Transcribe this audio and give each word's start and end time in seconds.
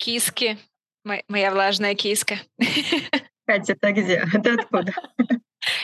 Киски. 0.00 0.56
Моя 1.04 1.50
влажная 1.50 1.94
киска. 1.94 2.38
Катя, 3.46 3.74
это 3.74 3.92
где? 3.92 4.24
Это 4.32 4.54
откуда? 4.54 4.94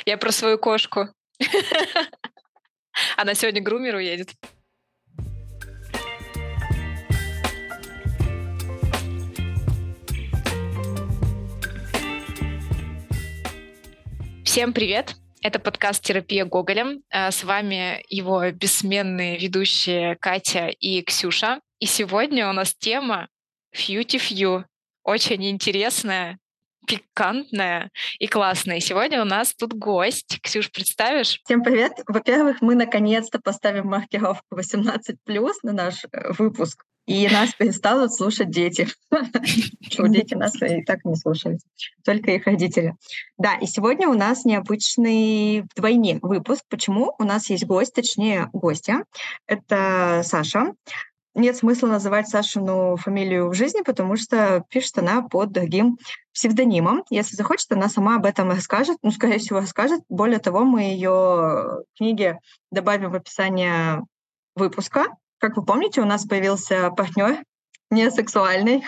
Я 0.07 0.17
про 0.17 0.33
свою 0.33 0.57
кошку. 0.59 1.09
Она 3.19 3.35
сегодня 3.35 3.61
к 3.61 3.65
грумеру 3.65 3.99
едет. 3.99 4.31
Всем 14.45 14.73
привет! 14.73 15.15
Это 15.43 15.59
подкаст 15.59 16.03
«Терапия 16.03 16.47
Гоголем». 16.47 17.03
А, 17.11 17.31
с 17.31 17.45
вами 17.45 18.03
его 18.09 18.51
бессменные 18.51 19.37
ведущие 19.37 20.17
Катя 20.17 20.69
и 20.69 21.03
Ксюша. 21.03 21.61
И 21.81 21.85
сегодня 21.85 22.49
у 22.49 22.55
нас 22.55 22.75
тема 22.75 23.29
«Фьюти 23.77 24.19
Фью». 24.19 24.65
Очень 25.05 25.49
интересная, 25.51 26.39
пикантная 26.87 27.91
и 28.19 28.27
классная. 28.27 28.81
сегодня 28.81 29.21
у 29.21 29.27
нас 29.27 29.55
тут 29.55 29.75
гость. 29.75 30.41
Ксюш, 30.43 30.73
представишь? 30.73 31.41
Всем 31.45 31.63
привет. 31.63 31.93
Во-первых, 32.07 32.63
мы 32.63 32.75
наконец-то 32.75 33.39
поставим 33.39 33.89
маркировку 33.89 34.57
18+, 34.57 35.17
на 35.63 35.73
наш 35.73 36.05
э, 36.05 36.33
выпуск. 36.39 36.85
И 37.07 37.29
нас 37.29 37.55
перестанут 37.55 38.15
слушать 38.15 38.51
дети. 38.51 38.89
Что 39.91 40.09
дети 40.09 40.35
нас 40.35 40.55
и 40.61 40.83
так 40.83 41.05
не 41.05 41.15
слушают, 41.15 41.61
только 42.05 42.33
их 42.33 42.47
родители. 42.47 42.97
Да, 43.37 43.57
и 43.57 43.67
сегодня 43.67 44.09
у 44.09 44.15
нас 44.15 44.45
необычный 44.45 45.63
вдвойне 45.75 46.19
выпуск. 46.23 46.65
Почему? 46.69 47.15
У 47.19 47.25
нас 47.25 47.51
есть 47.51 47.67
гость, 47.67 47.95
точнее 47.95 48.49
гостья. 48.53 49.05
Это 49.47 50.23
Саша 50.25 50.73
нет 51.37 51.57
смысла 51.57 51.89
называть 51.89 52.29
Сашину 52.29 52.97
фамилию 52.97 53.49
в 53.49 53.55
жизни, 53.55 53.83
потому 53.83 54.17
что 54.17 54.65
пишет 54.71 54.99
она 54.99 55.23
под 55.23 55.53
другим 55.53 55.99
псевдонимом. 56.33 57.05
Если 57.11 57.37
захочет, 57.37 57.71
она 57.71 57.89
сама 57.89 58.17
об 58.17 58.27
этом 58.27 58.51
расскажет. 58.51 58.97
Ну, 59.03 59.11
скорее 59.11 59.39
всего, 59.39 59.61
расскажет. 59.61 60.01
Более 60.09 60.39
того, 60.39 60.65
мы 60.65 60.83
ее 60.83 61.85
книги 61.97 62.39
добавим 62.73 63.11
в 63.11 63.15
описание 63.15 64.03
выпуска. 64.55 65.07
Как 65.39 65.57
вы 65.57 65.65
помните, 65.65 66.01
у 66.01 66.07
нас 66.07 66.25
появился 66.27 66.91
партнер 66.91 67.43
не 67.91 68.11
сексуальный. 68.11 68.83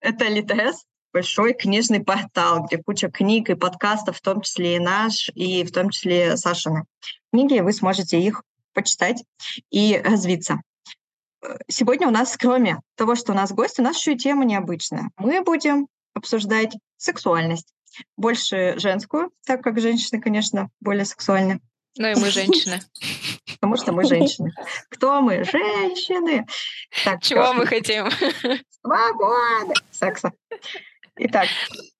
Это 0.00 0.24
Литрес, 0.26 0.84
большой 1.12 1.54
книжный 1.54 2.04
портал, 2.04 2.64
где 2.64 2.78
куча 2.78 3.08
книг 3.08 3.50
и 3.50 3.54
подкастов, 3.54 4.18
в 4.18 4.20
том 4.20 4.40
числе 4.40 4.76
и 4.76 4.80
наш, 4.80 5.30
и 5.34 5.64
в 5.64 5.72
том 5.72 5.90
числе 5.90 6.36
Сашины. 6.36 6.84
Книги, 7.32 7.60
вы 7.60 7.72
сможете 7.72 8.20
их 8.20 8.42
почитать 8.74 9.24
и 9.70 10.00
развиться. 10.04 10.60
Сегодня 11.68 12.08
у 12.08 12.10
нас, 12.10 12.36
кроме 12.36 12.80
того, 12.96 13.14
что 13.14 13.32
у 13.32 13.34
нас 13.34 13.52
гость, 13.52 13.78
у 13.78 13.82
нас 13.82 13.98
еще 13.98 14.12
и 14.12 14.18
тема 14.18 14.44
необычная. 14.44 15.10
Мы 15.16 15.42
будем 15.42 15.88
обсуждать 16.14 16.74
сексуальность. 16.96 17.72
Больше 18.16 18.74
женскую, 18.78 19.30
так 19.46 19.62
как 19.62 19.80
женщины, 19.80 20.20
конечно, 20.20 20.70
более 20.80 21.04
сексуальны. 21.04 21.60
Ну 21.96 22.08
и 22.08 22.14
мы 22.14 22.30
женщины. 22.30 22.80
Потому 23.60 23.76
что 23.76 23.92
мы 23.92 24.04
женщины. 24.04 24.52
Кто 24.90 25.20
мы? 25.20 25.44
Женщины. 25.44 26.46
Так, 27.04 27.22
Чего 27.22 27.52
мы 27.52 27.66
хотим? 27.66 28.10
Свободы. 28.82 29.74
Секса. 29.92 30.32
Итак, 31.16 31.46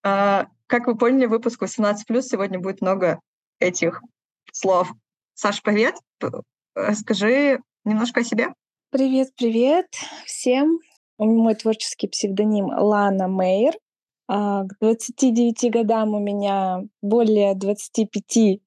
а, 0.03 0.49
как 0.67 0.89
вы 0.89 0.97
поняли, 0.97 1.27
выпуск 1.27 1.63
18+, 1.63 2.23
сегодня 2.23 2.59
будет 2.59 2.81
много 2.81 3.21
этих 3.61 4.03
слов. 4.53 4.93
Саш, 5.35 5.63
привет. 5.63 5.95
Расскажи 6.75 7.61
немножко 7.85 8.21
о 8.21 8.25
себе. 8.25 8.49
Привет, 8.91 9.29
привет 9.37 9.87
всем. 10.27 10.81
Мой 11.19 11.55
творческий 11.55 12.09
псевдоним 12.09 12.67
Лана 12.67 13.29
Мейер. 13.29 13.75
А, 14.27 14.65
к 14.65 14.77
29 14.81 15.71
годам 15.71 16.15
у 16.15 16.19
меня 16.19 16.83
более 17.01 17.55
25 17.55 18.61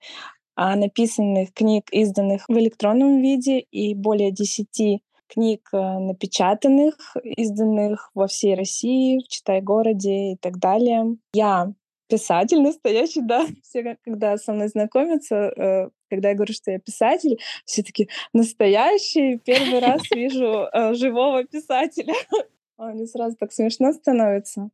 а, 0.55 0.75
написанных 0.77 1.53
книг, 1.53 1.89
изданных 1.91 2.45
в 2.47 2.53
электронном 2.53 3.21
виде, 3.21 3.59
и 3.59 3.93
более 3.93 4.31
10 4.31 5.01
книг 5.27 5.67
а, 5.73 5.99
напечатанных, 5.99 7.17
изданных 7.23 8.11
во 8.13 8.27
всей 8.27 8.55
России, 8.55 9.19
в 9.19 9.27
Читай-городе 9.27 10.31
и 10.31 10.37
так 10.37 10.59
далее. 10.59 11.17
Я 11.33 11.73
писатель 12.07 12.61
настоящий, 12.61 13.21
да. 13.21 13.45
Все, 13.63 13.97
когда 14.03 14.37
со 14.37 14.53
мной 14.53 14.69
знакомятся, 14.69 15.35
э, 15.35 15.89
когда 16.09 16.29
я 16.29 16.35
говорю, 16.35 16.53
что 16.53 16.71
я 16.71 16.79
писатель, 16.79 17.39
все 17.65 17.83
таки 17.83 18.09
настоящий. 18.33 19.37
Первый 19.37 19.79
раз 19.79 20.01
вижу 20.15 20.67
э, 20.71 20.93
живого 20.93 21.43
писателя. 21.43 22.13
Мне 22.77 23.07
сразу 23.07 23.35
так 23.37 23.51
смешно 23.51 23.93
становится. 23.93 24.69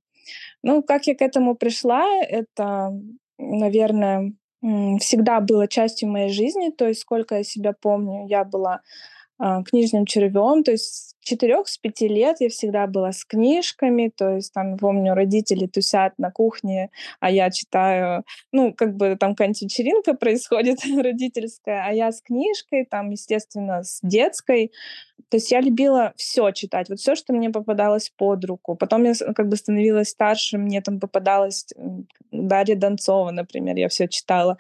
Ну, 0.62 0.84
как 0.84 1.08
я 1.08 1.16
к 1.16 1.22
этому 1.22 1.56
пришла, 1.56 2.06
это, 2.22 2.92
наверное, 3.38 4.34
всегда 5.00 5.42
было 5.42 5.68
частью 5.68 6.10
моей 6.10 6.30
жизни. 6.30 6.70
То 6.70 6.88
есть, 6.88 7.02
сколько 7.02 7.36
я 7.36 7.44
себя 7.44 7.74
помню, 7.74 8.28
я 8.28 8.44
была 8.46 8.82
а, 9.46 9.62
книжным 9.62 10.06
червем, 10.06 10.64
то 10.64 10.72
есть 10.72 11.18
четырех, 11.20 11.68
с 11.68 11.78
пяти 11.78 12.08
лет 12.08 12.38
я 12.40 12.48
всегда 12.48 12.88
была 12.88 13.12
с 13.12 13.26
книжками, 13.26 14.10
то 14.16 14.36
есть 14.36 14.54
там, 14.54 14.78
помню, 14.78 15.16
родители 15.16 15.68
тусят 15.68 16.14
на 16.18 16.32
кухне, 16.32 16.92
а 17.20 17.30
я 17.30 17.52
читаю, 17.52 18.24
ну, 18.54 18.74
как 18.74 18.96
бы 18.96 19.18
там 19.20 19.36
какая-нибудь 19.36 20.20
происходит 20.22 20.80
родительская, 20.86 21.84
а 21.86 21.92
я 21.92 22.14
с 22.14 22.22
книжкой, 22.22 22.86
там, 22.86 23.10
естественно, 23.10 23.84
с 23.84 24.00
детской. 24.02 24.72
То 25.28 25.36
есть 25.36 25.52
я 25.52 25.60
любила 25.60 26.14
все 26.16 26.52
читать, 26.52 26.88
вот 26.88 27.00
все, 27.00 27.16
что 27.16 27.34
мне 27.34 27.50
попадалось 27.50 28.14
под 28.16 28.46
руку. 28.46 28.76
Потом 28.76 29.04
я 29.04 29.14
как 29.36 29.50
бы 29.50 29.58
становилась 29.58 30.10
старше, 30.10 30.58
мне 30.58 30.80
там 30.80 31.02
попадалась 31.02 31.68
Дарья 32.32 32.78
Донцова, 32.78 33.32
например, 33.32 33.76
я 33.76 33.90
все 33.90 34.08
читала. 34.08 34.58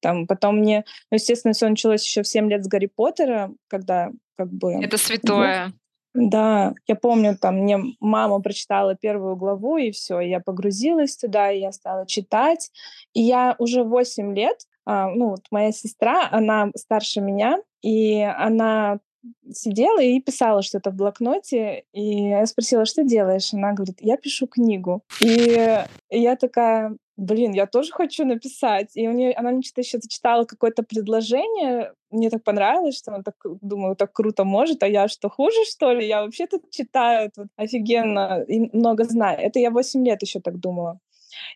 Там, 0.00 0.26
потом 0.26 0.58
мне, 0.58 0.84
ну, 1.10 1.16
естественно, 1.16 1.54
все 1.54 1.68
началось 1.70 2.04
еще 2.04 2.22
в 2.22 2.28
7 2.28 2.50
лет 2.50 2.64
с 2.64 2.68
Гарри 2.68 2.90
Поттера, 2.94 3.50
когда 3.68 4.10
как 4.36 4.50
бы... 4.52 4.74
Это 4.74 4.98
святое. 4.98 5.72
Да, 6.14 6.74
я 6.86 6.94
помню, 6.94 7.36
там 7.36 7.56
мне 7.58 7.78
мама 8.00 8.40
прочитала 8.40 8.94
первую 8.94 9.36
главу, 9.36 9.76
и 9.76 9.90
все, 9.90 10.20
я 10.20 10.40
погрузилась 10.40 11.14
туда, 11.16 11.52
и 11.52 11.60
я 11.60 11.72
стала 11.72 12.06
читать. 12.06 12.70
И 13.12 13.20
я 13.20 13.54
уже 13.58 13.84
8 13.84 14.34
лет, 14.34 14.66
а, 14.86 15.08
ну, 15.10 15.30
вот 15.30 15.42
моя 15.50 15.72
сестра, 15.72 16.28
она 16.30 16.70
старше 16.74 17.20
меня, 17.20 17.60
и 17.82 18.20
она 18.20 19.00
сидела 19.52 20.00
и 20.00 20.20
писала 20.20 20.62
что-то 20.62 20.90
в 20.90 20.94
блокноте, 20.94 21.84
и 21.92 22.28
я 22.28 22.46
спросила, 22.46 22.86
что 22.86 23.04
делаешь? 23.04 23.52
Она 23.52 23.72
говорит, 23.72 23.98
я 24.00 24.16
пишу 24.16 24.46
книгу. 24.46 25.02
И 25.20 25.84
я 26.10 26.36
такая, 26.36 26.96
блин, 27.16 27.52
я 27.52 27.66
тоже 27.66 27.92
хочу 27.92 28.24
написать. 28.24 28.96
И 28.96 29.08
у 29.08 29.12
нее, 29.12 29.32
она 29.32 29.50
мне 29.50 29.62
что-то 29.62 29.80
еще 29.80 29.98
зачитала 29.98 30.44
какое-то 30.44 30.82
предложение, 30.82 31.92
мне 32.10 32.30
так 32.30 32.44
понравилось, 32.44 32.98
что 32.98 33.12
она 33.12 33.22
так, 33.22 33.34
думаю, 33.62 33.96
так 33.96 34.12
круто 34.12 34.44
может, 34.44 34.82
а 34.82 34.88
я 34.88 35.08
что, 35.08 35.28
хуже, 35.28 35.64
что 35.64 35.92
ли? 35.92 36.06
Я 36.06 36.22
вообще 36.22 36.46
тут 36.46 36.70
читаю, 36.70 37.30
тут 37.34 37.48
офигенно 37.56 38.44
и 38.46 38.70
много 38.76 39.04
знаю. 39.04 39.38
Это 39.40 39.58
я 39.58 39.70
8 39.70 40.04
лет 40.06 40.22
еще 40.22 40.40
так 40.40 40.58
думала. 40.58 40.98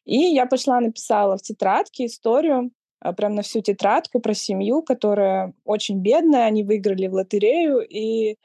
И 0.05 0.17
я 0.17 0.47
пошла, 0.47 0.81
написала 0.81 1.37
в 1.37 1.43
тетрадке 1.43 2.07
историю, 2.07 2.71
а, 3.01 3.13
прям 3.13 3.35
на 3.35 3.43
всю 3.43 3.61
тетрадку 3.63 4.21
про 4.21 4.35
семью, 4.35 4.83
которая 4.83 5.55
очень 5.65 6.01
бедная, 6.01 6.45
они 6.47 6.65
выиграли 6.65 7.07
в 7.07 7.15
лотерею, 7.15 7.81
и 7.81 8.37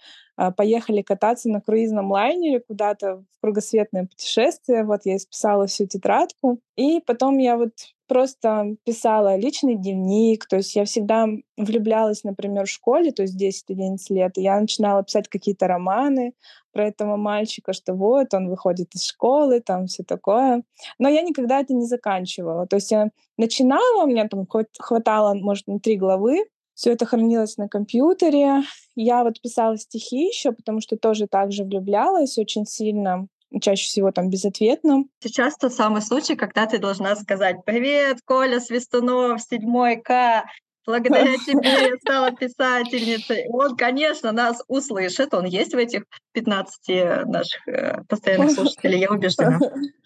поехали 0.58 1.02
кататься 1.02 1.50
на 1.50 1.62
круизном 1.62 2.12
лайнере 2.12 2.60
куда-то 2.60 3.18
в 3.18 3.42
кругосветное 3.42 4.06
путешествие. 4.06 4.84
Вот 4.84 5.02
я 5.06 5.16
исписала 5.16 5.68
всю 5.68 5.88
тетрадку. 5.88 6.60
И 6.76 7.00
потом 7.06 7.38
я 7.38 7.58
вот 7.58 7.72
просто 8.08 8.76
писала 8.84 9.36
личный 9.36 9.76
дневник, 9.76 10.46
то 10.46 10.58
есть 10.58 10.76
я 10.76 10.86
всегда 10.86 11.28
влюблялась, 11.58 12.24
например, 12.24 12.66
в 12.66 12.70
школе, 12.70 13.12
то 13.12 13.24
есть 13.24 13.42
10-11 13.42 13.98
лет, 14.10 14.38
и 14.38 14.42
я 14.42 14.60
начинала 14.60 15.04
писать 15.04 15.28
какие-то 15.28 15.68
романы 15.68 16.34
про 16.72 16.88
этого 16.88 17.16
мальчика, 17.16 17.74
что 17.74 17.94
вот 17.94 18.34
он 18.34 18.50
выходит 18.50 18.94
из 18.94 19.06
школы, 19.06 19.62
там 19.62 19.88
все 19.88 20.04
такое. 20.04 20.64
Но 21.00 21.10
я 21.10 21.22
никогда 21.22 21.62
это 21.62 21.74
не 21.74 21.86
заканчивала. 21.86 22.68
То 22.68 22.76
есть 22.76 22.92
я 22.92 23.10
начинала, 23.38 24.04
у 24.04 24.08
меня 24.08 24.28
там 24.28 24.46
хватало, 24.78 25.34
может, 25.34 25.68
на 25.68 25.80
три 25.80 25.96
главы, 25.98 26.44
все 26.76 26.92
это 26.92 27.06
хранилось 27.06 27.58
на 27.58 27.68
компьютере. 27.68 28.62
Я 28.96 29.24
вот 29.24 29.42
писала 29.42 29.78
стихи 29.78 30.28
еще, 30.28 30.52
потому 30.52 30.82
что 30.82 30.98
тоже 30.98 31.28
так 31.28 31.52
же 31.52 31.64
влюблялась 31.64 32.38
очень 32.38 32.66
сильно 32.66 33.28
чаще 33.62 33.86
всего 33.86 34.12
там 34.12 34.30
безответно. 34.30 35.06
Сейчас 35.22 35.56
тот 35.56 35.74
самый 35.74 36.02
случай, 36.02 36.36
когда 36.36 36.66
ты 36.66 36.78
должна 36.78 37.16
сказать 37.16 37.64
«Привет, 37.66 38.18
Коля 38.26 38.60
Свистунов, 38.60 39.42
седьмой 39.42 39.96
К, 39.96 40.44
благодаря 40.86 41.38
тебе 41.46 41.90
я 41.90 41.96
стала 42.02 42.32
писательницей». 42.32 43.46
Он, 43.50 43.78
конечно, 43.78 44.34
нас 44.34 44.62
услышит, 44.68 45.34
он 45.34 45.46
есть 45.46 45.74
в 45.74 45.78
этих 45.78 46.04
15 46.34 47.26
наших 47.26 47.68
э, 47.68 48.04
постоянных 48.10 48.52
слушателей, 48.56 49.00
я 49.00 49.10
убеждена. 49.10 49.60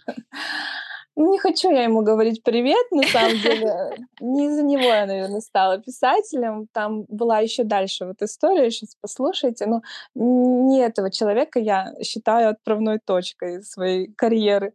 Не 1.20 1.38
хочу 1.38 1.70
я 1.70 1.84
ему 1.84 2.02
говорить 2.02 2.44
привет, 2.44 2.92
на 2.92 3.04
самом 3.04 3.38
деле. 3.42 4.08
Не 4.22 4.46
из-за 4.46 4.64
него 4.64 4.84
я, 4.84 5.06
наверное, 5.06 5.42
стала 5.42 5.78
писателем. 5.78 6.68
Там 6.72 7.04
была 7.10 7.40
еще 7.40 7.66
дальше 7.66 8.06
вот 8.06 8.22
история, 8.22 8.72
сейчас 8.72 8.96
послушайте. 9.02 9.66
Но 9.66 9.82
не 10.16 10.80
этого 10.80 11.12
человека 11.12 11.60
я 11.60 11.94
считаю 12.02 12.52
отправной 12.52 13.00
точкой 13.06 13.64
своей 13.64 14.14
карьеры. 14.14 14.74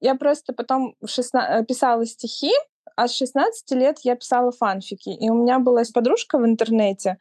Я 0.00 0.14
просто 0.14 0.52
потом 0.52 0.94
16... 1.06 1.66
писала 1.66 2.04
стихи, 2.04 2.52
а 2.94 3.08
с 3.08 3.14
16 3.14 3.70
лет 3.70 3.96
я 4.02 4.14
писала 4.14 4.52
фанфики. 4.52 5.08
И 5.08 5.30
у 5.30 5.42
меня 5.42 5.58
была 5.58 5.84
подружка 5.94 6.36
в 6.36 6.44
интернете, 6.44 7.16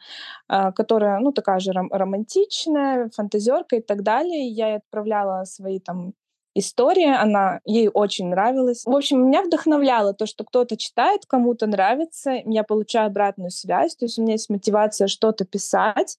а, 0.49 0.73
которая, 0.73 1.19
ну, 1.19 1.31
такая 1.31 1.59
же 1.59 1.71
романтичная, 1.71 3.09
фантазерка 3.15 3.77
и 3.77 3.81
так 3.81 4.03
далее. 4.03 4.49
Я 4.49 4.67
ей 4.67 4.77
отправляла 4.79 5.45
свои 5.45 5.79
там 5.79 6.11
истории, 6.59 7.07
она 7.07 7.59
ей 7.65 7.89
очень 7.93 8.29
нравилась. 8.29 8.83
В 8.85 8.95
общем, 8.95 9.25
меня 9.25 9.43
вдохновляло 9.43 10.13
то, 10.13 10.25
что 10.25 10.43
кто-то 10.43 10.77
читает, 10.77 11.25
кому-то 11.27 11.67
нравится, 11.67 12.41
я 12.45 12.63
получаю 12.63 13.07
обратную 13.07 13.51
связь, 13.51 13.95
то 13.95 14.05
есть 14.05 14.19
у 14.19 14.23
меня 14.23 14.33
есть 14.33 14.49
мотивация 14.49 15.07
что-то 15.07 15.45
писать. 15.45 16.17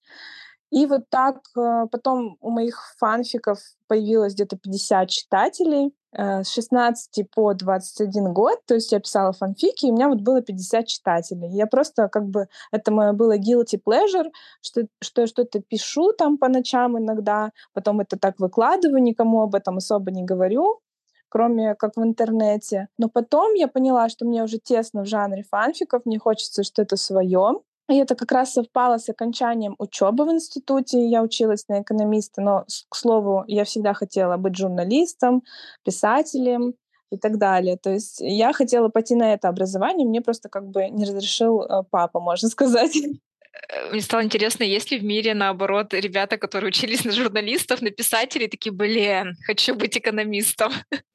И 0.71 0.85
вот 0.85 1.09
так 1.09 1.41
э, 1.57 1.87
потом 1.91 2.37
у 2.41 2.51
моих 2.51 2.95
фанфиков 2.99 3.59
появилось 3.87 4.35
где-то 4.35 4.59
50 4.59 5.09
читателей 5.09 5.95
с 6.13 6.49
16 6.49 7.31
по 7.31 7.53
21 7.55 8.33
год. 8.33 8.61
То 8.67 8.75
есть 8.75 8.93
я 8.93 9.01
писала 9.01 9.33
фанфики, 9.33 9.87
и 9.87 9.91
у 9.91 9.95
меня 9.95 10.09
вот 10.09 10.21
было 10.21 10.41
50 10.41 10.87
читателей. 10.87 11.49
Я 11.51 11.67
просто 11.67 12.09
как 12.09 12.27
бы... 12.27 12.49
Это 12.73 12.91
мое 12.91 13.13
было 13.13 13.39
guilty 13.39 13.81
pleasure, 13.85 14.31
что, 14.63 14.87
что 15.03 15.23
я 15.23 15.27
что-то 15.27 15.61
пишу 15.61 16.13
там 16.13 16.39
по 16.39 16.49
ночам 16.49 16.99
иногда, 16.99 17.51
потом 17.73 18.01
это 18.01 18.19
так 18.19 18.41
выкладываю, 18.41 19.03
никому 19.03 19.43
об 19.43 19.55
этом 19.55 19.77
особо 19.77 20.11
не 20.11 20.25
говорю 20.25 20.81
кроме 21.29 21.75
как 21.75 21.97
в 21.97 22.03
интернете. 22.03 22.89
Но 22.99 23.09
потом 23.09 23.55
я 23.55 23.69
поняла, 23.69 24.09
что 24.09 24.25
мне 24.25 24.43
уже 24.43 24.59
тесно 24.59 25.03
в 25.03 25.07
жанре 25.07 25.45
фанфиков, 25.45 26.07
мне 26.07 26.19
хочется 26.19 26.63
что-то 26.63 26.97
свое. 26.97 27.61
И 27.89 27.97
это 27.97 28.15
как 28.15 28.33
раз 28.33 28.53
совпало 28.53 28.99
с 28.99 29.09
окончанием 29.09 29.75
учебы 29.79 30.27
в 30.27 30.31
институте. 30.31 31.09
Я 31.09 31.23
училась 31.23 31.67
на 31.69 31.83
экономиста, 31.83 32.43
но, 32.43 32.67
к 32.89 32.97
слову, 32.97 33.45
я 33.47 33.65
всегда 33.65 33.95
хотела 33.95 34.37
быть 34.37 34.57
журналистом, 34.57 35.43
писателем 35.85 36.75
и 37.11 37.17
так 37.17 37.39
далее. 37.39 37.79
То 37.79 37.91
есть 37.91 38.19
я 38.21 38.53
хотела 38.53 38.89
пойти 38.91 39.15
на 39.15 39.33
это 39.33 39.49
образование, 39.49 40.07
мне 40.07 40.21
просто 40.21 40.51
как 40.51 40.69
бы 40.69 40.89
не 40.89 41.07
разрешил 41.07 41.63
э, 41.63 41.83
папа, 41.91 42.21
можно 42.21 42.49
сказать. 42.51 42.95
Э, 42.97 43.91
мне 43.91 44.03
стало 44.03 44.23
интересно, 44.23 44.65
есть 44.65 44.91
ли 44.91 44.99
в 44.99 45.05
мире, 45.05 45.33
наоборот, 45.33 45.95
ребята, 45.95 46.37
которые 46.37 46.69
учились 46.69 47.07
на 47.07 47.13
журналистов, 47.13 47.81
на 47.81 47.91
писателей, 47.91 48.49
такие, 48.49 48.73
блин, 48.73 49.35
хочу 49.47 49.75
быть 49.75 49.97
экономистом. 49.97 50.73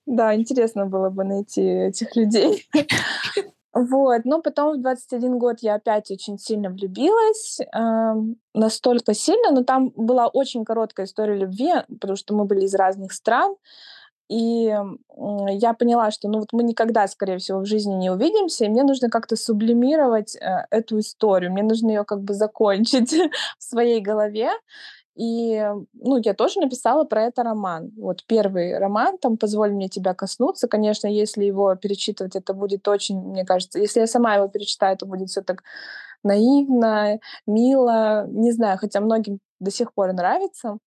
Да, 0.07 0.35
интересно 0.35 0.87
было 0.87 1.09
бы 1.09 1.23
найти 1.23 1.61
этих 1.61 2.15
людей. 2.15 2.67
Вот, 3.73 4.21
но 4.25 4.39
потом 4.39 4.77
в 4.77 4.81
21 4.81 5.39
год 5.39 5.57
я 5.61 5.75
опять 5.75 6.11
очень 6.11 6.37
сильно 6.37 6.69
влюбилась, 6.69 7.59
э, 7.59 8.13
настолько 8.53 9.15
сильно, 9.15 9.51
но 9.51 9.63
там 9.63 9.91
была 9.95 10.27
очень 10.27 10.63
короткая 10.63 11.07
история 11.07 11.35
любви, 11.35 11.73
потому 11.87 12.15
что 12.15 12.35
мы 12.35 12.45
были 12.45 12.65
из 12.65 12.75
разных 12.75 13.13
стран, 13.13 13.55
и 14.29 14.73
я 15.49 15.73
поняла, 15.73 16.11
что 16.11 16.29
ну 16.29 16.39
вот 16.39 16.53
мы 16.53 16.63
никогда, 16.63 17.07
скорее 17.07 17.37
всего, 17.37 17.59
в 17.59 17.65
жизни 17.65 17.93
не 17.93 18.09
увидимся, 18.09 18.65
и 18.65 18.69
мне 18.69 18.83
нужно 18.83 19.09
как-то 19.09 19.35
сублимировать 19.35 20.35
э, 20.35 20.65
эту 20.69 20.99
историю, 20.99 21.51
мне 21.51 21.63
нужно 21.63 21.89
ее 21.89 22.03
как 22.03 22.21
бы 22.21 22.33
закончить 22.33 23.11
в 23.59 23.63
своей 23.63 24.01
голове. 24.01 24.51
И, 25.15 25.63
ну, 25.93 26.17
я 26.17 26.33
тоже 26.33 26.59
написала 26.59 27.03
про 27.03 27.23
это 27.23 27.43
роман. 27.43 27.91
Вот 27.97 28.23
первый 28.25 28.77
роман, 28.77 29.17
там 29.17 29.37
«Позволь 29.37 29.71
мне 29.71 29.87
тебя 29.89 30.13
коснуться». 30.13 30.67
Конечно, 30.67 31.07
если 31.07 31.43
его 31.43 31.75
перечитывать, 31.75 32.35
это 32.35 32.53
будет 32.53 32.87
очень, 32.87 33.19
мне 33.19 33.45
кажется, 33.45 33.79
если 33.79 33.99
я 33.99 34.07
сама 34.07 34.35
его 34.35 34.47
перечитаю, 34.47 34.95
это 34.95 35.05
будет 35.05 35.29
все 35.29 35.41
так 35.41 35.63
наивно, 36.23 37.19
мило, 37.45 38.25
не 38.27 38.51
знаю, 38.51 38.77
хотя 38.79 39.01
многим 39.01 39.39
до 39.59 39.71
сих 39.71 39.93
пор 39.93 40.13
нравится. 40.13 40.77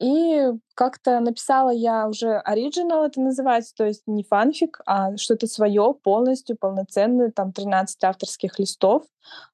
И 0.00 0.42
как-то 0.74 1.20
написала 1.20 1.70
я 1.70 2.08
уже 2.08 2.38
оригинал, 2.38 3.04
это 3.04 3.20
называется, 3.20 3.74
то 3.76 3.84
есть 3.84 4.02
не 4.06 4.24
фанфик, 4.24 4.80
а 4.86 5.16
что-то 5.16 5.46
свое 5.46 5.94
полностью, 6.02 6.56
полноценное, 6.58 7.30
там 7.30 7.52
13 7.52 8.02
авторских 8.04 8.58
листов. 8.58 9.04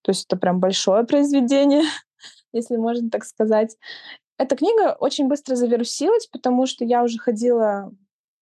То 0.02 0.10
есть 0.10 0.26
это 0.26 0.36
прям 0.36 0.60
большое 0.60 1.04
произведение. 1.04 1.82
если 2.52 2.76
можно 2.76 3.10
так 3.10 3.24
сказать. 3.24 3.76
Эта 4.38 4.56
книга 4.56 4.96
очень 4.98 5.28
быстро 5.28 5.56
завирусилась, 5.56 6.26
потому 6.26 6.66
что 6.66 6.84
я 6.84 7.02
уже 7.02 7.18
ходила 7.18 7.90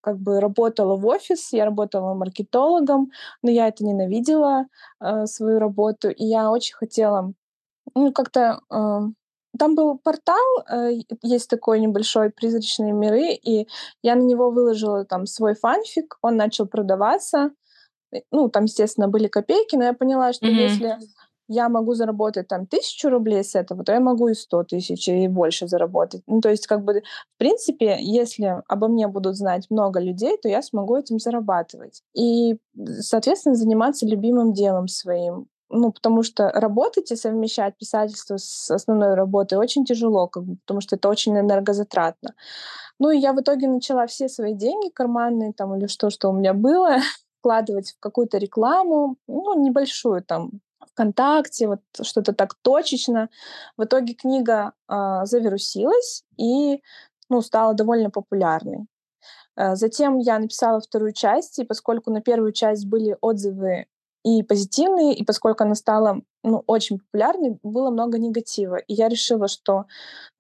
как 0.06 0.19
бы 0.19 0.38
работала 0.41 0.94
в 0.94 1.05
офис, 1.06 1.53
я 1.53 1.64
работала 1.64 2.14
маркетологом, 2.14 3.11
но 3.43 3.50
я 3.50 3.67
это 3.67 3.85
ненавидела, 3.85 4.67
э, 5.00 5.26
свою 5.26 5.58
работу, 5.58 6.11
и 6.11 6.25
я 6.25 6.50
очень 6.50 6.75
хотела, 6.76 7.32
ну, 7.94 8.12
как-то... 8.12 8.61
Э, 8.70 9.00
там 9.58 9.75
был 9.75 9.99
портал, 9.99 10.37
э, 10.70 11.00
есть 11.23 11.50
такой 11.50 11.81
небольшой 11.81 12.31
«Призрачные 12.31 12.93
миры», 12.93 13.32
и 13.32 13.67
я 14.03 14.14
на 14.14 14.23
него 14.23 14.50
выложила 14.50 15.05
там 15.05 15.26
свой 15.26 15.55
фанфик, 15.55 16.19
он 16.23 16.37
начал 16.37 16.67
продаваться, 16.69 17.50
э, 18.12 18.20
ну, 18.31 18.49
там, 18.49 18.64
естественно, 18.64 19.08
были 19.08 19.26
копейки, 19.26 19.75
но 19.75 19.85
я 19.85 19.93
поняла, 19.93 20.32
что 20.32 20.47
mm-hmm. 20.47 20.69
если 20.69 20.99
я 21.48 21.69
могу 21.69 21.94
заработать 21.94 22.48
там 22.48 22.66
тысячу 22.66 23.08
рублей 23.08 23.44
с 23.44 23.54
этого, 23.54 23.84
то 23.84 23.93
я 23.93 24.00
могу 24.00 24.28
и 24.28 24.34
сто 24.34 24.64
тысяч 24.64 25.08
и 25.08 25.28
больше 25.28 25.69
заработать. 25.69 26.22
Ну, 26.26 26.40
то 26.40 26.50
есть, 26.50 26.66
как 26.66 26.84
бы, 26.84 27.02
в 27.34 27.38
принципе, 27.38 27.96
если 28.00 28.62
обо 28.69 28.88
мне 28.88 29.08
будут 29.08 29.37
знать 29.37 29.66
много 29.70 30.00
людей, 30.00 30.37
то 30.43 30.48
я 30.48 30.62
смогу 30.62 30.96
этим 30.96 31.19
зарабатывать. 31.19 32.02
И, 32.14 32.58
соответственно, 33.00 33.54
заниматься 33.54 34.06
любимым 34.06 34.52
делом 34.52 34.88
своим. 34.88 35.48
Ну, 35.69 35.90
потому 35.93 36.22
что 36.22 36.48
работать 36.50 37.10
и 37.10 37.16
совмещать 37.16 37.76
писательство 37.76 38.37
с 38.37 38.70
основной 38.70 39.14
работой 39.14 39.58
очень 39.58 39.84
тяжело, 39.84 40.28
как 40.28 40.44
бы, 40.44 40.56
потому 40.64 40.81
что 40.81 40.94
это 40.94 41.08
очень 41.08 41.37
энергозатратно. 41.37 42.34
Ну, 42.98 43.10
и 43.10 43.19
я 43.19 43.32
в 43.32 43.40
итоге 43.40 43.69
начала 43.69 44.06
все 44.06 44.28
свои 44.28 44.54
деньги 44.54 44.90
карманные 44.90 45.52
там 45.52 45.76
или 45.76 45.87
что, 45.88 46.10
что 46.10 46.31
у 46.31 46.32
меня 46.32 46.54
было, 46.54 46.98
вкладывать 47.40 47.93
в 47.93 48.00
какую-то 48.00 48.38
рекламу, 48.38 49.16
ну, 49.26 49.60
небольшую 49.60 50.22
там, 50.22 50.60
ВКонтакте, 50.91 51.69
вот 51.69 51.81
что-то 52.03 52.33
так 52.33 52.55
точечно. 52.62 53.29
В 53.77 53.85
итоге 53.85 54.15
книга 54.15 54.73
э, 54.88 55.21
завирусилась 55.25 56.25
и 56.37 56.83
ну, 57.29 57.43
стала 57.43 57.75
довольно 57.75 58.11
популярной. 58.11 58.87
Э, 59.56 59.75
затем 59.77 60.19
я 60.19 60.38
написала 60.38 60.81
вторую 60.81 61.12
часть, 61.12 61.59
и 61.59 61.65
поскольку 61.65 62.11
на 62.11 62.21
первую 62.21 62.53
часть 62.53 62.87
были 62.87 63.17
отзывы 63.21 63.87
и 64.25 64.43
позитивные, 64.43 65.15
и 65.15 65.25
поскольку 65.25 65.62
она 65.62 65.75
стала 65.75 66.21
ну, 66.43 66.62
очень 66.67 66.99
популярной, 66.99 67.59
было 67.62 67.91
много 67.91 68.19
негатива. 68.19 68.77
И 68.77 68.94
я 68.94 69.09
решила, 69.09 69.47
что 69.49 69.87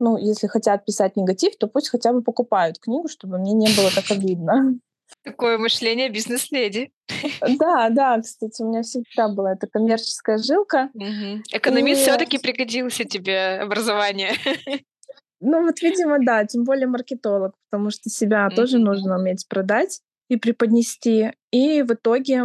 ну, 0.00 0.16
если 0.16 0.48
хотят 0.48 0.84
писать 0.84 1.16
негатив, 1.16 1.56
то 1.56 1.68
пусть 1.68 1.88
хотя 1.88 2.12
бы 2.12 2.22
покупают 2.22 2.78
книгу, 2.78 3.08
чтобы 3.08 3.38
мне 3.38 3.52
не 3.52 3.68
было 3.76 3.90
так 3.94 4.10
обидно. 4.10 4.78
Такое 5.22 5.58
мышление 5.58 6.08
бизнес-леди. 6.08 6.92
Да, 7.40 7.88
да, 7.90 8.20
кстати, 8.20 8.62
у 8.62 8.68
меня 8.68 8.82
всегда 8.82 9.28
была 9.28 9.52
эта 9.52 9.66
коммерческая 9.66 10.38
жилка. 10.38 10.90
Угу. 10.94 11.42
Экономист 11.52 12.00
и... 12.00 12.02
все-таки 12.04 12.38
пригодился 12.38 13.04
тебе 13.04 13.58
образование. 13.60 14.32
Ну 15.38 15.64
вот, 15.66 15.82
видимо, 15.82 16.16
да, 16.18 16.46
тем 16.46 16.64
более 16.64 16.86
маркетолог, 16.86 17.54
потому 17.68 17.90
что 17.90 18.08
себя 18.08 18.48
тоже 18.48 18.78
нужно 18.78 19.18
уметь 19.18 19.46
продать 19.46 20.00
и 20.28 20.36
преподнести. 20.36 21.32
И 21.50 21.82
в 21.82 21.92
итоге 21.92 22.42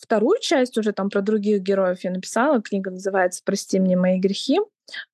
вторую 0.00 0.38
часть 0.40 0.78
уже 0.78 0.92
там 0.92 1.10
про 1.10 1.20
других 1.20 1.60
героев 1.62 2.02
я 2.04 2.12
написала. 2.12 2.62
Книга 2.62 2.90
называется 2.90 3.42
«Прости 3.44 3.80
мне 3.80 3.96
мои 3.96 4.18
грехи». 4.18 4.60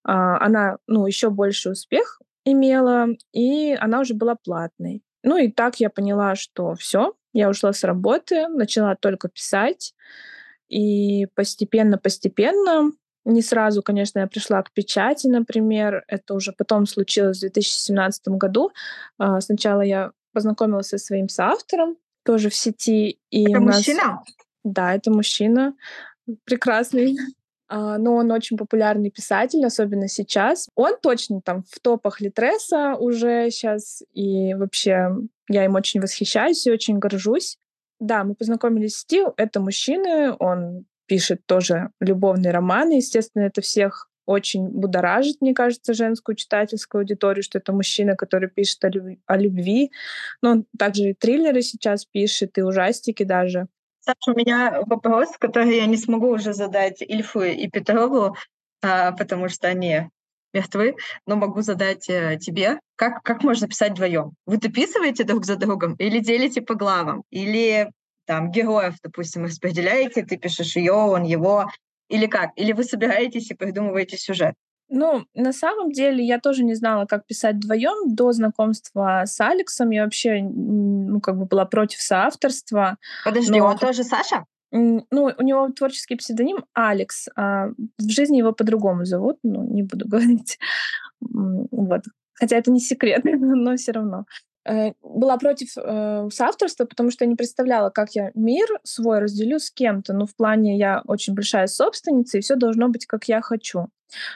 А, 0.04 0.38
она, 0.44 0.78
ну, 0.86 1.06
еще 1.06 1.30
больше 1.30 1.70
успех 1.70 2.20
имела, 2.44 3.08
и 3.32 3.72
она 3.80 4.00
уже 4.00 4.14
была 4.14 4.36
платной. 4.36 5.02
Ну 5.26 5.36
и 5.36 5.50
так 5.50 5.80
я 5.80 5.90
поняла, 5.90 6.36
что 6.36 6.76
все, 6.76 7.14
я 7.32 7.50
ушла 7.50 7.72
с 7.72 7.82
работы, 7.82 8.46
начала 8.46 8.94
только 8.94 9.28
писать, 9.28 9.92
и 10.68 11.26
постепенно-постепенно, 11.34 12.92
не 13.24 13.42
сразу, 13.42 13.82
конечно, 13.82 14.20
я 14.20 14.28
пришла 14.28 14.62
к 14.62 14.70
печати, 14.70 15.26
например, 15.26 16.04
это 16.06 16.34
уже 16.34 16.52
потом 16.52 16.86
случилось 16.86 17.38
в 17.38 17.40
2017 17.40 18.28
году. 18.28 18.70
А, 19.18 19.40
сначала 19.40 19.80
я 19.80 20.12
познакомилась 20.32 20.88
со 20.88 20.98
своим 20.98 21.28
соавтором, 21.28 21.96
тоже 22.24 22.48
в 22.48 22.54
сети. 22.54 23.18
И 23.30 23.50
это 23.50 23.58
нас... 23.58 23.78
мужчина? 23.78 24.22
Да, 24.62 24.94
это 24.94 25.10
мужчина, 25.10 25.74
прекрасный. 26.44 27.16
А, 27.68 27.98
но 27.98 28.14
он 28.16 28.30
очень 28.30 28.56
популярный 28.56 29.10
писатель, 29.10 29.64
особенно 29.64 30.08
сейчас. 30.08 30.68
Он 30.74 30.96
точно 31.00 31.40
там 31.40 31.64
в 31.68 31.80
топах 31.80 32.20
Литреса 32.20 32.96
уже 32.96 33.50
сейчас, 33.50 34.02
и 34.12 34.54
вообще 34.54 35.10
я 35.48 35.64
им 35.64 35.74
очень 35.74 36.00
восхищаюсь 36.00 36.66
и 36.66 36.72
очень 36.72 36.98
горжусь. 36.98 37.58
Да, 37.98 38.24
мы 38.24 38.34
познакомились 38.34 38.96
с 38.96 39.00
Стив, 39.00 39.28
это 39.36 39.60
мужчина, 39.60 40.36
он 40.38 40.84
пишет 41.06 41.46
тоже 41.46 41.90
любовные 42.00 42.52
романы. 42.52 42.94
Естественно, 42.94 43.44
это 43.44 43.60
всех 43.62 44.10
очень 44.26 44.68
будоражит, 44.68 45.40
мне 45.40 45.54
кажется, 45.54 45.94
женскую 45.94 46.34
читательскую 46.34 47.00
аудиторию, 47.00 47.44
что 47.44 47.58
это 47.58 47.72
мужчина, 47.72 48.16
который 48.16 48.48
пишет 48.48 48.84
о, 48.84 48.88
любви. 48.88 49.20
О 49.26 49.36
любви. 49.36 49.92
Но 50.42 50.50
он 50.50 50.66
также 50.76 51.10
и 51.10 51.14
триллеры 51.14 51.62
сейчас 51.62 52.04
пишет, 52.04 52.58
и 52.58 52.62
ужастики 52.62 53.22
даже. 53.22 53.68
Саша, 54.06 54.32
у 54.32 54.38
меня 54.38 54.82
вопрос, 54.86 55.30
который 55.36 55.78
я 55.78 55.86
не 55.86 55.96
смогу 55.96 56.28
уже 56.28 56.54
задать 56.54 57.02
Ильфу 57.02 57.42
и 57.42 57.66
Петрову, 57.68 58.36
а, 58.80 59.10
потому 59.10 59.48
что 59.48 59.66
они 59.66 60.08
мертвы, 60.54 60.94
но 61.26 61.34
могу 61.34 61.60
задать 61.62 62.08
э, 62.08 62.38
тебе. 62.40 62.78
Как, 62.94 63.24
как 63.24 63.42
можно 63.42 63.66
писать 63.66 63.92
вдвоем? 63.92 64.34
Вы 64.46 64.58
дописываете 64.58 65.24
друг 65.24 65.44
за 65.44 65.56
другом 65.56 65.94
или 65.94 66.20
делите 66.20 66.62
по 66.62 66.76
главам? 66.76 67.24
Или 67.30 67.90
там 68.26 68.52
героев, 68.52 68.94
допустим, 69.02 69.44
распределяете, 69.44 70.24
ты 70.24 70.36
пишешь 70.36 70.76
ее, 70.76 70.92
он 70.92 71.24
его, 71.24 71.68
или 72.08 72.26
как? 72.26 72.52
Или 72.54 72.72
вы 72.72 72.84
собираетесь 72.84 73.50
и 73.50 73.54
придумываете 73.54 74.16
сюжет? 74.16 74.54
Ну, 74.88 75.24
на 75.34 75.52
самом 75.52 75.90
деле, 75.90 76.24
я 76.24 76.38
тоже 76.38 76.62
не 76.62 76.74
знала, 76.74 77.06
как 77.06 77.26
писать 77.26 77.56
вдвоем 77.56 78.14
до 78.14 78.32
знакомства 78.32 79.22
с 79.26 79.40
Алексом. 79.40 79.90
Я 79.90 80.04
вообще, 80.04 80.42
ну, 80.42 81.20
как 81.20 81.36
бы 81.36 81.46
была 81.46 81.64
против 81.64 82.00
соавторства. 82.00 82.96
Подожди, 83.24 83.58
но... 83.58 83.66
он 83.66 83.78
тоже 83.78 84.04
Саша? 84.04 84.44
Ну, 84.70 85.32
у 85.38 85.42
него 85.42 85.68
творческий 85.70 86.16
псевдоним 86.16 86.64
Алекс. 86.72 87.28
А 87.36 87.68
в 87.98 88.10
жизни 88.10 88.38
его 88.38 88.52
по-другому 88.52 89.04
зовут, 89.04 89.38
ну, 89.42 89.64
не 89.64 89.82
буду 89.82 90.08
говорить. 90.08 90.58
Вот. 91.20 92.02
Хотя 92.34 92.56
это 92.56 92.70
не 92.70 92.80
секрет, 92.80 93.22
но 93.24 93.76
все 93.76 93.92
равно. 93.92 94.26
Э, 94.66 94.92
была 95.02 95.36
против 95.38 95.76
э, 95.76 96.28
соавторства, 96.30 96.84
потому 96.84 97.10
что 97.10 97.24
я 97.24 97.30
не 97.30 97.36
представляла, 97.36 97.90
как 97.90 98.10
я 98.10 98.30
мир 98.34 98.68
свой 98.82 99.20
разделю 99.20 99.58
с 99.58 99.70
кем-то. 99.70 100.12
Ну, 100.12 100.26
в 100.26 100.36
плане 100.36 100.76
я 100.76 101.02
очень 101.06 101.34
большая 101.34 101.66
собственница, 101.66 102.38
и 102.38 102.40
все 102.40 102.56
должно 102.56 102.88
быть, 102.88 103.06
как 103.06 103.24
я 103.24 103.40
хочу. 103.40 103.88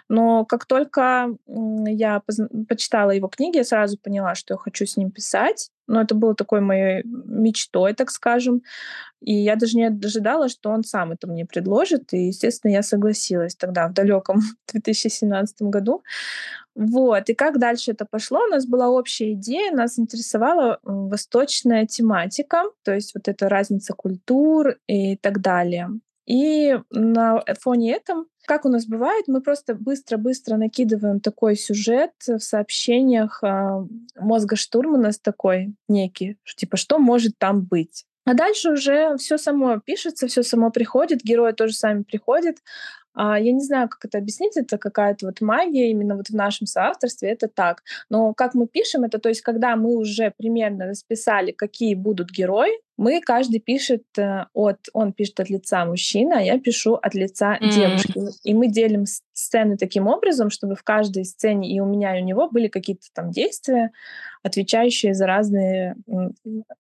Но 0.08 0.44
как 0.44 0.66
только 0.66 1.36
я 1.46 2.22
почитала 2.68 3.10
его 3.10 3.28
книги, 3.28 3.58
я 3.58 3.64
сразу 3.64 3.98
поняла, 3.98 4.34
что 4.34 4.54
я 4.54 4.58
хочу 4.58 4.86
с 4.86 4.96
ним 4.96 5.10
писать. 5.10 5.70
Но 5.86 6.00
это 6.00 6.14
было 6.14 6.34
такой 6.34 6.60
моей 6.60 7.02
мечтой, 7.04 7.94
так 7.94 8.10
скажем. 8.10 8.62
И 9.20 9.34
я 9.34 9.56
даже 9.56 9.76
не 9.76 9.84
ожидала, 9.84 10.48
что 10.48 10.70
он 10.70 10.84
сам 10.84 11.12
это 11.12 11.26
мне 11.26 11.44
предложит. 11.44 12.12
И, 12.12 12.28
естественно, 12.28 12.70
я 12.72 12.82
согласилась 12.82 13.56
тогда, 13.56 13.88
в 13.88 13.92
далеком 13.92 14.40
2017 14.72 15.62
году. 15.62 16.02
Вот. 16.74 17.28
И 17.28 17.34
как 17.34 17.58
дальше 17.58 17.90
это 17.90 18.06
пошло? 18.08 18.44
У 18.44 18.50
нас 18.50 18.66
была 18.66 18.88
общая 18.88 19.32
идея, 19.32 19.72
нас 19.72 19.98
интересовала 19.98 20.78
восточная 20.82 21.86
тематика, 21.86 22.64
то 22.84 22.94
есть 22.94 23.14
вот 23.14 23.28
эта 23.28 23.48
разница 23.48 23.92
культур 23.92 24.76
и 24.86 25.16
так 25.16 25.40
далее. 25.40 25.90
И 26.30 26.78
на 26.90 27.42
фоне 27.58 27.92
этом, 27.92 28.26
как 28.46 28.64
у 28.64 28.68
нас 28.68 28.86
бывает, 28.86 29.24
мы 29.26 29.40
просто 29.40 29.74
быстро-быстро 29.74 30.56
накидываем 30.56 31.18
такой 31.18 31.56
сюжет 31.56 32.12
в 32.24 32.38
сообщениях 32.38 33.42
э, 33.42 33.84
мозга 34.14 34.54
штурмана 34.54 35.10
с 35.10 35.18
такой 35.18 35.74
некий, 35.88 36.36
типа, 36.56 36.76
что 36.76 37.00
может 37.00 37.36
там 37.36 37.64
быть. 37.64 38.04
А 38.26 38.34
дальше 38.34 38.70
уже 38.70 39.16
все 39.16 39.38
само 39.38 39.80
пишется, 39.80 40.28
все 40.28 40.44
само 40.44 40.70
приходит, 40.70 41.24
герои 41.24 41.50
тоже 41.50 41.72
сами 41.72 42.04
приходят. 42.04 42.58
А, 43.12 43.40
я 43.40 43.50
не 43.50 43.60
знаю, 43.60 43.88
как 43.88 44.04
это 44.04 44.18
объяснить, 44.18 44.56
это 44.56 44.78
какая-то 44.78 45.26
вот 45.26 45.40
магия 45.40 45.90
именно 45.90 46.14
вот 46.16 46.28
в 46.28 46.34
нашем 46.34 46.68
соавторстве, 46.68 47.30
это 47.30 47.48
так. 47.48 47.82
Но 48.08 48.34
как 48.34 48.54
мы 48.54 48.68
пишем, 48.68 49.02
это 49.02 49.18
то 49.18 49.28
есть, 49.28 49.40
когда 49.40 49.74
мы 49.74 49.96
уже 49.96 50.32
примерно 50.36 50.86
расписали, 50.86 51.50
какие 51.50 51.96
будут 51.96 52.30
герои, 52.30 52.70
мы 53.00 53.22
каждый 53.22 53.60
пишет 53.60 54.04
э, 54.18 54.44
от, 54.52 54.76
он 54.92 55.14
пишет 55.14 55.40
от 55.40 55.48
лица 55.48 55.86
мужчины, 55.86 56.34
а 56.34 56.42
я 56.42 56.60
пишу 56.60 56.96
от 56.96 57.14
лица 57.14 57.56
mm-hmm. 57.56 57.70
девушки. 57.70 58.20
И 58.44 58.52
мы 58.52 58.68
делим 58.68 59.06
сцены 59.32 59.78
таким 59.78 60.06
образом, 60.06 60.50
чтобы 60.50 60.76
в 60.76 60.82
каждой 60.82 61.24
сцене 61.24 61.74
и 61.74 61.80
у 61.80 61.86
меня, 61.86 62.18
и 62.18 62.22
у 62.22 62.24
него 62.26 62.50
были 62.50 62.68
какие-то 62.68 63.06
там 63.14 63.30
действия, 63.30 63.90
отвечающие 64.42 65.14
за 65.14 65.26
разные 65.26 65.96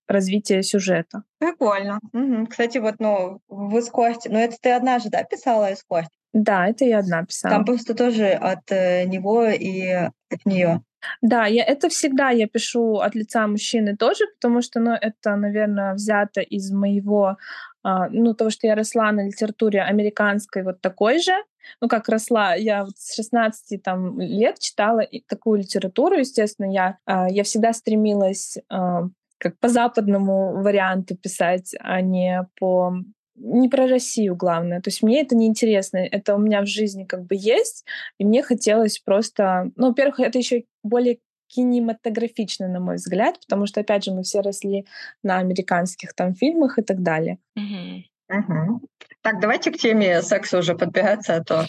развития 0.06 0.62
сюжета. 0.62 1.22
Прикольно. 1.38 2.00
Угу. 2.12 2.48
Кстати, 2.48 2.76
вот, 2.76 2.96
ну, 2.98 3.40
в 3.48 3.78
эскорте, 3.78 4.28
ну 4.28 4.38
это 4.38 4.56
ты 4.60 4.72
одна 4.72 4.98
же, 4.98 5.08
да, 5.08 5.24
писала 5.24 5.72
эскорт? 5.72 6.10
Да, 6.34 6.68
это 6.68 6.84
я 6.84 6.98
одна 6.98 7.24
писала. 7.24 7.54
Там 7.54 7.64
просто 7.64 7.94
тоже 7.94 8.28
от 8.32 8.70
э, 8.70 9.06
него 9.06 9.46
и 9.46 9.88
от 9.88 10.44
нее. 10.44 10.82
Да, 11.22 11.46
я, 11.46 11.64
это 11.64 11.88
всегда 11.88 12.30
я 12.30 12.46
пишу 12.46 12.96
от 12.96 13.14
лица 13.14 13.46
мужчины 13.46 13.96
тоже, 13.96 14.24
потому 14.34 14.62
что, 14.62 14.80
ну, 14.80 14.92
это, 14.92 15.36
наверное, 15.36 15.94
взято 15.94 16.40
из 16.40 16.70
моего, 16.70 17.36
а, 17.82 18.08
ну, 18.10 18.34
того, 18.34 18.50
что 18.50 18.66
я 18.66 18.74
росла 18.74 19.12
на 19.12 19.26
литературе 19.26 19.82
американской 19.82 20.62
вот 20.62 20.80
такой 20.80 21.18
же, 21.20 21.32
ну, 21.80 21.88
как 21.88 22.08
росла, 22.08 22.54
я 22.54 22.84
вот 22.84 22.98
с 22.98 23.14
16 23.14 23.82
там, 23.82 24.20
лет 24.20 24.58
читала 24.58 25.02
такую 25.28 25.60
литературу, 25.60 26.18
естественно, 26.18 26.72
я, 26.72 26.98
а, 27.04 27.28
я 27.30 27.44
всегда 27.44 27.72
стремилась 27.72 28.58
а, 28.68 29.04
как 29.38 29.58
по 29.58 29.68
западному 29.68 30.62
варианту 30.62 31.16
писать, 31.16 31.74
а 31.80 32.02
не 32.02 32.46
по 32.58 32.94
не 33.40 33.68
про 33.68 33.86
Россию 33.86 34.36
главное. 34.36 34.80
То 34.80 34.88
есть 34.88 35.02
мне 35.02 35.22
это 35.22 35.34
не 35.34 35.46
интересно. 35.46 35.98
Это 35.98 36.34
у 36.34 36.38
меня 36.38 36.60
в 36.62 36.66
жизни 36.66 37.04
как 37.04 37.24
бы 37.24 37.34
есть, 37.34 37.84
и 38.18 38.24
мне 38.24 38.42
хотелось 38.42 38.98
просто... 38.98 39.70
Ну, 39.76 39.88
во-первых, 39.88 40.20
это 40.20 40.38
еще 40.38 40.64
более 40.82 41.18
кинематографично, 41.48 42.68
на 42.68 42.80
мой 42.80 42.96
взгляд, 42.96 43.40
потому 43.40 43.66
что, 43.66 43.80
опять 43.80 44.04
же, 44.04 44.12
мы 44.12 44.22
все 44.22 44.40
росли 44.40 44.86
на 45.22 45.38
американских 45.38 46.14
там 46.14 46.34
фильмах 46.34 46.78
и 46.78 46.82
так 46.82 47.02
далее. 47.02 47.38
Угу. 47.56 48.38
Угу. 48.38 48.80
Так, 49.22 49.40
давайте 49.40 49.72
к 49.72 49.78
теме 49.78 50.22
секса 50.22 50.58
уже 50.58 50.76
подбираться, 50.76 51.36
а 51.36 51.44
то 51.44 51.66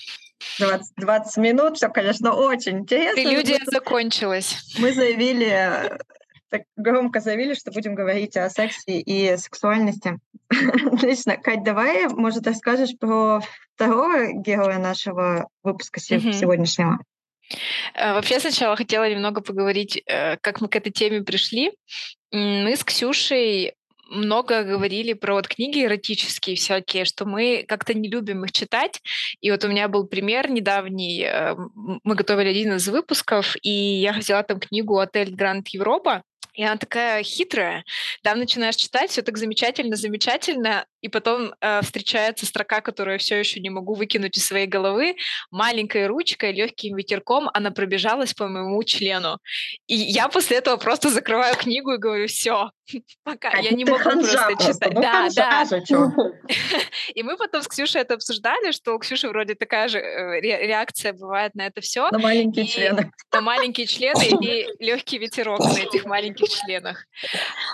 20, 0.60 0.94
20 0.98 1.38
минут, 1.38 1.78
все, 1.78 1.90
конечно, 1.90 2.34
очень 2.34 2.80
интересно. 2.80 3.24
Прелюдия 3.24 3.60
закончилась. 3.66 4.58
Мы 4.78 4.94
заявили 4.94 5.98
так 6.52 6.64
громко 6.76 7.22
заявили, 7.22 7.54
что 7.54 7.72
будем 7.72 7.96
говорить 7.96 8.36
о 8.36 8.50
сексе 8.50 9.00
и 9.00 9.38
сексуальности. 9.38 10.20
Отлично. 10.92 11.38
Кать, 11.38 11.64
давай, 11.64 12.08
может, 12.08 12.48
расскажешь 12.48 12.98
про 13.00 13.42
второго 13.76 14.34
героя 14.34 14.80
нашего 14.80 15.48
выпуска 15.64 16.00
mm-hmm. 16.00 16.34
сегодняшнего? 16.34 17.00
Э, 17.94 18.14
вообще 18.14 18.40
сначала 18.40 18.76
хотела 18.76 19.10
немного 19.10 19.42
поговорить, 19.42 20.02
э, 20.06 20.38
как 20.38 20.62
мы 20.62 20.68
к 20.68 20.76
этой 20.76 20.92
теме 20.92 21.22
пришли. 21.22 21.72
Мы 22.32 22.76
с 22.76 22.84
Ксюшей 22.84 23.74
много 24.12 24.64
говорили 24.64 25.14
про 25.14 25.36
вот 25.36 25.48
книги 25.48 25.86
эротические 25.86 26.58
всякие, 26.58 27.06
что 27.06 27.26
мы 27.26 27.64
как-то 27.68 27.94
не 27.94 28.10
любим 28.10 28.44
их 28.44 28.52
читать. 28.52 29.02
И 29.40 29.50
вот 29.52 29.64
у 29.64 29.70
меня 29.70 29.88
был 29.88 30.06
пример 30.06 30.50
недавний. 30.50 31.24
Э, 31.24 31.56
мы 31.76 32.16
готовили 32.16 32.50
один 32.50 32.74
из 32.76 32.88
выпусков, 32.88 33.56
и 33.62 33.70
я 33.70 34.14
взяла 34.14 34.44
там 34.44 34.60
книгу 34.60 34.98
«Отель 34.98 35.34
Гранд 35.34 35.70
Европа», 35.70 36.24
и 36.54 36.64
она 36.64 36.78
такая 36.78 37.24
хитрая. 37.24 37.84
Там 38.24 38.40
начинаешь 38.40 38.76
читать, 38.76 39.12
все 39.12 39.22
так 39.22 39.38
замечательно, 39.38 39.96
замечательно, 39.96 40.86
и 41.02 41.10
потом 41.10 41.54
э, 41.60 41.82
встречается 41.82 42.46
строка, 42.46 42.82
которую 42.82 43.14
я 43.14 43.18
все 43.18 43.38
еще 43.38 43.60
не 43.60 43.70
могу 43.70 43.94
выкинуть 43.96 44.38
из 44.38 44.46
своей 44.46 44.68
головы. 44.68 45.16
Маленькой 45.50 46.08
ручкой, 46.08 46.54
легким 46.54 46.96
ветерком 46.96 47.50
она 47.54 47.72
пробежалась 47.72 48.34
по 48.34 48.48
моему 48.48 48.82
члену. 48.84 49.40
И 49.88 49.96
я 49.96 50.28
после 50.30 50.58
этого 50.58 50.78
просто 50.78 51.10
закрываю 51.10 51.56
книгу 51.56 51.94
и 51.94 51.98
говорю, 51.98 52.28
все, 52.28 52.72
пока. 53.24 53.50
А 53.50 53.60
я 53.60 53.72
не 53.72 53.86
могу 53.86 54.04
просто 54.04 54.56
читать. 54.60 54.94
Ну, 54.94 55.02
да, 55.02 55.28
да. 55.36 55.66
И 57.16 57.24
мы 57.24 57.38
потом 57.38 57.62
с 57.62 57.68
Ксюшей 57.68 58.02
это 58.02 58.14
обсуждали, 58.14 58.72
что 58.72 58.96
у 58.96 59.00
Ксюши 59.00 59.28
вроде 59.28 59.56
такая 59.56 59.88
же 59.88 60.00
э, 60.00 60.40
реакция 60.42 61.14
бывает 61.14 61.56
на 61.56 61.66
это 61.66 61.82
все. 61.82 62.10
На 62.10 62.20
маленькие 62.20 62.68
члены. 62.68 63.12
На 63.34 63.42
маленькие 63.42 63.88
члены 63.88 64.24
и 64.42 64.68
легкий 64.84 65.18
ветерок 65.18 65.60
на 65.60 65.80
этих 65.80 66.06
маленьких 66.06 66.50
членах. 66.50 67.06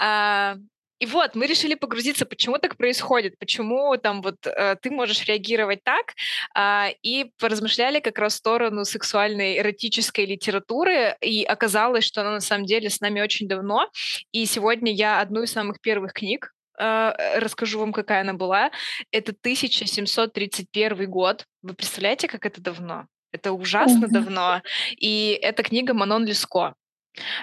А, 0.02 0.56
и 1.00 1.06
вот, 1.06 1.36
мы 1.36 1.48
решили 1.48 1.76
погрузиться, 1.76 2.26
почему 2.26 2.58
так 2.58 2.78
происходит, 2.78 3.38
почему 3.40 3.98
там 3.98 4.22
вот 4.22 4.36
э, 4.46 4.76
ты 4.82 4.90
можешь 4.90 5.26
реагировать 5.26 5.84
так, 5.84 6.14
э, 6.58 6.94
и 7.04 7.32
поразмышляли 7.40 8.00
как 8.00 8.18
раз 8.18 8.34
в 8.34 8.38
сторону 8.38 8.86
сексуальной 8.86 9.60
эротической 9.60 10.26
литературы, 10.26 11.16
и 11.22 11.44
оказалось, 11.44 12.04
что 12.04 12.22
она 12.22 12.32
на 12.32 12.40
самом 12.40 12.66
деле 12.66 12.90
с 12.90 13.00
нами 13.00 13.22
очень 13.22 13.48
давно, 13.48 13.90
и 14.32 14.46
сегодня 14.46 14.92
я 14.92 15.22
одну 15.22 15.44
из 15.44 15.52
самых 15.52 15.82
первых 15.82 16.14
книг 16.14 16.54
э, 16.80 17.40
расскажу 17.40 17.80
вам, 17.80 17.94
какая 17.94 18.22
она 18.22 18.34
была. 18.34 18.72
Это 19.12 19.32
1731 19.32 21.10
год. 21.10 21.46
Вы 21.62 21.74
представляете, 21.74 22.28
как 22.28 22.46
это 22.46 22.62
давно? 22.62 23.06
Это 23.32 23.52
ужасно 23.52 24.08
давно. 24.08 24.62
И 24.98 25.38
это 25.42 25.64
книга 25.64 25.94
Манон 25.94 26.26
Леско. 26.26 26.74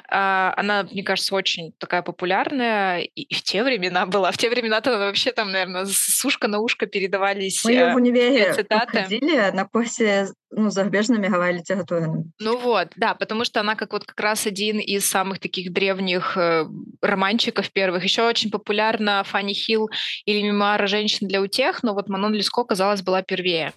А, 0.09 0.55
она, 0.57 0.85
мне 0.91 1.03
кажется, 1.03 1.35
очень 1.35 1.73
такая 1.79 2.03
популярная 2.03 3.01
и 3.01 3.35
в 3.35 3.43
те 3.43 3.65
времена 3.65 4.07
была. 4.07 4.31
В 4.33 4.39
те 4.39 4.51
времена-то 4.51 4.99
вообще 4.99 5.33
там, 5.33 5.53
наверное, 5.53 5.87
с 5.87 6.25
ушка 6.25 6.49
на 6.49 6.61
ушко 6.61 6.87
передавались 6.87 7.65
Мы 7.65 7.73
ее 7.73 7.93
в 7.93 7.97
универе 7.97 8.55
цитаты. 8.55 9.03
ходили 9.03 9.51
на 9.51 9.67
курсе 9.67 10.29
ну, 10.57 10.71
зарубежная 10.71 11.19
мировая 11.19 11.53
литература. 11.53 12.25
Ну 12.39 12.59
вот, 12.59 12.89
да, 12.97 13.15
потому 13.15 13.45
что 13.45 13.61
она 13.61 13.75
как 13.75 13.93
вот 13.93 14.05
как 14.05 14.21
раз 14.21 14.47
один 14.47 14.79
из 14.79 15.09
самых 15.09 15.39
таких 15.39 15.73
древних 15.73 16.37
э, 16.37 16.67
романчиков 17.03 17.71
первых. 17.71 18.05
Еще 18.05 18.23
очень 18.23 18.51
популярна 18.51 19.25
Фанни 19.25 19.53
Хилл 19.53 19.91
или 20.25 20.43
мемуары 20.43 20.87
женщин 20.87 21.27
для 21.27 21.41
утех, 21.41 21.83
но 21.83 21.95
вот 21.95 22.09
Манон 22.09 22.35
Леско, 22.35 22.65
казалось, 22.65 23.03
была 23.03 23.23
первее. 23.23 23.73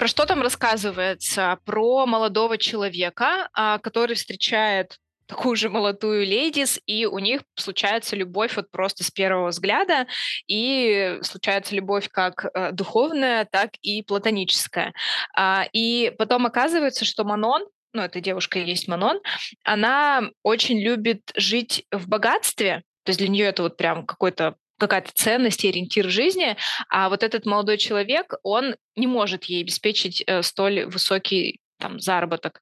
Про 0.00 0.08
что 0.08 0.24
там 0.24 0.40
рассказывается? 0.40 1.58
Про 1.66 2.06
молодого 2.06 2.56
человека, 2.56 3.50
а, 3.52 3.76
который 3.76 4.16
встречает 4.16 4.96
такую 5.26 5.56
же 5.56 5.68
молодую 5.68 6.24
ледис, 6.24 6.80
и 6.86 7.04
у 7.04 7.18
них 7.18 7.42
случается 7.54 8.16
любовь 8.16 8.56
вот 8.56 8.70
просто 8.70 9.04
с 9.04 9.10
первого 9.10 9.48
взгляда, 9.48 10.06
и 10.46 11.18
случается 11.20 11.74
любовь 11.74 12.08
как 12.08 12.46
э, 12.46 12.72
духовная, 12.72 13.44
так 13.44 13.72
и 13.82 14.02
платоническая. 14.02 14.94
А, 15.36 15.66
и 15.74 16.14
потом 16.18 16.46
оказывается, 16.46 17.04
что 17.04 17.24
Манон, 17.24 17.66
ну, 17.92 18.00
эта 18.00 18.22
девушка 18.22 18.58
и 18.58 18.64
есть 18.64 18.88
Манон, 18.88 19.20
она 19.64 20.22
очень 20.42 20.80
любит 20.80 21.30
жить 21.36 21.84
в 21.92 22.08
богатстве, 22.08 22.84
то 23.04 23.10
есть 23.10 23.18
для 23.18 23.28
нее 23.28 23.44
это 23.44 23.64
вот 23.64 23.76
прям 23.76 24.06
какой-то 24.06 24.56
какая-то 24.80 25.12
ценность 25.14 25.64
и 25.64 25.68
ориентир 25.68 26.08
жизни, 26.08 26.56
а 26.88 27.08
вот 27.08 27.22
этот 27.22 27.46
молодой 27.46 27.78
человек, 27.78 28.34
он 28.42 28.76
не 28.96 29.06
может 29.06 29.44
ей 29.44 29.62
обеспечить 29.62 30.24
э, 30.26 30.42
столь 30.42 30.86
высокий 30.86 31.60
там, 31.78 32.00
заработок. 32.00 32.60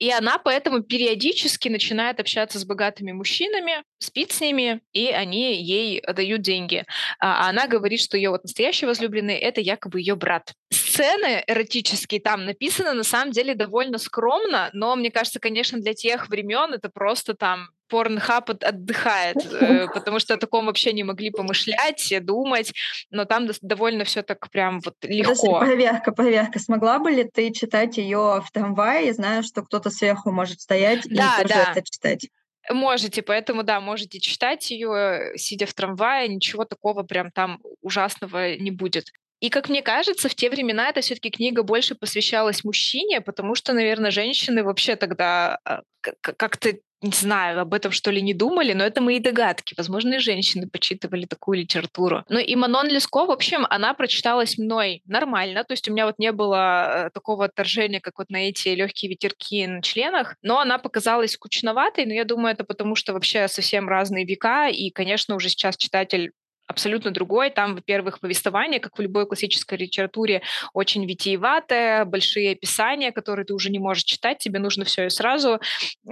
И 0.00 0.10
она 0.10 0.38
поэтому 0.38 0.82
периодически 0.82 1.68
начинает 1.68 2.20
общаться 2.20 2.58
с 2.58 2.64
богатыми 2.64 3.12
мужчинами, 3.12 3.84
спит 3.98 4.32
с 4.32 4.40
ними, 4.40 4.80
и 4.92 5.08
они 5.08 5.62
ей 5.62 6.00
дают 6.00 6.40
деньги. 6.40 6.86
А 7.20 7.50
она 7.50 7.68
говорит, 7.68 8.00
что 8.00 8.16
ее 8.16 8.30
вот 8.30 8.42
настоящий 8.42 8.86
возлюбленный— 8.86 9.34
это 9.36 9.60
якобы 9.60 10.00
ее 10.00 10.16
брат. 10.16 10.54
Сцены 10.72 11.44
эротические 11.46 12.20
там 12.20 12.46
написаны 12.46 12.94
на 12.94 13.04
самом 13.04 13.32
деле 13.32 13.54
довольно 13.54 13.98
скромно, 13.98 14.70
но 14.72 14.96
мне 14.96 15.10
кажется, 15.10 15.38
конечно, 15.38 15.78
для 15.78 15.92
тех 15.92 16.30
времен 16.30 16.72
это 16.72 16.88
просто 16.88 17.34
там 17.34 17.68
Порнхаб 17.90 18.50
отдыхает, 18.50 19.36
э, 19.60 19.86
потому 19.92 20.18
что 20.18 20.34
о 20.34 20.36
таком 20.36 20.66
вообще 20.66 20.92
не 20.92 21.04
могли 21.04 21.30
помышлять, 21.30 22.12
думать, 22.22 22.72
но 23.10 23.24
там 23.24 23.48
довольно 23.60 24.04
все 24.04 24.22
так 24.22 24.48
прям 24.50 24.80
вот 24.80 24.94
легко. 25.02 25.60
проверка, 25.60 26.12
проверка. 26.12 26.58
Смогла 26.58 26.98
бы 26.98 27.10
ли 27.10 27.24
ты 27.24 27.52
читать 27.52 27.98
ее 27.98 28.42
в 28.46 28.50
трамвае, 28.52 29.12
зная, 29.12 29.42
что 29.42 29.62
кто-то 29.62 29.90
сверху 29.90 30.30
может 30.30 30.60
стоять 30.60 31.02
да, 31.08 31.38
и 31.38 31.42
тоже 31.42 31.54
да. 31.54 31.72
это 31.72 31.82
читать? 31.82 32.28
Можете, 32.70 33.22
поэтому 33.22 33.62
да, 33.62 33.80
можете 33.80 34.20
читать 34.20 34.70
ее, 34.70 35.32
сидя 35.36 35.66
в 35.66 35.74
трамвае, 35.74 36.28
ничего 36.28 36.64
такого 36.64 37.02
прям 37.02 37.30
там 37.30 37.58
ужасного 37.80 38.56
не 38.56 38.70
будет. 38.70 39.06
И, 39.40 39.48
как 39.48 39.70
мне 39.70 39.80
кажется, 39.80 40.28
в 40.28 40.34
те 40.34 40.50
времена 40.50 40.90
эта 40.90 41.00
все-таки 41.00 41.30
книга 41.30 41.62
больше 41.62 41.94
посвящалась 41.94 42.62
мужчине, 42.62 43.22
потому 43.22 43.54
что, 43.54 43.72
наверное, 43.72 44.10
женщины 44.10 44.62
вообще 44.62 44.96
тогда 44.96 45.58
а, 45.64 45.80
как-то 46.20 46.74
не 47.02 47.12
знаю, 47.12 47.60
об 47.60 47.72
этом 47.72 47.92
что 47.92 48.10
ли 48.10 48.20
не 48.20 48.34
думали, 48.34 48.72
но 48.72 48.84
это 48.84 49.00
мои 49.00 49.20
догадки. 49.20 49.74
Возможно, 49.76 50.14
и 50.14 50.18
женщины 50.18 50.68
почитывали 50.68 51.24
такую 51.24 51.58
литературу. 51.58 52.24
Ну 52.28 52.38
и 52.38 52.56
Манон 52.56 52.88
Леско, 52.88 53.24
в 53.24 53.30
общем, 53.30 53.66
она 53.70 53.94
прочиталась 53.94 54.58
мной 54.58 55.02
нормально, 55.06 55.64
то 55.64 55.72
есть 55.72 55.88
у 55.88 55.92
меня 55.92 56.06
вот 56.06 56.18
не 56.18 56.32
было 56.32 57.06
э, 57.06 57.10
такого 57.10 57.46
отторжения, 57.46 58.00
как 58.00 58.18
вот 58.18 58.30
на 58.30 58.48
эти 58.48 58.68
легкие 58.68 59.10
ветерки 59.10 59.66
на 59.66 59.82
членах, 59.82 60.36
но 60.42 60.60
она 60.60 60.78
показалась 60.78 61.32
скучноватой, 61.32 62.06
но 62.06 62.12
я 62.12 62.24
думаю, 62.24 62.52
это 62.52 62.64
потому 62.64 62.94
что 62.94 63.12
вообще 63.12 63.48
совсем 63.48 63.88
разные 63.88 64.26
века, 64.26 64.68
и, 64.68 64.90
конечно, 64.90 65.34
уже 65.34 65.48
сейчас 65.48 65.76
читатель 65.76 66.32
абсолютно 66.70 67.10
другой. 67.10 67.50
Там, 67.50 67.74
во-первых, 67.74 68.20
повествование, 68.20 68.80
как 68.80 68.96
в 68.96 69.00
любой 69.00 69.26
классической 69.26 69.76
литературе, 69.76 70.42
очень 70.72 71.04
витиеватое, 71.04 72.04
большие 72.04 72.52
описания, 72.52 73.12
которые 73.12 73.44
ты 73.44 73.54
уже 73.54 73.70
не 73.70 73.78
можешь 73.78 74.04
читать, 74.04 74.38
тебе 74.38 74.58
нужно 74.60 74.84
все 74.84 75.06
и 75.06 75.10
сразу, 75.10 75.60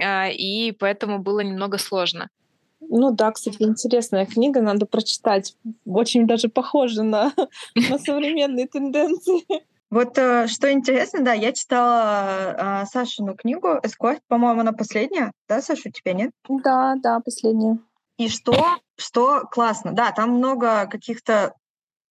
а, 0.01 0.27
и 0.29 0.71
поэтому 0.71 1.19
было 1.19 1.39
немного 1.39 1.77
сложно. 1.77 2.29
Ну 2.81 3.11
да, 3.11 3.31
кстати, 3.31 3.57
интересная 3.59 4.25
книга, 4.25 4.61
надо 4.61 4.85
прочитать. 4.85 5.55
Очень 5.85 6.27
даже 6.27 6.49
похожа 6.49 7.03
на, 7.03 7.33
на 7.89 7.97
современные 7.99 8.67
тенденции. 8.67 9.45
Вот 9.89 10.17
э, 10.17 10.47
что 10.47 10.71
интересно, 10.71 11.23
да, 11.23 11.33
я 11.33 11.51
читала 11.51 12.83
э, 12.83 12.85
Сашину 12.85 13.35
книгу 13.35 13.79
«Эскорт», 13.83 14.21
по-моему, 14.27 14.61
она 14.61 14.71
последняя, 14.71 15.31
да, 15.47 15.61
Саша, 15.61 15.89
у 15.89 15.91
тебя 15.91 16.13
нет? 16.13 16.31
Да, 16.47 16.95
да, 17.01 17.19
последняя. 17.19 17.79
И 18.19 18.27
что, 18.27 18.79
что 18.97 19.45
классно, 19.49 19.93
да, 19.93 20.11
там 20.11 20.31
много 20.31 20.87
каких-то, 20.87 21.53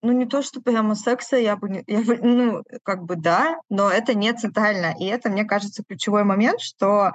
ну 0.03 0.13
не 0.13 0.25
то, 0.25 0.41
что 0.41 0.63
прямо 0.63 0.95
секса, 0.95 1.37
я 1.37 1.55
бы, 1.55 1.85
я 1.87 2.01
бы, 2.01 2.17
ну 2.17 2.63
как 2.83 3.05
бы 3.05 3.15
да, 3.15 3.59
но 3.69 3.91
это 3.91 4.15
не 4.15 4.33
центрально. 4.33 4.95
И 4.99 5.05
это, 5.05 5.29
мне 5.29 5.45
кажется, 5.45 5.85
ключевой 5.87 6.25
момент, 6.25 6.63
что 6.63 7.13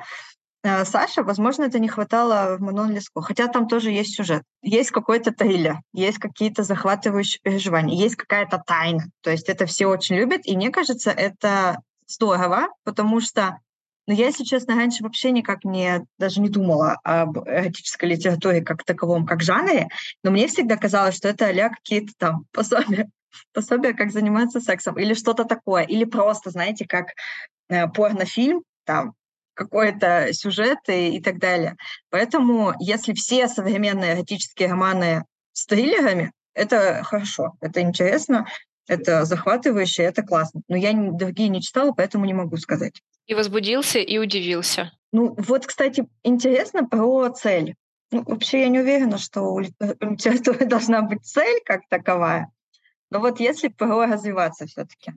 э, 0.62 0.86
Саша, 0.86 1.24
возможно, 1.24 1.64
это 1.64 1.80
не 1.80 1.88
хватало 1.88 2.58
в 2.58 2.62
Манон 2.62 2.92
Леско, 2.92 3.24
хотя 3.24 3.48
там 3.48 3.68
тоже 3.68 3.90
есть 3.90 4.14
сюжет. 4.14 4.44
Есть 4.62 4.92
какой-то 4.92 5.32
триллер, 5.32 5.80
есть 5.92 6.20
какие-то 6.20 6.62
захватывающие 6.62 7.42
переживания, 7.42 7.98
есть 7.98 8.16
какая-то 8.16 8.62
тайна. 8.64 9.06
То 9.22 9.32
есть 9.32 9.50
это 9.50 9.66
все 9.66 9.88
очень 9.88 10.18
любят, 10.18 10.42
и 10.44 10.56
мне 10.56 10.70
кажется, 10.70 11.10
это 11.10 11.80
здорово, 12.06 12.68
потому 12.84 13.22
что 13.22 13.58
но 14.08 14.14
я, 14.14 14.28
если 14.28 14.44
честно, 14.44 14.76
раньше 14.76 15.04
вообще 15.04 15.32
никак 15.32 15.64
не, 15.64 16.06
даже 16.18 16.42
не 16.42 16.50
думала 16.50 17.00
об 17.04 17.38
эротической 17.38 18.10
литературе 18.10 18.62
как 18.62 18.84
таковом, 18.84 19.26
как 19.26 19.42
жанре, 19.42 19.88
но 20.24 20.32
мне 20.32 20.48
всегда 20.48 20.78
казалось, 20.78 21.16
что 21.16 21.30
это 21.30 21.48
а 21.48 21.70
какие-то 21.70 22.14
там 22.18 22.46
пособия, 22.52 23.10
пособия, 23.54 23.94
как 23.94 24.12
заниматься 24.12 24.60
сексом, 24.60 25.00
или 25.00 25.14
что-то 25.14 25.46
такое, 25.46 25.84
или 25.84 26.04
просто, 26.04 26.50
знаете, 26.50 26.86
как 26.86 27.08
э, 27.70 27.88
порнофильм, 27.88 28.64
там, 28.86 29.14
какой-то 29.54 30.30
сюжет 30.34 30.80
и, 30.88 31.18
и 31.18 31.22
так 31.22 31.40
далее. 31.40 31.78
Поэтому, 32.10 32.74
если 32.80 33.14
все 33.14 33.48
современные 33.48 34.16
эротические 34.16 34.70
романы 34.70 35.24
с 35.54 35.66
триллерами, 35.66 36.32
это 36.54 37.04
хорошо, 37.04 37.54
это 37.62 37.82
интересно, 37.82 38.48
это 38.88 39.26
захватывающе, 39.26 40.04
это 40.04 40.24
классно. 40.24 40.62
Но 40.68 40.76
я 40.76 40.94
другие 40.94 41.50
не 41.50 41.62
читала, 41.62 41.92
поэтому 41.92 42.26
не 42.26 42.34
могу 42.34 42.58
сказать. 42.58 43.02
И 43.28 43.34
возбудился, 43.34 44.00
и 44.00 44.18
удивился. 44.18 44.92
Ну, 45.12 45.36
вот, 45.38 45.66
кстати, 45.66 46.08
интересно 46.24 46.86
про 46.86 47.30
цель. 47.30 47.76
Ну, 48.12 48.24
вообще 48.24 48.62
я 48.62 48.68
не 48.68 48.80
уверена, 48.80 49.18
что 49.18 49.42
у 49.42 49.60
литературы 49.60 50.66
должна 50.66 51.02
быть 51.02 51.26
цель 51.26 51.62
как 51.66 51.82
таковая. 51.90 52.52
Но 53.10 53.20
вот 53.20 53.40
если 53.40 53.68
про 53.70 54.06
развиваться 54.06 54.66
все-таки. 54.66 55.14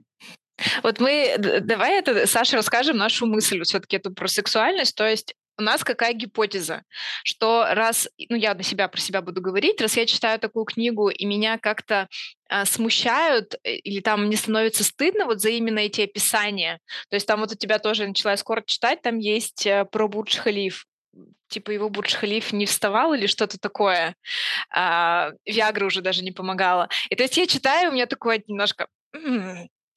Вот 0.83 0.99
мы, 0.99 1.35
давай 1.37 1.99
это, 1.99 2.25
Саша, 2.25 2.57
расскажем 2.57 2.97
нашу 2.97 3.27
мысль 3.27 3.61
все-таки 3.63 3.97
эту 3.97 4.13
про 4.13 4.27
сексуальность. 4.27 4.95
То 4.95 5.07
есть 5.07 5.35
у 5.57 5.61
нас 5.61 5.83
какая 5.83 6.13
гипотеза, 6.13 6.83
что 7.23 7.65
раз, 7.69 8.09
ну 8.29 8.35
я 8.35 8.53
на 8.53 8.63
себя 8.63 8.87
про 8.87 8.99
себя 8.99 9.21
буду 9.21 9.41
говорить, 9.41 9.81
раз 9.81 9.97
я 9.97 10.05
читаю 10.05 10.39
такую 10.39 10.65
книгу 10.65 11.09
и 11.09 11.25
меня 11.25 11.57
как-то 11.57 12.07
а, 12.49 12.65
смущают 12.65 13.55
э, 13.63 13.75
или 13.75 13.99
там 13.99 14.25
мне 14.25 14.37
становится 14.37 14.83
стыдно 14.83 15.25
вот 15.25 15.41
за 15.41 15.49
именно 15.49 15.79
эти 15.79 16.01
описания, 16.01 16.79
то 17.09 17.15
есть 17.15 17.27
там 17.27 17.39
вот 17.39 17.51
у 17.51 17.55
тебя 17.55 17.79
тоже 17.79 18.07
начала 18.07 18.31
я 18.31 18.37
скоро 18.37 18.61
читать, 18.65 19.01
там 19.01 19.17
есть 19.17 19.65
э, 19.65 19.85
про 19.85 20.07
Бурдж 20.07 20.37
Халиф, 20.37 20.85
типа 21.47 21.71
его 21.71 21.89
Бурдж 21.89 22.15
Халиф 22.15 22.53
не 22.53 22.65
вставал 22.65 23.13
или 23.13 23.25
что-то 23.25 23.57
такое, 23.59 24.15
а, 24.69 25.31
Виагра 25.45 25.85
уже 25.85 26.01
даже 26.01 26.23
не 26.23 26.31
помогала. 26.31 26.89
И 27.09 27.15
то 27.15 27.23
есть 27.23 27.37
я 27.37 27.47
читаю, 27.47 27.89
у 27.89 27.93
меня 27.93 28.05
такое 28.05 28.43
немножко 28.47 28.87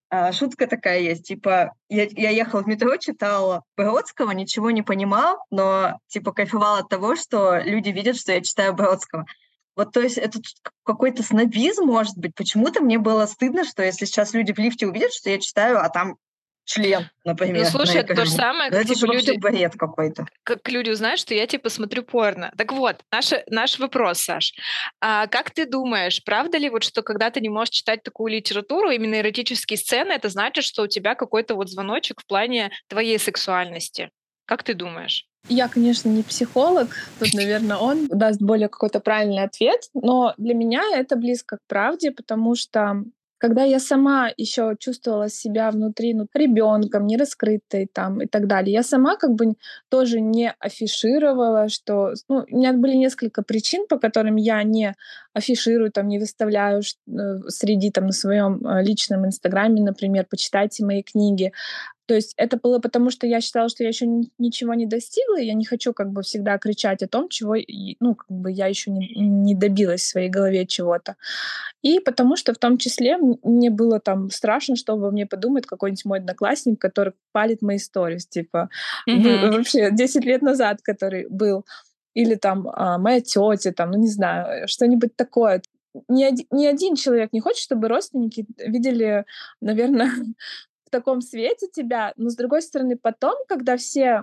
а, 0.09 0.33
шутка 0.33 0.67
такая 0.67 1.01
есть, 1.01 1.27
типа, 1.27 1.75
я, 1.89 2.07
я 2.11 2.31
ехала 2.31 2.63
в 2.63 2.67
метро, 2.67 2.97
читала 2.97 3.63
Бродского, 3.77 4.31
ничего 4.31 4.71
не 4.71 4.83
понимал, 4.83 5.39
но, 5.51 5.99
типа, 6.07 6.33
кайфовала 6.33 6.79
от 6.79 6.89
того, 6.89 7.17
что 7.17 7.59
люди 7.59 7.91
видят, 7.91 8.17
что 8.17 8.33
я 8.33 8.41
читаю 8.41 8.75
Бродского. 8.75 9.27
Вот, 9.77 9.93
то 9.93 10.01
есть 10.01 10.19
это 10.19 10.39
какой-то 10.85 11.23
снобизм, 11.23 11.85
может 11.85 12.17
быть. 12.17 12.35
Почему-то 12.35 12.81
мне 12.81 12.99
было 12.99 13.27
стыдно, 13.27 13.65
что 13.65 13.83
если 13.83 14.05
сейчас 14.05 14.33
люди 14.35 14.53
в 14.53 14.59
лифте 14.59 14.87
увидят, 14.87 15.13
что 15.13 15.31
я 15.31 15.39
читаю, 15.39 15.81
а 15.81 15.89
там 15.89 16.17
член, 16.65 17.11
например. 17.25 17.65
Ну, 17.65 17.71
слушай, 17.71 18.01
это 18.01 18.15
то 18.15 18.25
же 18.25 18.31
самое, 18.31 18.71
как 18.71 18.85
это 18.85 18.95
типа 18.95 19.13
люди... 19.13 19.39
бред 19.39 19.75
какой-то. 19.77 20.27
Как 20.43 20.67
люди 20.69 20.91
узнают, 20.91 21.21
что 21.21 21.35
я, 21.35 21.47
типа, 21.47 21.69
смотрю 21.69 22.03
порно. 22.03 22.53
Так 22.57 22.73
вот, 22.73 23.03
наш, 23.11 23.33
наш 23.49 23.79
вопрос, 23.79 24.21
Саш. 24.21 24.55
А 25.01 25.27
как 25.27 25.51
ты 25.51 25.67
думаешь, 25.67 26.23
правда 26.25 26.59
ли 26.59 26.71
вот, 26.71 26.85
что 26.85 27.03
когда 27.03 27.31
ты 27.31 27.41
не 27.41 27.49
можешь 27.49 27.75
читать 27.75 28.03
такую 28.03 28.33
литературу, 28.33 28.91
именно 28.91 29.21
эротические 29.21 29.77
сцены, 29.77 30.13
это 30.13 30.29
значит, 30.29 30.65
что 30.65 30.83
у 30.83 30.87
тебя 30.87 31.15
какой-то 31.15 31.55
вот 31.55 31.69
звоночек 31.69 32.21
в 32.21 32.27
плане 32.27 32.71
твоей 32.89 33.19
сексуальности? 33.19 34.11
Как 34.47 34.63
ты 34.63 34.75
думаешь? 34.75 35.27
Я, 35.49 35.69
конечно, 35.69 36.09
не 36.09 36.23
психолог, 36.23 36.89
тут, 37.19 37.35
наверное, 37.35 37.77
он 37.77 38.09
даст 38.09 38.41
более 38.41 38.69
какой-то 38.69 39.01
правильный 39.01 39.43
ответ, 39.43 39.91
но 39.93 40.35
для 40.39 40.55
меня 40.55 40.83
это 40.95 41.17
близко 41.17 41.59
к 41.59 41.61
правде, 41.69 42.13
потому 42.13 42.55
что 42.55 43.05
когда 43.45 43.63
я 43.65 43.79
сама 43.79 44.31
еще 44.39 44.75
чувствовала 44.79 45.29
себя 45.29 45.71
внутри 45.71 46.15
ну, 46.15 46.27
ребенком, 46.33 47.07
не 47.07 47.19
раскрытой 47.19 47.87
там 47.93 48.23
и 48.23 48.27
так 48.27 48.47
далее, 48.47 48.73
я 48.73 48.83
сама 48.83 49.17
как 49.17 49.35
бы 49.35 49.57
тоже 49.91 50.23
не 50.23 50.55
афишировала, 50.59 51.69
что 51.69 52.15
ну, 52.31 52.47
у 52.51 52.57
меня 52.57 52.73
были 52.73 52.95
несколько 52.95 53.43
причин, 53.43 53.87
по 53.87 53.99
которым 53.99 54.37
я 54.37 54.63
не 54.63 54.95
афиширую, 55.35 55.91
там, 55.93 56.09
не 56.09 56.19
выставляю 56.19 56.81
э, 56.81 57.41
среди 57.49 57.91
там 57.91 58.07
на 58.07 58.13
своем 58.13 58.67
э, 58.67 58.83
личном 58.83 59.27
инстаграме, 59.27 59.83
например, 59.83 60.27
почитайте 60.31 60.83
мои 60.83 61.03
книги. 61.03 61.53
То 62.07 62.15
есть 62.15 62.35
это 62.37 62.57
было 62.57 62.79
потому, 62.79 63.11
что 63.11 63.27
я 63.27 63.41
считала, 63.41 63.69
что 63.69 63.83
я 63.83 63.89
еще 63.89 64.07
ничего 64.39 64.75
не 64.75 64.87
достигла, 64.87 65.41
и 65.41 65.47
я 65.47 65.55
не 65.55 65.65
хочу 65.65 65.93
как 65.93 66.11
бы 66.11 66.23
всегда 66.23 66.59
кричать 66.59 67.03
о 67.03 67.09
том, 67.09 67.29
чего, 67.29 67.57
ну, 68.01 68.15
как 68.15 68.31
бы 68.31 68.51
я 68.53 68.67
еще 68.67 68.91
не, 68.91 69.15
не 69.17 69.55
добилась 69.55 70.03
в 70.03 70.09
своей 70.09 70.29
голове 70.29 70.67
чего-то. 70.67 71.17
И 71.83 72.01
потому 72.01 72.37
что 72.37 72.53
в 72.53 72.59
том 72.59 72.79
числе 72.79 73.17
мне 73.17 73.71
было 73.71 74.01
там 74.01 74.31
страшно, 74.31 74.77
что 74.77 74.95
обо 74.95 75.11
мне 75.11 75.27
подумает 75.27 75.67
какой-нибудь 75.67 76.05
мой 76.05 76.19
одноклассник, 76.19 76.81
который 76.81 77.15
палит 77.33 77.63
мои 77.63 77.79
сторис, 77.79 78.27
типа, 78.27 78.69
mm-hmm. 79.09 79.51
вообще 79.51 79.91
10 79.91 80.25
лет 80.25 80.43
назад, 80.43 80.83
который 80.83 81.27
был 81.29 81.65
или 82.15 82.37
там 82.37 82.69
а, 82.73 82.97
моя 82.99 83.21
тетя, 83.21 83.73
там, 83.73 83.91
ну 83.91 83.99
не 83.99 84.09
знаю, 84.09 84.69
что-нибудь 84.69 85.17
такое. 85.17 85.63
Ни 86.09 86.25
один, 86.25 86.47
ни 86.51 86.67
один 86.67 86.97
человек 86.97 87.33
не 87.33 87.41
хочет, 87.41 87.63
чтобы 87.63 87.89
родственники 87.89 88.47
видели, 88.59 89.25
наверное, 89.61 90.11
таком 90.95 91.21
свете 91.23 91.67
тебя, 91.73 92.13
но 92.17 92.31
с 92.31 92.37
другой 92.37 92.63
стороны 92.63 92.97
потом, 92.97 93.35
когда 93.49 93.77
все 93.77 94.23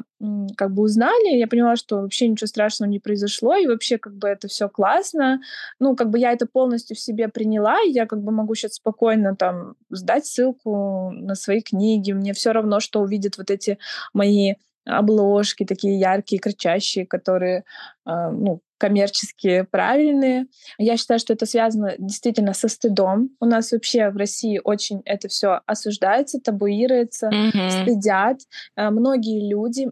как 0.55 0.73
бы 0.73 0.83
узнали, 0.83 1.37
я 1.37 1.47
поняла, 1.47 1.75
что 1.75 1.97
вообще 1.97 2.29
ничего 2.29 2.47
страшного 2.47 2.89
не 2.89 2.99
произошло, 2.99 3.57
и 3.57 3.67
вообще 3.67 3.97
как 3.97 4.15
бы 4.15 4.29
это 4.29 4.47
все 4.47 4.69
классно, 4.69 5.41
ну 5.79 5.97
как 5.97 6.09
бы 6.09 6.17
я 6.17 6.31
это 6.31 6.45
полностью 6.45 6.95
в 6.95 6.99
себе 6.99 7.27
приняла, 7.27 7.81
и 7.85 7.89
я 7.89 8.05
как 8.05 8.23
бы 8.23 8.31
могу 8.31 8.55
сейчас 8.55 8.75
спокойно 8.75 9.35
там 9.35 9.75
сдать 9.89 10.25
ссылку 10.25 11.11
на 11.11 11.35
свои 11.35 11.61
книги, 11.61 12.13
мне 12.13 12.31
все 12.31 12.53
равно, 12.53 12.79
что 12.79 13.01
увидят 13.01 13.37
вот 13.37 13.51
эти 13.51 13.77
мои 14.13 14.53
обложки 14.85 15.65
такие 15.65 15.99
яркие, 15.99 16.39
кричащие, 16.39 17.05
которые, 17.05 17.65
э, 18.07 18.29
ну, 18.31 18.61
коммерчески 18.81 19.67
правильные. 19.69 20.47
Я 20.79 20.97
считаю, 20.97 21.19
что 21.19 21.33
это 21.33 21.45
связано 21.45 21.93
действительно 21.99 22.55
со 22.55 22.67
стыдом. 22.67 23.29
У 23.39 23.45
нас 23.45 23.71
вообще 23.71 24.09
в 24.09 24.17
России 24.17 24.59
очень 24.63 25.03
это 25.05 25.27
все 25.27 25.59
осуждается, 25.67 26.39
табуируется, 26.39 27.29
mm-hmm. 27.29 27.83
стыдят. 27.83 28.39
Э, 28.75 28.89
многие 28.89 29.47
люди 29.47 29.87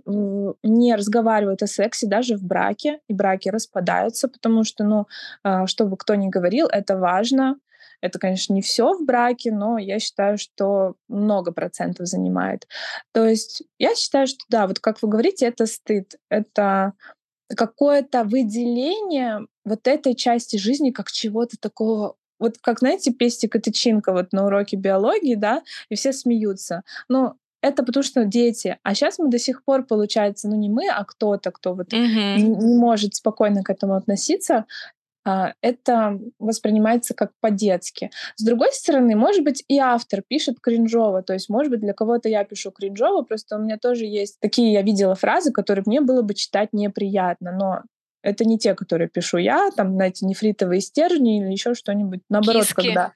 не 0.63 0.95
разговаривают 0.95 1.61
о 1.61 1.67
сексе 1.67 2.07
даже 2.07 2.35
в 2.35 2.43
браке, 2.43 2.99
и 3.07 3.13
браки 3.13 3.49
распадаются, 3.49 4.27
потому 4.27 4.63
что, 4.63 4.83
ну, 4.83 5.05
э, 5.43 5.67
чтобы 5.67 5.95
кто 5.95 6.15
ни 6.15 6.27
говорил, 6.27 6.65
это 6.65 6.97
важно. 6.97 7.57
Это, 8.01 8.17
конечно, 8.17 8.53
не 8.53 8.61
все 8.61 8.93
в 8.93 9.05
браке, 9.05 9.51
но 9.51 9.77
я 9.77 9.99
считаю, 9.99 10.39
что 10.39 10.95
много 11.09 11.51
процентов 11.51 12.07
занимает. 12.07 12.67
То 13.11 13.25
есть 13.25 13.63
я 13.77 13.93
считаю, 13.93 14.25
что 14.25 14.39
да, 14.49 14.65
вот 14.65 14.79
как 14.79 15.01
вы 15.03 15.09
говорите, 15.09 15.45
это 15.45 15.67
стыд, 15.67 16.15
это 16.29 16.93
какое-то 17.55 18.23
выделение 18.23 19.47
вот 19.65 19.87
этой 19.87 20.15
части 20.15 20.57
жизни 20.57 20.91
как 20.91 21.11
чего-то 21.11 21.57
такого 21.59 22.15
вот 22.39 22.57
как, 22.61 22.79
знаете, 22.79 23.11
пестик 23.11 23.55
и 23.55 23.59
тычинка 23.59 24.13
вот 24.13 24.31
на 24.31 24.45
уроке 24.45 24.77
биологии, 24.77 25.35
да, 25.35 25.61
и 25.89 25.95
все 25.95 26.13
смеются. 26.13 26.83
Но 27.09 27.35
это 27.61 27.83
потому 27.83 28.03
что 28.03 28.23
дети. 28.23 28.77
А 28.83 28.95
сейчас 28.95 29.19
мы 29.19 29.29
до 29.29 29.37
сих 29.37 29.63
пор, 29.63 29.83
получается, 29.83 30.47
ну 30.47 30.55
не 30.55 30.69
мы, 30.69 30.87
а 30.89 31.03
кто-то, 31.03 31.51
кто 31.51 31.73
вот 31.73 31.91
mm-hmm. 31.91 32.35
не, 32.37 32.43
не 32.43 32.75
может 32.75 33.15
спокойно 33.15 33.63
к 33.63 33.69
этому 33.69 33.95
относиться, 33.95 34.65
это 35.61 36.19
воспринимается 36.39 37.13
как 37.13 37.31
по-детски. 37.39 38.11
С 38.35 38.43
другой 38.43 38.71
стороны, 38.73 39.15
может 39.15 39.43
быть, 39.43 39.63
и 39.67 39.77
автор 39.79 40.21
пишет 40.27 40.59
кринжово, 40.61 41.23
то 41.23 41.33
есть, 41.33 41.49
может 41.49 41.71
быть, 41.71 41.81
для 41.81 41.93
кого-то 41.93 42.29
я 42.29 42.43
пишу 42.43 42.71
кринжово, 42.71 43.23
просто 43.23 43.57
у 43.57 43.59
меня 43.59 43.77
тоже 43.77 44.05
есть 44.05 44.39
такие, 44.39 44.73
я 44.73 44.81
видела 44.81 45.15
фразы, 45.15 45.51
которые 45.51 45.83
мне 45.85 46.01
было 46.01 46.21
бы 46.21 46.33
читать 46.33 46.69
неприятно, 46.73 47.51
но 47.51 47.81
это 48.21 48.45
не 48.45 48.57
те, 48.57 48.75
которые 48.75 49.07
пишу 49.07 49.37
я, 49.37 49.69
там, 49.75 49.93
знаете, 49.93 50.25
нефритовые 50.25 50.81
стержни 50.81 51.41
или 51.41 51.51
еще 51.51 51.73
что-нибудь. 51.73 52.21
Наоборот, 52.29 52.63
Киски. 52.63 52.75
когда... 52.75 53.13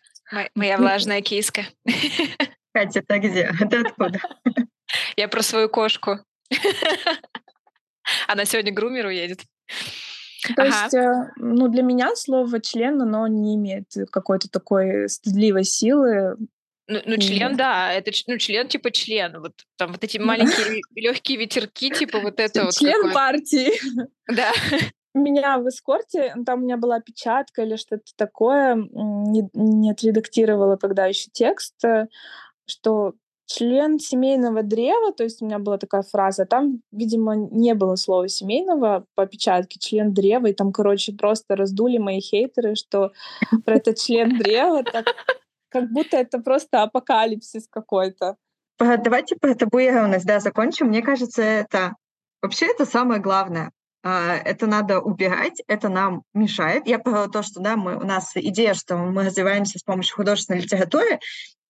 Моя 0.56 0.78
влажная 0.78 1.22
киска. 1.22 1.64
Катя, 2.74 3.00
это 3.00 3.20
где? 3.20 3.52
Это 3.60 3.82
откуда? 3.82 4.20
Я 5.16 5.28
про 5.28 5.44
свою 5.44 5.70
кошку. 5.70 6.20
Она 8.28 8.46
сегодня 8.46 8.72
к 8.72 8.76
грумеру 8.76 9.10
едет. 9.10 9.42
То 10.56 10.62
ага. 10.64 10.66
есть, 10.66 10.94
э, 10.94 11.32
ну, 11.38 11.68
для 11.68 11.84
меня 11.84 12.16
слово 12.16 12.60
член, 12.60 13.02
оно 13.02 13.28
не 13.28 13.56
имеет 13.56 13.86
какой-то 14.12 14.50
такой 14.50 15.08
стыдливой 15.10 15.64
силы. 15.64 16.38
Ну, 16.88 17.00
ну 17.06 17.18
член, 17.18 17.56
да, 17.56 17.94
это 17.94 18.12
ну, 18.28 18.38
член 18.38 18.68
типа 18.68 18.92
член. 18.92 19.40
Вот 19.40 19.54
там 19.78 19.94
вот 19.94 20.04
эти 20.04 20.18
маленькие 20.18 20.82
легкие 20.96 21.38
ветерки, 21.38 21.90
типа 21.90 22.20
вот 22.20 22.40
это 22.40 22.66
вот. 22.66 22.74
Член 22.74 23.12
партии. 23.12 23.72
Да. 24.28 24.52
Меня 25.14 25.60
в 25.60 25.68
эскорте, 25.68 26.34
там 26.44 26.62
у 26.62 26.64
меня 26.64 26.78
была 26.78 27.00
печатка 27.00 27.62
или 27.62 27.76
что-то 27.76 28.12
такое, 28.16 28.76
не, 28.76 29.48
не 29.54 29.92
отредактировала 29.92 30.76
когда 30.76 31.06
еще 31.06 31.30
текст, 31.32 31.76
э, 31.86 32.08
что 32.66 33.14
член 33.46 34.00
семейного 34.00 34.64
древа, 34.64 35.12
то 35.14 35.24
есть 35.24 35.42
у 35.42 35.46
меня 35.46 35.60
была 35.60 35.78
такая 35.78 36.04
фраза, 36.04 36.46
там, 36.46 36.82
видимо, 36.92 37.36
не 37.36 37.74
было 37.74 37.96
слова 37.96 38.28
семейного 38.28 39.06
по 39.16 39.26
печатке, 39.26 39.80
член 39.80 40.14
древа, 40.14 40.48
и 40.48 40.54
там, 40.54 40.72
короче, 40.72 41.14
просто 41.14 41.56
раздули 41.56 41.98
мои 41.98 42.20
хейтеры, 42.20 42.76
что 42.76 43.12
про 43.66 43.76
этот 43.76 43.98
член 43.98 44.38
древа, 44.40 44.84
так, 44.84 45.06
как 45.70 45.92
будто 45.92 46.18
это 46.18 46.40
просто 46.40 46.84
апокалипсис 46.84 47.68
какой-то. 47.70 48.38
Давайте 48.80 49.36
про 49.36 49.56
табуированность, 49.56 50.26
да, 50.26 50.40
закончим. 50.40 50.88
Мне 50.88 51.02
кажется, 51.02 51.42
это 51.42 51.96
вообще 52.42 52.68
это 52.68 52.86
самое 52.86 53.22
главное. 53.22 53.72
А, 54.04 54.36
это 54.36 54.68
надо 54.68 55.00
убирать, 55.00 55.64
это 55.68 55.88
нам 55.88 56.24
мешает. 56.34 56.88
Я 56.88 57.00
про 57.00 57.28
то, 57.30 57.42
что 57.42 57.62
да, 57.62 57.78
мы, 57.78 57.96
у 57.96 58.06
нас 58.06 58.32
идея, 58.36 58.74
что 58.74 58.98
мы 58.98 59.24
развиваемся 59.24 59.80
с 59.80 59.84
помощью 59.84 60.16
художественной 60.16 60.60
литературы, 60.60 61.20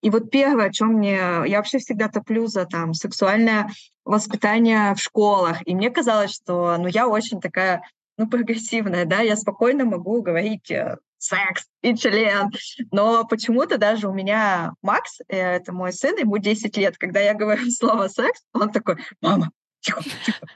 и 0.02 0.10
вот 0.10 0.32
первое, 0.32 0.66
о 0.66 0.74
чем 0.74 0.96
мне... 0.96 1.16
Я 1.46 1.58
вообще 1.58 1.78
всегда 1.78 2.10
топлю 2.10 2.48
за 2.48 2.66
там 2.66 2.94
сексуальное 2.94 3.70
воспитание 4.04 4.94
в 4.96 5.00
школах. 5.00 5.66
И 5.66 5.74
мне 5.74 5.90
казалось, 5.92 6.34
что 6.34 6.76
ну, 6.78 6.88
я 6.88 7.08
очень 7.08 7.40
такая 7.40 7.84
ну, 8.18 8.28
прогрессивная, 8.28 9.06
да, 9.06 9.22
я 9.22 9.38
спокойно 9.38 9.86
могу 9.86 10.22
говорить 10.22 10.70
э, 10.70 10.98
секс 11.18 11.66
и 11.82 11.96
член. 11.96 12.52
Но 12.92 13.26
почему-то 13.26 13.78
даже 13.78 14.10
у 14.10 14.14
меня 14.14 14.74
Макс, 14.82 15.20
э, 15.30 15.38
это 15.38 15.72
мой 15.72 15.94
сын, 15.94 16.18
ему 16.18 16.38
10 16.38 16.76
лет, 16.78 16.98
когда 16.98 17.22
я 17.22 17.34
говорю 17.34 17.64
слово 17.72 18.10
секс, 18.10 18.42
он 18.54 18.72
такой, 18.72 18.98
мама, 19.22 19.52
типа, 19.84 20.02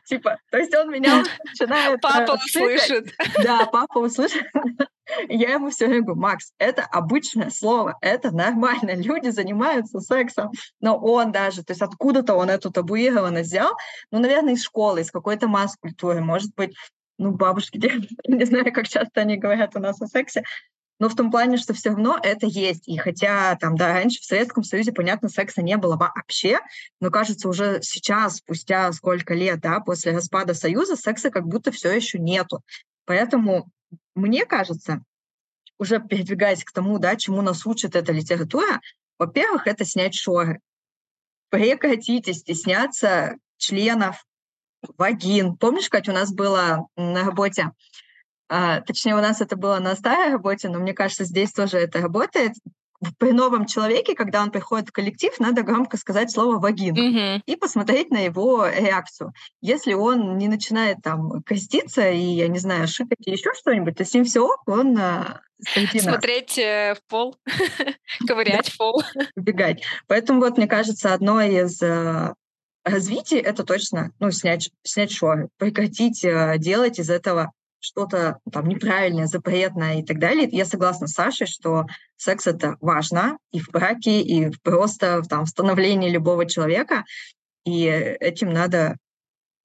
типа, 0.06 0.38
то 0.50 0.58
есть 0.58 0.74
он 0.76 0.92
меня 0.92 1.24
начинает... 1.46 2.02
Папа 2.02 2.34
услышит. 2.34 3.14
Да, 3.44 3.66
папа 3.66 4.00
услышит. 4.00 4.46
Я 5.30 5.54
ему 5.54 5.70
все 5.70 5.88
время 5.88 6.04
говорю, 6.04 6.20
Макс, 6.20 6.52
это 6.58 6.84
обычное 6.84 7.50
слово, 7.50 7.98
это 8.02 8.32
нормально, 8.32 8.94
люди 8.96 9.30
занимаются 9.30 10.00
сексом. 10.00 10.52
Но 10.82 10.98
он 10.98 11.32
даже, 11.32 11.64
то 11.64 11.72
есть 11.72 11.82
откуда-то 11.82 12.36
он 12.36 12.50
эту 12.50 12.72
табуированность 12.72 13.50
взял, 13.50 13.72
ну, 14.12 14.20
наверное, 14.20 14.54
из 14.54 14.64
школы, 14.64 15.02
из 15.02 15.12
какой-то 15.12 15.48
масс-культуры, 15.48 16.22
может 16.22 16.54
быть, 16.56 16.76
ну, 17.18 17.32
бабушки, 17.32 17.78
не 18.28 18.46
знаю, 18.46 18.72
как 18.74 18.88
часто 18.88 19.22
они 19.22 19.38
говорят 19.38 19.76
у 19.76 19.80
нас 19.80 20.02
о 20.02 20.08
сексе, 20.08 20.44
но 21.00 21.10
в 21.10 21.16
том 21.16 21.32
плане, 21.32 21.58
что 21.58 21.74
все 21.74 21.90
равно 21.90 22.20
это 22.22 22.48
есть. 22.48 22.88
И 22.88 22.98
хотя 22.98 23.56
там, 23.56 23.76
да, 23.76 23.94
раньше 23.94 24.22
в 24.22 24.26
Советском 24.26 24.64
Союзе, 24.64 24.92
понятно, 24.92 25.30
секса 25.30 25.62
не 25.62 25.78
было 25.78 25.96
вообще, 25.96 26.60
но 27.00 27.12
кажется, 27.12 27.50
уже 27.50 27.82
сейчас, 27.82 28.38
спустя 28.38 28.92
сколько 28.94 29.34
лет, 29.34 29.60
да, 29.60 29.80
после 29.80 30.12
распада 30.12 30.54
Союза, 30.54 30.96
секса 30.96 31.30
как 31.30 31.48
будто 31.48 31.72
все 31.72 31.92
еще 31.92 32.20
нету. 32.20 32.64
Поэтому 33.06 33.70
мне 34.16 34.46
кажется, 34.46 35.04
уже 35.78 36.00
передвигаясь 36.00 36.64
к 36.64 36.72
тому, 36.72 36.98
да, 36.98 37.16
чему 37.16 37.42
нас 37.42 37.66
учит 37.66 37.96
эта 37.96 38.12
литература, 38.12 38.82
во-первых, 39.20 39.68
это 39.68 39.86
снять 39.86 40.16
шоры. 40.16 40.60
Прекратите 41.50 42.34
стесняться 42.34 43.38
членов, 43.58 44.26
вагин. 44.98 45.56
Помнишь, 45.56 45.90
Катя, 45.90 46.12
у 46.12 46.16
нас 46.16 46.34
было 46.34 46.88
на 46.96 47.24
работе 47.24 47.72
а, 48.50 48.82
точнее, 48.82 49.16
у 49.16 49.22
нас 49.22 49.42
это 49.42 49.56
было 49.56 49.80
на 49.80 49.96
старой 49.96 50.32
работе, 50.32 50.70
но 50.70 50.80
мне 50.80 50.94
кажется, 50.94 51.24
здесь 51.26 51.52
тоже 51.52 51.78
это 51.78 52.02
работает. 52.02 52.54
при 53.20 53.32
новом 53.32 53.68
человеке, 53.68 54.16
когда 54.16 54.42
он 54.42 54.50
приходит 54.50 54.90
в 54.90 54.92
коллектив, 54.92 55.32
надо 55.40 55.62
громко 55.62 55.98
сказать 55.98 56.32
слово 56.32 56.58
«вагин» 56.60 56.96
Мгм. 56.96 57.44
и 57.46 57.56
посмотреть 57.56 58.10
на 58.10 58.18
его 58.20 58.68
реакцию. 58.68 59.34
Если 59.62 59.94
он 59.94 60.38
не 60.38 60.48
начинает 60.48 60.98
там 61.04 61.44
креститься 61.44 62.10
и, 62.10 62.20
я 62.20 62.48
не 62.48 62.58
знаю, 62.58 62.88
шикать 62.88 63.20
или 63.26 63.36
еще 63.36 63.54
что-нибудь, 63.54 63.98
то 63.98 64.04
с 64.06 64.14
ним 64.14 64.24
все 64.26 64.42
ок, 64.44 64.64
он 64.68 64.98
а, 64.98 65.42
Смотреть 66.00 66.58
э, 66.58 66.96
в 66.96 67.10
пол, 67.10 67.36
ковырять 68.28 68.70
в 68.70 68.78
пол. 68.78 69.04
убегать. 69.36 69.84
Поэтому 70.08 70.40
вот, 70.40 70.58
мне 70.58 70.68
кажется, 70.68 71.14
одно 71.14 71.42
из 71.42 71.82
э, 71.82 72.34
развитий 72.84 73.38
это 73.38 73.64
точно, 73.64 74.12
ну, 74.20 74.32
снять, 74.32 74.70
снять 74.84 75.12
шоры, 75.12 75.50
прекратить 75.58 76.24
э, 76.24 76.56
делать 76.58 77.00
из 77.00 77.10
этого 77.10 77.52
что-то 77.80 78.40
там 78.52 78.68
неправильное, 78.68 79.28
запретное 79.28 80.00
и 80.00 80.04
так 80.04 80.20
далее. 80.20 80.48
Я 80.52 80.66
согласна 80.66 81.08
с 81.08 81.14
Сашей, 81.14 81.48
что 81.48 81.86
секс 82.16 82.48
это 82.48 82.76
важно 82.82 83.38
и 83.52 83.60
в 83.60 83.70
браке, 83.70 84.22
и 84.22 84.52
просто 84.64 85.22
там, 85.30 85.46
в 85.46 85.50
становлении 85.50 86.10
любого 86.10 86.46
человека, 86.46 87.06
и 87.66 87.84
этим 87.86 88.52
надо 88.52 88.98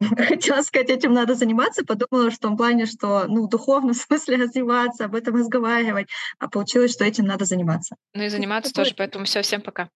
Хотела 0.28 0.62
сказать, 0.62 0.90
этим 0.90 1.12
надо 1.12 1.34
заниматься, 1.34 1.84
подумала, 1.84 2.30
что 2.30 2.38
в 2.38 2.40
том 2.40 2.56
плане, 2.56 2.86
что, 2.86 3.24
ну, 3.28 3.46
в 3.46 3.48
духовном 3.48 3.94
смысле 3.94 4.36
развиваться, 4.36 5.04
об 5.04 5.14
этом 5.14 5.36
разговаривать, 5.36 6.08
а 6.38 6.48
получилось, 6.48 6.92
что 6.92 7.04
этим 7.04 7.24
надо 7.24 7.44
заниматься. 7.44 7.96
Ну 8.14 8.22
и 8.22 8.28
заниматься 8.28 8.72
тоже, 8.72 8.94
поэтому 8.96 9.24
все, 9.24 9.42
всем 9.42 9.60
пока. 9.60 9.88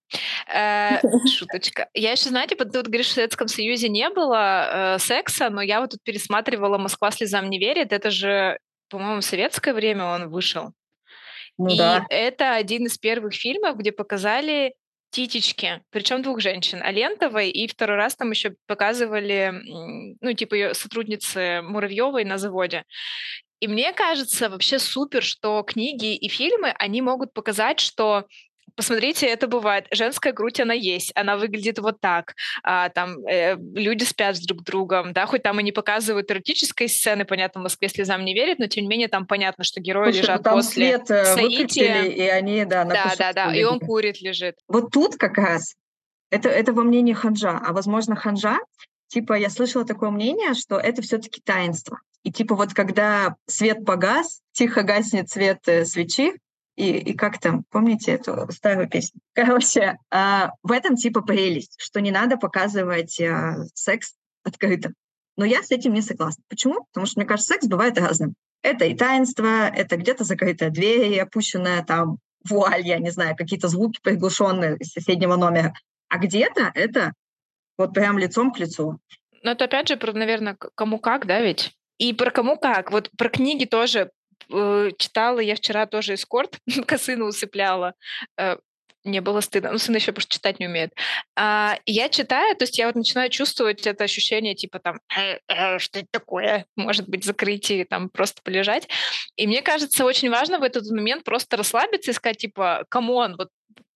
Э, 0.52 0.98
Шуточка. 1.26 1.88
Я 1.94 2.12
еще, 2.12 2.28
знаете, 2.28 2.56
вот 2.58 2.74
вот 2.74 2.86
говоришь, 2.86 3.08
в 3.08 3.12
Советском 3.12 3.48
Союзе 3.48 3.88
не 3.88 4.08
было 4.10 4.96
э, 4.96 4.98
секса, 4.98 5.50
но 5.50 5.62
я 5.62 5.80
вот 5.80 5.90
тут 5.90 6.02
пересматривала 6.02 6.78
«Москва 6.78 7.10
слезам 7.10 7.50
не 7.50 7.58
верит». 7.58 7.92
Это 7.92 8.10
же, 8.10 8.58
по-моему, 8.88 9.20
в 9.20 9.24
советское 9.24 9.74
время 9.74 10.04
он 10.04 10.28
вышел. 10.28 10.72
Ну 11.58 11.68
и 11.68 11.78
да. 11.78 12.04
это 12.10 12.54
один 12.54 12.86
из 12.86 12.98
первых 12.98 13.34
фильмов, 13.34 13.76
где 13.76 13.92
показали 13.92 14.74
титечки, 15.10 15.82
причем 15.90 16.22
двух 16.22 16.40
женщин, 16.40 16.82
Алентовой, 16.82 17.50
и 17.50 17.66
второй 17.66 17.96
раз 17.96 18.16
там 18.16 18.30
еще 18.30 18.54
показывали, 18.66 19.52
ну, 20.20 20.32
типа 20.32 20.54
ее 20.54 20.74
сотрудницы 20.74 21.62
Муравьевой 21.62 22.24
на 22.24 22.38
заводе. 22.38 22.84
И 23.60 23.68
мне 23.68 23.92
кажется 23.92 24.50
вообще 24.50 24.78
супер, 24.78 25.22
что 25.22 25.62
книги 25.62 26.14
и 26.14 26.28
фильмы, 26.28 26.74
они 26.78 27.00
могут 27.00 27.32
показать, 27.32 27.80
что 27.80 28.26
Посмотрите, 28.76 29.26
это 29.26 29.48
бывает. 29.48 29.86
Женская 29.90 30.32
грудь, 30.32 30.60
она 30.60 30.74
есть. 30.74 31.10
Она 31.14 31.36
выглядит 31.38 31.78
вот 31.78 31.98
так. 32.00 32.34
А, 32.62 32.90
там 32.90 33.26
э, 33.26 33.56
люди 33.56 34.04
спят 34.04 34.36
с 34.36 34.40
друг 34.40 34.62
другом, 34.62 35.14
да, 35.14 35.26
хоть 35.26 35.42
там 35.42 35.58
и 35.60 35.62
не 35.62 35.72
показывают 35.72 36.30
эротической 36.30 36.88
сцены, 36.88 37.24
понятно, 37.24 37.60
в 37.60 37.64
Москве 37.64 37.88
слезам 37.88 38.24
не 38.24 38.34
верит, 38.34 38.58
но 38.58 38.66
тем 38.66 38.84
не 38.84 38.88
менее 38.88 39.08
там 39.08 39.26
понятно, 39.26 39.64
что 39.64 39.80
герои 39.80 40.12
Слушай, 40.12 40.16
ну 40.16 40.22
лежат 40.22 40.42
там 40.42 40.54
после 40.54 40.88
свет 40.88 41.10
э, 41.10 41.24
соития. 41.34 42.02
и 42.02 42.22
они, 42.22 42.64
да, 42.66 42.84
на 42.84 42.94
Да, 42.94 43.14
да, 43.18 43.32
да. 43.32 43.54
И 43.54 43.64
он 43.64 43.80
курит, 43.80 44.20
лежит. 44.20 44.56
Вот 44.68 44.90
тут 44.92 45.16
как 45.16 45.38
раз, 45.38 45.74
это, 46.30 46.50
это 46.50 46.72
во 46.72 46.82
мнении 46.82 47.14
ханжа, 47.14 47.58
а 47.58 47.72
возможно 47.72 48.14
ханжа, 48.14 48.58
типа 49.08 49.34
я 49.34 49.48
слышала 49.48 49.86
такое 49.86 50.10
мнение, 50.10 50.54
что 50.54 50.76
это 50.76 51.00
все-таки 51.00 51.40
таинство. 51.40 52.00
И 52.24 52.32
типа 52.32 52.56
вот 52.56 52.74
когда 52.74 53.36
свет 53.46 53.84
погас, 53.86 54.40
тихо 54.52 54.82
гаснет 54.82 55.30
свет 55.30 55.60
э, 55.66 55.84
свечи, 55.84 56.34
и, 56.76 56.98
и 56.98 57.14
как 57.14 57.38
там, 57.40 57.64
помните 57.70 58.12
эту 58.12 58.50
старую 58.52 58.88
песню? 58.88 59.20
Короче, 59.34 59.96
а, 60.10 60.52
в 60.62 60.72
этом 60.72 60.96
типа 60.96 61.22
прелесть, 61.22 61.76
что 61.78 62.00
не 62.00 62.10
надо 62.10 62.36
показывать 62.36 63.20
а, 63.20 63.64
секс 63.74 64.14
открыто. 64.44 64.92
Но 65.36 65.44
я 65.44 65.62
с 65.62 65.70
этим 65.70 65.92
не 65.92 66.02
согласна. 66.02 66.42
Почему? 66.48 66.86
Потому 66.92 67.06
что, 67.06 67.20
мне 67.20 67.28
кажется, 67.28 67.54
секс 67.54 67.66
бывает 67.66 67.98
разным. 67.98 68.34
Это 68.62 68.84
и 68.84 68.94
таинство, 68.94 69.68
это 69.68 69.96
где-то 69.96 70.24
закрытая 70.24 70.70
дверь, 70.70 71.12
и 71.12 71.18
опущенная 71.18 71.84
там 71.84 72.18
вуаль, 72.48 72.86
я 72.86 72.98
не 72.98 73.10
знаю, 73.10 73.36
какие-то 73.36 73.68
звуки 73.68 74.00
приглушенные 74.02 74.76
из 74.78 74.92
соседнего 74.92 75.36
номера. 75.36 75.74
А 76.08 76.18
где-то 76.18 76.70
это 76.74 77.12
вот 77.76 77.92
прям 77.92 78.18
лицом 78.18 78.52
к 78.52 78.58
лицу. 78.58 78.98
Но 79.42 79.52
это 79.52 79.66
опять 79.66 79.88
же 79.88 79.96
про, 79.96 80.12
наверное, 80.12 80.56
кому 80.74 80.98
как, 80.98 81.26
да, 81.26 81.40
ведь? 81.40 81.76
И 81.98 82.12
про 82.12 82.30
кому 82.30 82.56
как. 82.56 82.90
Вот 82.90 83.10
про 83.16 83.28
книги 83.28 83.64
тоже 83.64 84.10
э, 84.52 84.90
читала 84.98 85.40
я 85.40 85.54
вчера 85.54 85.86
тоже 85.86 86.14
эскорт, 86.14 86.58
косыну 86.86 87.26
усыпляла. 87.26 87.94
Э, 88.38 88.56
не 89.06 89.20
было 89.20 89.40
стыдно. 89.40 89.72
Ну, 89.72 89.78
сын 89.78 89.94
еще 89.94 90.12
просто 90.12 90.34
читать 90.34 90.60
не 90.60 90.66
умеет. 90.66 90.92
А, 91.36 91.78
и 91.84 91.92
я 91.92 92.08
читаю, 92.08 92.56
то 92.56 92.64
есть 92.64 92.78
я 92.78 92.86
вот 92.86 92.96
начинаю 92.96 93.30
чувствовать 93.30 93.86
это 93.86 94.04
ощущение, 94.04 94.54
типа 94.54 94.80
там, 94.80 95.00
«Э, 95.16 95.38
э, 95.48 95.78
что 95.78 96.00
это 96.00 96.08
такое? 96.10 96.66
Может 96.76 97.08
быть, 97.08 97.24
закрытие, 97.24 97.84
там, 97.84 98.10
просто 98.10 98.42
полежать. 98.42 98.88
И 99.36 99.46
мне 99.46 99.62
кажется, 99.62 100.04
очень 100.04 100.30
важно 100.30 100.58
в 100.58 100.62
этот 100.62 100.90
момент 100.90 101.24
просто 101.24 101.56
расслабиться 101.56 102.10
и 102.10 102.14
сказать, 102.14 102.38
типа, 102.38 102.84
come 102.88 103.16
on, 103.16 103.36
вот 103.36 103.48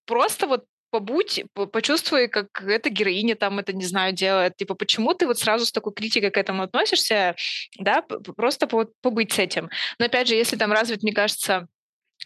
просто 0.07 0.47
вот 0.47 0.65
побудь, 0.90 1.44
по- 1.55 1.66
почувствуй, 1.66 2.29
как 2.29 2.62
эта 2.62 2.90
героиня 2.90 3.37
там 3.37 3.59
это, 3.59 3.72
не 3.72 3.85
знаю, 3.85 4.12
делает. 4.12 4.57
Типа, 4.57 4.74
почему 4.74 5.14
ты 5.14 5.26
вот 5.26 5.38
сразу 5.38 5.66
с 5.66 5.72
такой 5.72 5.92
критикой 5.92 6.31
к 6.31 6.37
этому 6.38 6.62
относишься, 6.62 7.37
да, 7.79 8.03
просто 8.37 8.66
по- 8.66 8.88
побыть 9.03 9.33
с 9.33 9.38
этим. 9.38 9.70
Но 9.98 10.07
опять 10.07 10.29
же, 10.29 10.35
если 10.35 10.57
там 10.57 10.72
развит, 10.72 11.03
мне 11.03 11.12
кажется, 11.12 11.68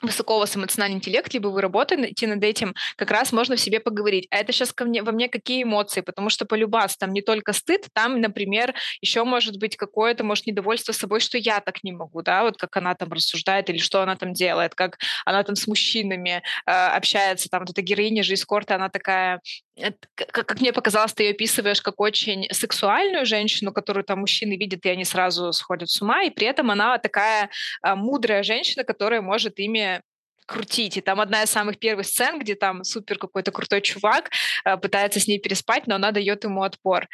высокого 0.07 0.45
эмоциональный 0.55 0.97
интеллект, 0.97 1.33
либо 1.33 1.49
вы 1.49 1.61
работаете 1.61 2.27
над 2.27 2.43
этим, 2.43 2.75
как 2.97 3.11
раз 3.11 3.33
можно 3.33 3.57
в 3.57 3.61
себе 3.61 3.81
поговорить. 3.81 4.27
А 4.31 4.37
это 4.37 4.53
сейчас 4.53 4.73
ко 4.73 4.85
мне, 4.85 5.03
во 5.03 5.13
мне 5.13 5.29
какие 5.29 5.63
эмоции? 5.63 6.01
Потому 6.01 6.31
что 6.31 6.45
полюбас 6.45 6.97
там 6.97 7.13
не 7.13 7.23
только 7.23 7.53
стыд, 7.53 7.89
там, 7.93 8.21
например, 8.21 8.75
еще 9.01 9.25
может 9.25 9.59
быть 9.59 9.77
какое-то, 9.77 10.25
может, 10.25 10.47
недовольство 10.47 10.93
собой, 10.93 11.21
что 11.21 11.39
я 11.39 11.61
так 11.61 11.83
не 11.85 11.93
могу, 11.93 12.23
да, 12.23 12.43
вот 12.43 12.57
как 12.57 12.77
она 12.77 12.95
там 12.95 13.13
рассуждает 13.13 13.71
или 13.71 13.79
что 13.79 14.03
она 14.03 14.17
там 14.17 14.33
делает, 14.33 14.75
как 14.75 14.99
она 15.25 15.43
там 15.43 15.57
с 15.57 15.67
мужчинами 15.67 16.43
э, 16.67 16.71
общается, 16.71 17.49
там 17.49 17.61
вот 17.61 17.71
эта 17.71 17.83
героиня 17.83 18.23
же 18.23 18.35
из 18.35 18.45
корта, 18.45 18.75
она 18.75 18.89
такая, 18.89 19.41
э, 19.77 19.91
к- 19.93 20.27
как, 20.27 20.47
как 20.47 20.61
мне 20.61 20.73
показалось, 20.73 21.13
ты 21.15 21.25
ее 21.25 21.31
описываешь 21.33 21.83
как 21.83 22.01
очень 22.01 22.47
сексуальную 22.53 23.27
женщину, 23.27 23.73
которую 23.73 24.05
там 24.05 24.21
мужчины 24.21 24.57
видят, 24.57 24.85
и 24.87 24.89
они 24.89 25.05
сразу 25.05 25.53
сходят 25.53 25.91
с 25.91 26.01
ума, 26.03 26.23
и 26.23 26.31
при 26.31 26.47
этом 26.47 26.71
она 26.71 26.99
такая 26.99 27.51
а, 27.83 27.97
мудрая 27.97 28.43
женщина, 28.43 28.85
которая 28.85 29.21
может 29.23 29.59
ими 29.59 29.94
крутить. 30.47 30.97
И 30.97 31.01
там 31.01 31.21
одна 31.21 31.43
из 31.43 31.51
самых 31.51 31.79
первых 31.79 32.07
сцен, 32.07 32.39
где 32.39 32.55
там 32.55 32.85
супер 32.85 33.19
какой-то 33.19 33.51
крутой 33.53 33.81
чувак 33.81 34.31
а, 34.65 34.77
пытается 34.77 35.21
с 35.21 35.27
ней 35.27 35.39
переспать, 35.39 35.87
но 35.87 35.95
она 35.97 36.11
дает 36.11 36.45
ему 36.45 36.63
отпор. 36.63 37.09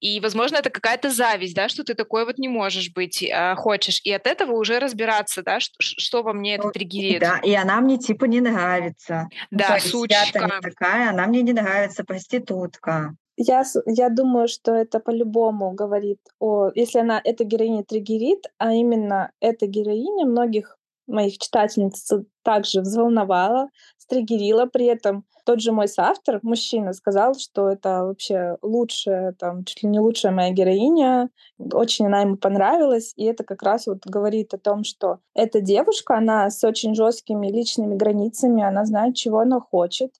И, 0.00 0.20
возможно, 0.20 0.56
это 0.56 0.70
какая-то 0.70 1.10
зависть, 1.10 1.54
да, 1.54 1.68
что 1.68 1.84
ты 1.84 1.94
такой 1.94 2.24
вот 2.24 2.38
не 2.38 2.48
можешь 2.48 2.92
быть, 2.92 3.24
а, 3.30 3.54
хочешь. 3.56 4.00
И 4.04 4.12
от 4.12 4.26
этого 4.26 4.52
уже 4.52 4.78
разбираться, 4.78 5.42
да, 5.42 5.60
что, 5.60 5.74
что 5.78 6.22
во 6.22 6.32
мне 6.32 6.54
это 6.54 6.66
Ну, 6.66 6.72
триггерит. 6.72 7.20
Да, 7.20 7.38
и 7.42 7.54
она 7.54 7.80
мне 7.80 7.98
типа 7.98 8.26
не 8.26 8.40
нравится. 8.40 9.28
Ну, 9.50 9.58
Да, 9.58 9.68
то 9.68 9.74
есть 9.74 9.86
я-то 9.86 10.40
сучка. 10.40 10.44
не 10.44 10.60
такая, 10.60 11.10
она 11.10 11.26
мне 11.26 11.42
не 11.42 11.52
нравится, 11.52 12.04
проститутка. 12.04 13.14
Я, 13.36 13.64
я 13.86 14.10
думаю, 14.10 14.46
что 14.46 14.72
это 14.74 15.00
по-любому 15.00 15.72
говорит 15.72 16.20
о... 16.38 16.70
Если 16.74 17.00
она, 17.00 17.20
эта 17.24 17.42
героиня 17.44 17.82
триггерит, 17.82 18.46
а 18.58 18.72
именно 18.72 19.32
эта 19.40 19.66
героиня 19.66 20.26
многих 20.26 20.78
моих 21.06 21.38
читательниц 21.38 22.10
также 22.42 22.80
взволновала, 22.80 23.68
стриггерила. 23.98 24.66
При 24.66 24.86
этом 24.86 25.24
тот 25.44 25.60
же 25.60 25.72
мой 25.72 25.88
соавтор, 25.88 26.40
мужчина, 26.42 26.92
сказал, 26.92 27.34
что 27.34 27.68
это 27.68 28.04
вообще 28.04 28.56
лучшая, 28.62 29.32
там, 29.32 29.64
чуть 29.64 29.82
ли 29.82 29.88
не 29.90 30.00
лучшая 30.00 30.32
моя 30.32 30.50
героиня. 30.50 31.28
Очень 31.58 32.06
она 32.06 32.22
ему 32.22 32.36
понравилась. 32.36 33.12
И 33.16 33.24
это 33.24 33.44
как 33.44 33.62
раз 33.62 33.86
вот 33.86 34.06
говорит 34.06 34.54
о 34.54 34.58
том, 34.58 34.84
что 34.84 35.18
эта 35.34 35.60
девушка, 35.60 36.16
она 36.16 36.48
с 36.48 36.64
очень 36.64 36.94
жесткими 36.94 37.48
личными 37.48 37.94
границами, 37.94 38.62
она 38.62 38.84
знает, 38.86 39.16
чего 39.16 39.40
она 39.40 39.60
хочет. 39.60 40.12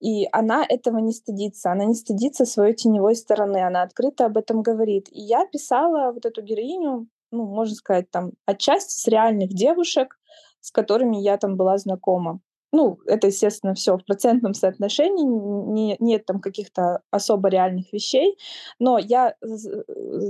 И 0.00 0.28
она 0.32 0.64
этого 0.68 0.98
не 0.98 1.12
стыдится. 1.12 1.72
Она 1.72 1.84
не 1.84 1.94
стыдится 1.94 2.44
своей 2.44 2.74
теневой 2.74 3.16
стороны. 3.16 3.58
Она 3.58 3.82
открыто 3.82 4.26
об 4.26 4.36
этом 4.36 4.62
говорит. 4.62 5.08
И 5.10 5.20
я 5.22 5.46
писала 5.46 6.12
вот 6.12 6.26
эту 6.26 6.42
героиню, 6.42 7.06
ну, 7.34 7.46
можно 7.46 7.74
сказать, 7.74 8.10
там, 8.10 8.32
отчасти 8.46 8.98
с 8.98 9.06
реальных 9.08 9.50
девушек, 9.50 10.18
с 10.60 10.70
которыми 10.70 11.16
я 11.16 11.36
там 11.36 11.56
была 11.56 11.76
знакома. 11.78 12.40
Ну, 12.72 12.98
это, 13.06 13.28
естественно, 13.28 13.74
все 13.74 13.96
в 13.96 14.04
процентном 14.04 14.52
соотношении, 14.52 15.24
не, 15.24 15.96
нет 16.00 16.26
там 16.26 16.40
каких-то 16.40 17.02
особо 17.12 17.48
реальных 17.48 17.92
вещей. 17.92 18.36
Но 18.80 18.98
я 18.98 19.36
з- 19.40 19.84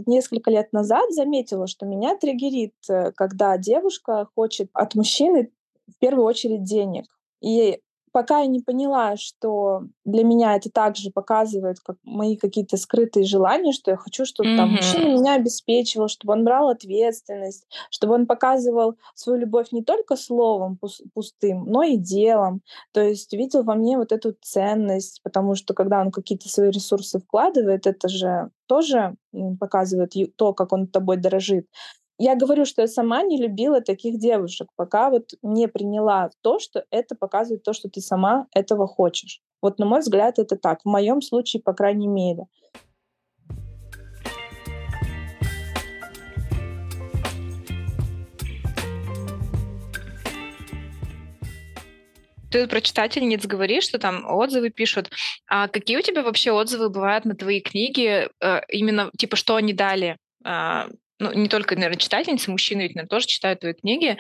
несколько 0.06 0.50
лет 0.50 0.70
назад 0.72 1.10
заметила, 1.10 1.66
что 1.66 1.86
меня 1.86 2.16
триггерит, 2.18 2.74
э, 2.90 3.12
когда 3.12 3.56
девушка 3.56 4.28
хочет 4.34 4.68
от 4.74 4.94
мужчины 4.94 5.52
в 5.88 5.98
первую 5.98 6.26
очередь 6.26 6.64
денег. 6.64 7.06
И 7.40 7.80
пока 8.14 8.40
я 8.40 8.46
не 8.46 8.60
поняла, 8.60 9.16
что 9.16 9.82
для 10.04 10.22
меня 10.24 10.54
это 10.56 10.70
также 10.70 11.10
показывает 11.10 11.80
как 11.80 11.96
мои 12.04 12.36
какие-то 12.36 12.76
скрытые 12.76 13.26
желания, 13.26 13.72
что 13.72 13.90
я 13.90 13.96
хочу, 13.96 14.24
чтобы 14.24 14.50
там 14.56 14.68
Мгм. 14.68 14.76
мужчина 14.76 15.08
меня 15.08 15.34
обеспечивал, 15.34 16.08
чтобы 16.08 16.32
он 16.34 16.44
брал 16.44 16.68
ответственность, 16.70 17.66
чтобы 17.90 18.14
он 18.14 18.26
показывал 18.26 18.96
свою 19.14 19.40
любовь 19.40 19.72
не 19.72 19.82
только 19.82 20.16
словом 20.16 20.78
пус- 20.80 21.02
пустым, 21.12 21.64
но 21.66 21.82
и 21.82 21.96
делом. 21.96 22.62
То 22.92 23.02
есть 23.02 23.32
видел 23.32 23.64
во 23.64 23.74
мне 23.74 23.98
вот 23.98 24.12
эту 24.12 24.34
ценность, 24.40 25.20
потому 25.24 25.56
что 25.56 25.74
когда 25.74 26.00
он 26.00 26.12
какие-то 26.12 26.48
свои 26.48 26.70
ресурсы 26.70 27.18
вкладывает, 27.18 27.86
это 27.86 28.08
же 28.08 28.50
тоже 28.66 29.16
показывает 29.60 30.14
то, 30.36 30.54
как 30.54 30.72
он 30.72 30.86
тобой 30.86 31.16
дорожит. 31.16 31.66
Я 32.18 32.36
говорю, 32.36 32.64
что 32.64 32.82
я 32.82 32.88
сама 32.88 33.22
не 33.22 33.40
любила 33.40 33.80
таких 33.80 34.18
девушек, 34.18 34.68
пока 34.76 35.10
вот 35.10 35.30
не 35.42 35.68
приняла 35.68 36.30
то, 36.42 36.58
что 36.58 36.84
это 36.90 37.14
показывает 37.14 37.62
то, 37.62 37.72
что 37.72 37.88
ты 37.88 38.00
сама 38.00 38.46
этого 38.54 38.86
хочешь. 38.86 39.40
Вот, 39.60 39.78
на 39.78 39.86
мой 39.86 40.00
взгляд, 40.00 40.38
это 40.38 40.56
так. 40.56 40.82
В 40.82 40.88
моем 40.88 41.22
случае, 41.22 41.62
по 41.62 41.72
крайней 41.72 42.08
мере. 42.08 42.46
ты 52.50 52.68
про 52.68 52.80
читательниц 52.80 53.44
говоришь, 53.46 53.82
что 53.82 53.98
там 53.98 54.24
отзывы 54.24 54.70
пишут. 54.70 55.10
А 55.48 55.66
какие 55.66 55.96
у 55.96 56.02
тебя 56.02 56.22
вообще 56.22 56.52
отзывы 56.52 56.88
бывают 56.88 57.24
на 57.24 57.34
твои 57.34 57.60
книги? 57.60 58.28
Э, 58.40 58.60
именно, 58.68 59.10
типа, 59.18 59.34
что 59.34 59.56
они 59.56 59.72
дали? 59.72 60.18
Ну, 61.24 61.32
не 61.32 61.48
только, 61.48 61.74
наверное, 61.74 61.96
читательницы, 61.96 62.50
мужчины 62.50 62.82
ведь, 62.82 62.94
наверное, 62.94 63.08
тоже 63.08 63.26
читают 63.26 63.60
твои 63.60 63.72
книги. 63.72 64.18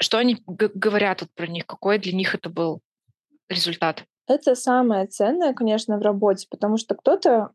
Что 0.00 0.18
они 0.18 0.40
говорят 0.46 1.22
вот 1.22 1.30
про 1.34 1.48
них? 1.48 1.66
Какой 1.66 1.98
для 1.98 2.12
них 2.12 2.32
это 2.32 2.48
был 2.48 2.80
результат? 3.48 4.04
Это 4.28 4.54
самое 4.54 5.06
ценное, 5.06 5.52
конечно, 5.52 5.98
в 5.98 6.02
работе, 6.02 6.46
потому 6.48 6.76
что 6.76 6.94
кто-то 6.94 7.50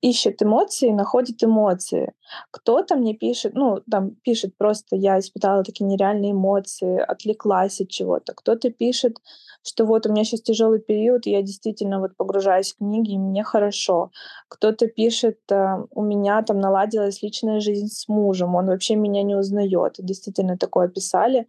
ищет 0.00 0.42
эмоции, 0.42 0.90
находит 0.90 1.42
эмоции. 1.42 2.12
Кто-то 2.50 2.96
мне 2.96 3.14
пишет, 3.14 3.54
ну, 3.54 3.80
там 3.90 4.12
пишет 4.22 4.56
просто, 4.56 4.96
я 4.96 5.18
испытала 5.18 5.64
такие 5.64 5.86
нереальные 5.86 6.32
эмоции, 6.32 6.98
отвлеклась 6.98 7.80
от 7.80 7.88
чего-то. 7.88 8.34
Кто-то 8.34 8.70
пишет, 8.70 9.16
что 9.62 9.84
вот 9.84 10.06
у 10.06 10.12
меня 10.12 10.24
сейчас 10.24 10.42
тяжелый 10.42 10.80
период, 10.80 11.26
и 11.26 11.30
я 11.32 11.42
действительно 11.42 12.00
вот 12.00 12.16
погружаюсь 12.16 12.72
в 12.72 12.78
книги, 12.78 13.12
и 13.12 13.18
мне 13.18 13.42
хорошо. 13.42 14.10
Кто-то 14.48 14.86
пишет, 14.86 15.38
э, 15.50 15.78
у 15.90 16.02
меня 16.02 16.42
там 16.42 16.60
наладилась 16.60 17.22
личная 17.22 17.60
жизнь 17.60 17.88
с 17.88 18.08
мужем, 18.08 18.54
он 18.54 18.66
вообще 18.66 18.94
меня 18.96 19.22
не 19.22 19.34
узнает. 19.34 19.94
Действительно 19.98 20.56
такое 20.56 20.88
писали. 20.88 21.46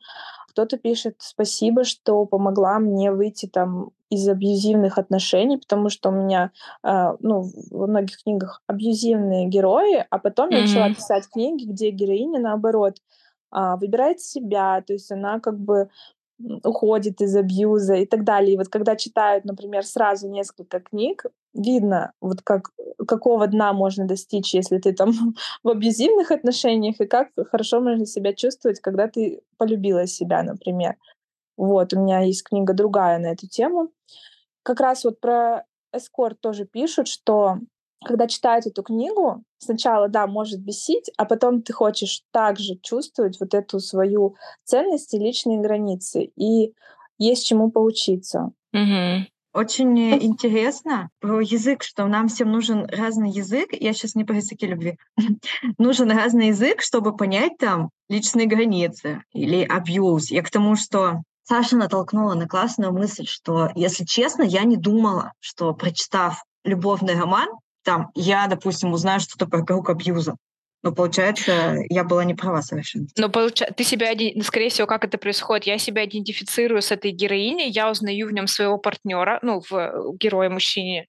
Кто-то 0.49 0.77
пишет 0.77 1.15
спасибо, 1.19 1.83
что 1.83 2.25
помогла 2.25 2.79
мне 2.79 3.11
выйти 3.11 3.45
там 3.45 3.91
из 4.09 4.27
абьюзивных 4.27 4.97
отношений, 4.97 5.57
потому 5.57 5.89
что 5.89 6.09
у 6.09 6.11
меня, 6.11 6.51
э, 6.83 7.15
ну, 7.19 7.49
во 7.71 7.87
многих 7.87 8.23
книгах 8.23 8.61
абьюзивные 8.67 9.47
герои, 9.47 10.05
а 10.09 10.17
потом 10.17 10.49
mm-hmm. 10.49 10.55
я 10.55 10.61
начала 10.61 10.89
писать 10.89 11.29
книги, 11.31 11.65
где 11.65 11.91
героиня, 11.91 12.39
наоборот, 12.39 12.97
э, 13.55 13.75
выбирает 13.79 14.19
себя, 14.19 14.81
то 14.85 14.93
есть 14.93 15.11
она 15.11 15.39
как 15.39 15.59
бы 15.59 15.89
уходит 16.63 17.21
из 17.21 17.35
абьюза 17.35 17.95
и 17.95 18.05
так 18.05 18.23
далее. 18.23 18.53
И 18.53 18.57
вот 18.57 18.69
когда 18.69 18.95
читают, 18.95 19.45
например, 19.45 19.85
сразу 19.85 20.29
несколько 20.29 20.79
книг, 20.79 21.25
видно, 21.53 22.13
вот 22.21 22.41
как, 22.41 22.71
какого 23.07 23.47
дна 23.47 23.73
можно 23.73 24.05
достичь, 24.05 24.53
если 24.53 24.77
ты 24.77 24.93
там 24.93 25.11
в 25.63 25.69
абьюзивных 25.69 26.31
отношениях, 26.31 26.99
и 26.99 27.07
как 27.07 27.29
хорошо 27.51 27.81
можно 27.81 28.05
себя 28.05 28.33
чувствовать, 28.33 28.79
когда 28.79 29.07
ты 29.07 29.41
полюбила 29.57 30.07
себя, 30.07 30.43
например. 30.43 30.95
Вот, 31.57 31.93
у 31.93 31.99
меня 31.99 32.21
есть 32.21 32.43
книга 32.43 32.73
другая 32.73 33.19
на 33.19 33.27
эту 33.27 33.47
тему. 33.47 33.91
Как 34.63 34.79
раз 34.79 35.03
вот 35.03 35.19
про 35.19 35.65
эскорт 35.93 36.39
тоже 36.39 36.65
пишут, 36.65 37.07
что 37.07 37.57
когда 38.05 38.27
читают 38.27 38.65
эту 38.65 38.83
книгу, 38.83 39.43
сначала, 39.57 40.07
да, 40.07 40.27
может 40.27 40.61
бесить, 40.61 41.11
а 41.17 41.25
потом 41.25 41.61
ты 41.61 41.73
хочешь 41.73 42.23
также 42.31 42.75
чувствовать 42.81 43.39
вот 43.39 43.53
эту 43.53 43.79
свою 43.79 44.35
ценность 44.63 45.13
и 45.13 45.19
личные 45.19 45.59
границы. 45.59 46.31
И 46.35 46.73
есть 47.17 47.45
чему 47.45 47.69
поучиться. 47.71 48.51
Угу. 48.73 49.27
Очень 49.53 49.99
интересно 50.23 51.09
про 51.19 51.41
язык, 51.41 51.83
что 51.83 52.05
нам 52.05 52.27
всем 52.27 52.51
нужен 52.51 52.85
разный 52.85 53.31
язык. 53.31 53.69
Я 53.71 53.93
сейчас 53.93 54.15
не 54.15 54.23
про 54.23 54.37
языки 54.37 54.65
любви. 54.65 54.97
нужен 55.77 56.11
разный 56.11 56.47
язык, 56.47 56.81
чтобы 56.81 57.15
понять 57.17 57.57
там 57.57 57.89
личные 58.09 58.47
границы 58.47 59.23
или 59.33 59.63
абьюз. 59.63 60.29
Я 60.29 60.43
к 60.43 60.51
тому, 60.51 60.75
что 60.75 61.23
Саша 61.43 61.77
натолкнула 61.77 62.35
на 62.35 62.47
классную 62.47 62.93
мысль, 62.93 63.25
что, 63.25 63.71
если 63.73 64.05
честно, 64.05 64.43
я 64.43 64.63
не 64.65 64.77
думала, 64.77 65.33
что, 65.39 65.73
прочитав 65.73 66.43
любовный 66.63 67.19
роман, 67.19 67.49
там, 67.83 68.11
я, 68.15 68.47
допустим, 68.47 68.93
узнаю 68.93 69.19
что-то 69.19 69.47
про 69.47 69.63
круг 69.63 69.89
абьюза. 69.89 70.35
Но 70.81 70.93
получается, 70.93 71.75
я 71.89 72.05
была 72.05 72.23
не 72.23 72.35
права 72.35 72.61
совершенно. 72.61 73.07
Но 73.17 73.29
получается, 73.29 73.75
ты 73.75 73.83
себя, 73.83 74.13
скорее 74.43 74.69
всего, 74.69 74.87
как 74.87 75.03
это 75.03 75.17
происходит? 75.17 75.67
Я 75.67 75.77
себя 75.77 76.05
идентифицирую 76.05 76.81
с 76.81 76.91
этой 76.91 77.11
героиней, 77.11 77.69
я 77.69 77.91
узнаю 77.91 78.27
в 78.27 78.31
нем 78.31 78.47
своего 78.47 78.77
партнера, 78.77 79.39
ну, 79.41 79.61
в 79.61 79.73
э, 79.73 79.91
герое 80.17 80.49
мужчине, 80.49 81.07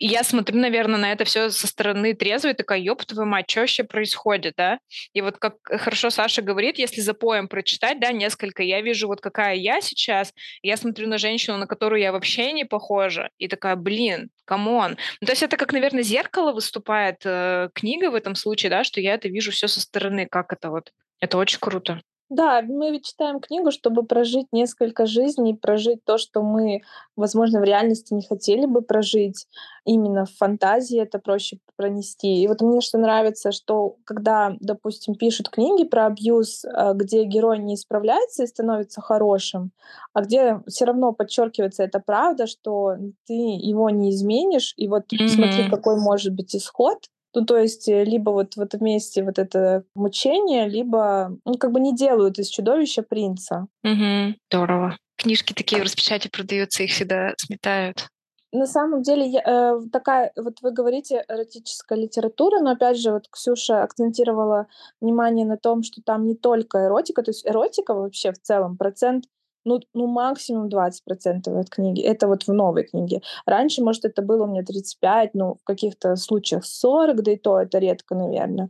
и 0.00 0.06
я 0.06 0.24
смотрю, 0.24 0.58
наверное, 0.58 0.98
на 0.98 1.12
это 1.12 1.24
все 1.24 1.50
со 1.50 1.66
стороны 1.66 2.14
трезвой, 2.14 2.54
такая, 2.54 2.80
ёб 2.80 3.04
твою 3.04 3.28
мать, 3.28 3.50
что 3.50 3.60
вообще 3.60 3.84
происходит, 3.84 4.54
да? 4.56 4.80
И 5.12 5.20
вот 5.20 5.36
как 5.36 5.56
хорошо 5.62 6.08
Саша 6.08 6.40
говорит, 6.40 6.78
если 6.78 7.02
запоем 7.02 7.48
прочитать, 7.48 8.00
да, 8.00 8.10
несколько, 8.10 8.62
я 8.62 8.80
вижу 8.80 9.08
вот 9.08 9.20
какая 9.20 9.56
я 9.56 9.82
сейчас, 9.82 10.32
я 10.62 10.78
смотрю 10.78 11.06
на 11.06 11.18
женщину, 11.18 11.58
на 11.58 11.66
которую 11.66 12.00
я 12.00 12.12
вообще 12.12 12.52
не 12.52 12.64
похожа, 12.64 13.28
и 13.36 13.46
такая, 13.46 13.76
блин, 13.76 14.30
come 14.46 14.75
on. 14.75 14.96
Ну, 15.20 15.26
то 15.26 15.32
есть 15.32 15.42
это 15.42 15.58
как, 15.58 15.74
наверное, 15.74 16.02
зеркало 16.02 16.52
выступает 16.52 17.18
э, 17.26 17.68
книга 17.74 18.10
в 18.10 18.14
этом 18.14 18.34
случае, 18.34 18.70
да, 18.70 18.84
что 18.84 19.02
я 19.02 19.14
это 19.14 19.28
вижу 19.28 19.52
все 19.52 19.68
со 19.68 19.82
стороны, 19.82 20.26
как 20.26 20.54
это 20.54 20.70
вот. 20.70 20.92
Это 21.20 21.36
очень 21.36 21.58
круто. 21.60 22.00
Да, 22.30 22.62
мы 22.62 22.92
ведь 22.92 23.06
читаем 23.06 23.40
книгу, 23.40 23.72
чтобы 23.72 24.04
прожить 24.04 24.46
несколько 24.52 25.04
жизней, 25.04 25.54
прожить 25.54 26.04
то, 26.04 26.16
что 26.16 26.42
мы, 26.42 26.82
возможно, 27.16 27.58
в 27.58 27.64
реальности 27.64 28.14
не 28.14 28.22
хотели 28.22 28.66
бы 28.66 28.82
прожить. 28.82 29.48
Именно 29.84 30.26
в 30.26 30.36
фантазии 30.36 31.00
это 31.00 31.18
проще 31.18 31.58
пронести. 31.74 32.40
И 32.40 32.46
вот 32.46 32.60
мне 32.60 32.80
что 32.82 32.98
нравится, 32.98 33.50
что 33.50 33.96
когда, 34.04 34.54
допустим, 34.60 35.16
пишут 35.16 35.48
книги 35.48 35.82
про 35.82 36.06
абьюз, 36.06 36.64
э, 36.64 36.92
где 36.94 37.24
герой 37.24 37.58
не 37.58 37.74
исправляется 37.74 38.44
и 38.44 38.46
становится 38.46 39.00
хорошим, 39.00 39.72
а 40.12 40.22
где 40.22 40.60
все 40.68 40.84
равно 40.84 41.12
подчеркивается 41.12 41.82
эта 41.82 41.98
правда, 41.98 42.46
что 42.46 42.94
ты 43.26 43.32
его 43.32 43.90
не 43.90 44.10
изменишь, 44.10 44.72
и 44.76 44.86
вот 44.86 45.12
mm-hmm. 45.12 45.28
смотри, 45.28 45.68
какой 45.68 46.00
может 46.00 46.32
быть 46.32 46.54
исход, 46.54 46.98
ну, 47.34 47.44
то 47.44 47.56
есть 47.56 47.88
э, 47.88 48.04
либо 48.04 48.30
вот 48.30 48.56
в 48.56 48.60
этом 48.60 48.84
месте 48.84 49.22
вот 49.22 49.38
это 49.38 49.84
мучение, 49.94 50.68
либо 50.68 51.36
ну, 51.44 51.54
как 51.54 51.72
бы 51.72 51.80
не 51.80 51.94
делают 51.94 52.38
из 52.38 52.48
чудовища 52.48 53.02
принца. 53.02 53.66
Угу, 53.84 54.34
здорово. 54.50 54.96
Книжки 55.16 55.52
такие 55.52 55.80
в 55.80 55.84
распечати 55.84 56.28
продаются, 56.28 56.82
их 56.82 56.90
всегда 56.90 57.34
сметают. 57.36 58.08
На 58.52 58.66
самом 58.66 59.02
деле, 59.02 59.28
я, 59.28 59.42
э, 59.46 59.80
такая, 59.92 60.32
вот 60.36 60.60
вы 60.60 60.72
говорите 60.72 61.24
эротическая 61.28 61.96
литература, 61.96 62.58
но 62.60 62.72
опять 62.72 62.98
же, 62.98 63.12
вот 63.12 63.28
Ксюша 63.30 63.84
акцентировала 63.84 64.66
внимание 65.00 65.46
на 65.46 65.56
том, 65.56 65.84
что 65.84 66.02
там 66.02 66.26
не 66.26 66.34
только 66.34 66.86
эротика, 66.86 67.22
то 67.22 67.30
есть 67.30 67.46
эротика 67.46 67.94
вообще 67.94 68.32
в 68.32 68.40
целом 68.40 68.76
процент 68.76 69.26
ну, 69.64 69.80
ну 69.94 70.06
максимум 70.06 70.68
20% 70.68 71.58
от 71.58 71.70
книги. 71.70 72.02
Это 72.02 72.26
вот 72.28 72.44
в 72.44 72.52
новой 72.52 72.84
книге. 72.84 73.20
Раньше, 73.46 73.82
может, 73.82 74.04
это 74.04 74.22
было 74.22 74.44
у 74.44 74.46
меня 74.46 74.62
35, 74.62 75.34
ну, 75.34 75.54
в 75.54 75.64
каких-то 75.64 76.16
случаях 76.16 76.64
40, 76.64 77.22
да 77.22 77.32
и 77.32 77.36
то 77.36 77.60
это 77.60 77.78
редко, 77.78 78.14
наверное. 78.14 78.68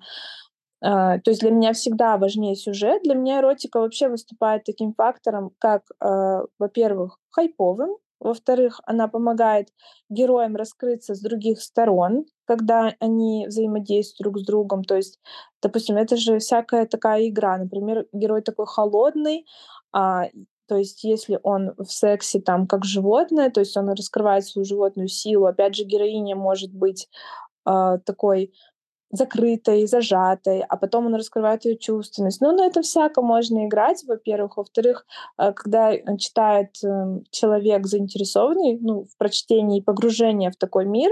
Uh, 0.83 1.21
то 1.21 1.31
есть 1.31 1.43
для 1.43 1.51
меня 1.51 1.75
всегда 1.75 2.17
важнее 2.17 2.57
сюжет. 2.57 3.03
Для 3.03 3.15
меня 3.15 3.41
эротика 3.41 3.81
вообще 3.81 4.09
выступает 4.09 4.65
таким 4.65 4.95
фактором, 4.95 5.51
как, 5.59 5.83
uh, 6.03 6.47
во-первых, 6.59 7.19
хайповым, 7.31 7.99
во-вторых, 8.21 8.81
она 8.85 9.09
помогает 9.09 9.69
героям 10.11 10.55
раскрыться 10.55 11.15
с 11.15 11.21
других 11.21 11.61
сторон, 11.63 12.27
когда 12.45 12.95
они 13.01 13.47
взаимодействуют 13.47 14.19
друг 14.21 14.39
с 14.39 14.45
другом. 14.45 14.85
То 14.85 14.97
есть, 14.97 15.19
допустим, 15.63 15.97
это 15.97 16.17
же 16.17 16.39
всякая 16.39 16.87
такая 16.87 17.29
игра. 17.29 17.57
Например, 17.57 18.07
герой 18.13 18.43
такой 18.43 18.67
холодный, 18.67 19.47
а 19.93 20.29
то 20.71 20.77
есть 20.77 21.03
если 21.03 21.41
он 21.43 21.73
в 21.79 21.91
сексе 21.91 22.41
там 22.41 22.69
как 22.69 22.85
животное, 22.85 23.51
то 23.51 23.59
есть 23.59 23.77
он 23.77 23.89
раскрывает 23.89 24.47
свою 24.47 24.65
животную 24.65 25.09
силу, 25.09 25.47
опять 25.47 25.75
же 25.75 25.83
героиня 25.83 26.37
может 26.37 26.73
быть 26.73 27.09
э, 27.69 27.99
такой 28.07 28.53
закрытой, 29.11 29.85
зажатой, 29.89 30.61
а 30.61 30.77
потом 30.77 31.07
он 31.07 31.17
раскрывает 31.17 31.65
ее 31.65 31.77
чувственность. 31.77 32.41
Ну, 32.41 32.53
на 32.53 32.67
этом 32.67 32.85
всяко 32.85 33.21
можно 33.21 33.67
играть, 33.67 34.05
во-первых. 34.07 34.59
Во-вторых, 34.59 35.07
э, 35.39 35.53
когда 35.55 35.91
читает 36.17 36.69
э, 36.85 37.19
человек 37.33 37.89
заинтересованный 37.89 38.79
ну, 38.81 39.07
в 39.13 39.17
прочтении 39.19 39.81
и 39.81 39.85
погружении 39.85 40.51
в 40.51 40.57
такой 40.57 40.85
мир, 40.87 41.11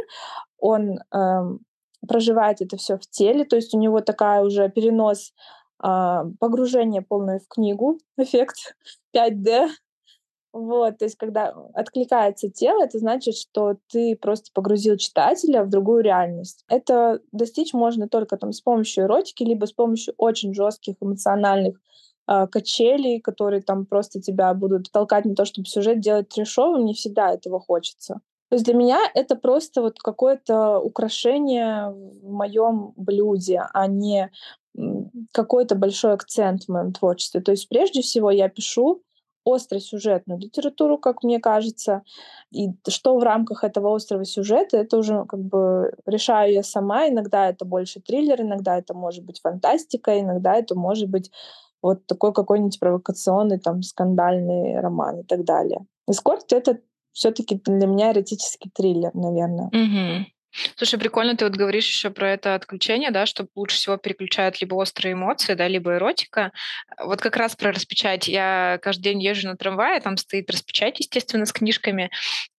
он 0.59 1.01
э, 1.01 1.59
проживает 2.07 2.61
это 2.61 2.77
все 2.77 2.97
в 2.97 3.11
теле, 3.11 3.44
то 3.44 3.57
есть 3.57 3.75
у 3.75 3.79
него 3.81 4.03
такая 4.03 4.42
уже 4.42 4.68
перенос 4.68 5.33
а, 5.33 5.58
погружение 5.81 7.03
полное 7.03 7.38
в 7.41 7.49
книгу, 7.49 7.99
эффект 8.17 8.77
5D. 9.17 9.69
Вот, 10.53 10.99
то 10.99 11.05
есть, 11.05 11.17
когда 11.17 11.55
откликается 11.75 12.51
тело, 12.51 12.83
это 12.83 12.99
значит, 12.99 13.37
что 13.37 13.77
ты 13.88 14.17
просто 14.17 14.51
погрузил 14.55 14.97
читателя 14.97 15.62
в 15.62 15.68
другую 15.68 16.03
реальность. 16.03 16.64
Это 16.68 17.20
достичь 17.33 17.74
можно 17.74 18.09
только 18.09 18.37
там 18.39 18.53
с 18.53 18.61
помощью 18.61 19.05
эротики, 19.05 19.43
либо 19.43 19.66
с 19.66 19.72
помощью 19.72 20.14
очень 20.16 20.55
жестких 20.55 20.97
эмоциональных 21.01 21.76
э, 22.26 22.47
качелей, 22.47 23.20
которые 23.20 23.61
там 23.61 23.85
просто 23.85 24.22
тебя 24.22 24.53
будут 24.55 24.91
толкать 24.91 25.26
на 25.26 25.35
то, 25.35 25.45
чтобы 25.45 25.68
сюжет 25.68 26.01
делать 26.01 26.31
трешовым. 26.31 26.87
Не 26.87 26.95
всегда 26.95 27.35
этого 27.35 27.61
хочется. 27.61 28.20
То 28.49 28.55
есть 28.55 28.64
для 28.64 28.74
меня 28.74 28.99
это 29.14 29.37
просто 29.37 29.83
вот 29.83 29.99
какое-то 29.99 30.79
украшение 30.79 31.91
в 31.91 32.31
моем 32.31 32.95
блюде, 32.97 33.62
а 33.74 33.87
не 33.87 34.31
какой-то 35.33 35.74
большой 35.74 36.12
акцент 36.12 36.64
в 36.64 36.68
моем 36.68 36.93
творчестве. 36.93 37.41
То 37.41 37.53
есть 37.53 37.68
прежде 37.68 38.03
всего 38.03 38.31
я 38.31 38.49
пишу 38.49 39.03
остросюжетную 39.45 40.39
литературу, 40.39 40.99
как 40.99 41.22
мне 41.22 41.41
кажется, 41.41 42.03
и 42.51 42.68
что 42.87 43.16
в 43.18 43.22
рамках 43.22 43.64
этого 43.64 43.95
острого 43.95 44.24
сюжета, 44.24 44.76
это 44.76 44.99
уже 44.99 45.24
как 45.26 45.41
бы 45.41 45.93
решаю 46.07 46.53
я 46.53 46.62
сама. 46.62 47.09
Иногда 47.09 47.49
это 47.49 47.64
больше 47.64 48.01
триллер, 48.01 48.43
иногда 48.43 48.76
это 48.76 48.95
может 48.95 49.24
быть 49.24 49.41
фантастика, 49.41 50.20
иногда 50.20 50.55
это 50.55 50.74
может 50.74 51.09
быть 51.09 51.31
вот 51.83 52.07
такой 52.07 52.33
какой-нибудь 52.33 52.79
провокационный, 52.79 53.59
там, 53.59 53.83
скандальный 53.83 54.81
роман 54.81 55.20
и 55.20 55.22
так 55.22 55.45
далее. 55.45 55.87
Эскорт— 56.09 56.53
это 56.53 56.81
все 57.12 57.31
таки 57.31 57.61
для 57.64 57.87
меня 57.87 58.12
эротический 58.12 58.70
триллер, 58.74 59.14
наверное. 59.14 59.66
Угу. 59.66 60.26
Слушай, 60.76 60.99
прикольно 60.99 61.36
ты 61.36 61.44
вот 61.44 61.55
говоришь 61.57 61.86
еще 61.86 62.11
про 62.11 62.32
это 62.32 62.55
отключение, 62.55 63.11
да, 63.11 63.26
что 63.26 63.46
лучше 63.55 63.76
всего 63.76 63.96
переключают 63.96 64.61
либо 64.61 64.74
острые 64.74 65.12
эмоции, 65.12 65.55
да, 65.55 65.68
либо 65.68 65.94
эротика. 65.96 66.53
Вот 66.99 67.20
как 67.20 67.36
раз 67.36 67.55
про 67.55 67.70
распечать. 67.72 68.28
Я 68.28 68.78
каждый 68.82 69.03
день 69.03 69.22
езжу 69.22 69.49
на 69.49 69.57
трамвае, 69.57 70.01
там 70.01 70.16
стоит 70.16 70.51
распечать, 70.51 70.99
естественно, 71.01 71.44
с 71.46 71.53
книжками, 71.53 72.11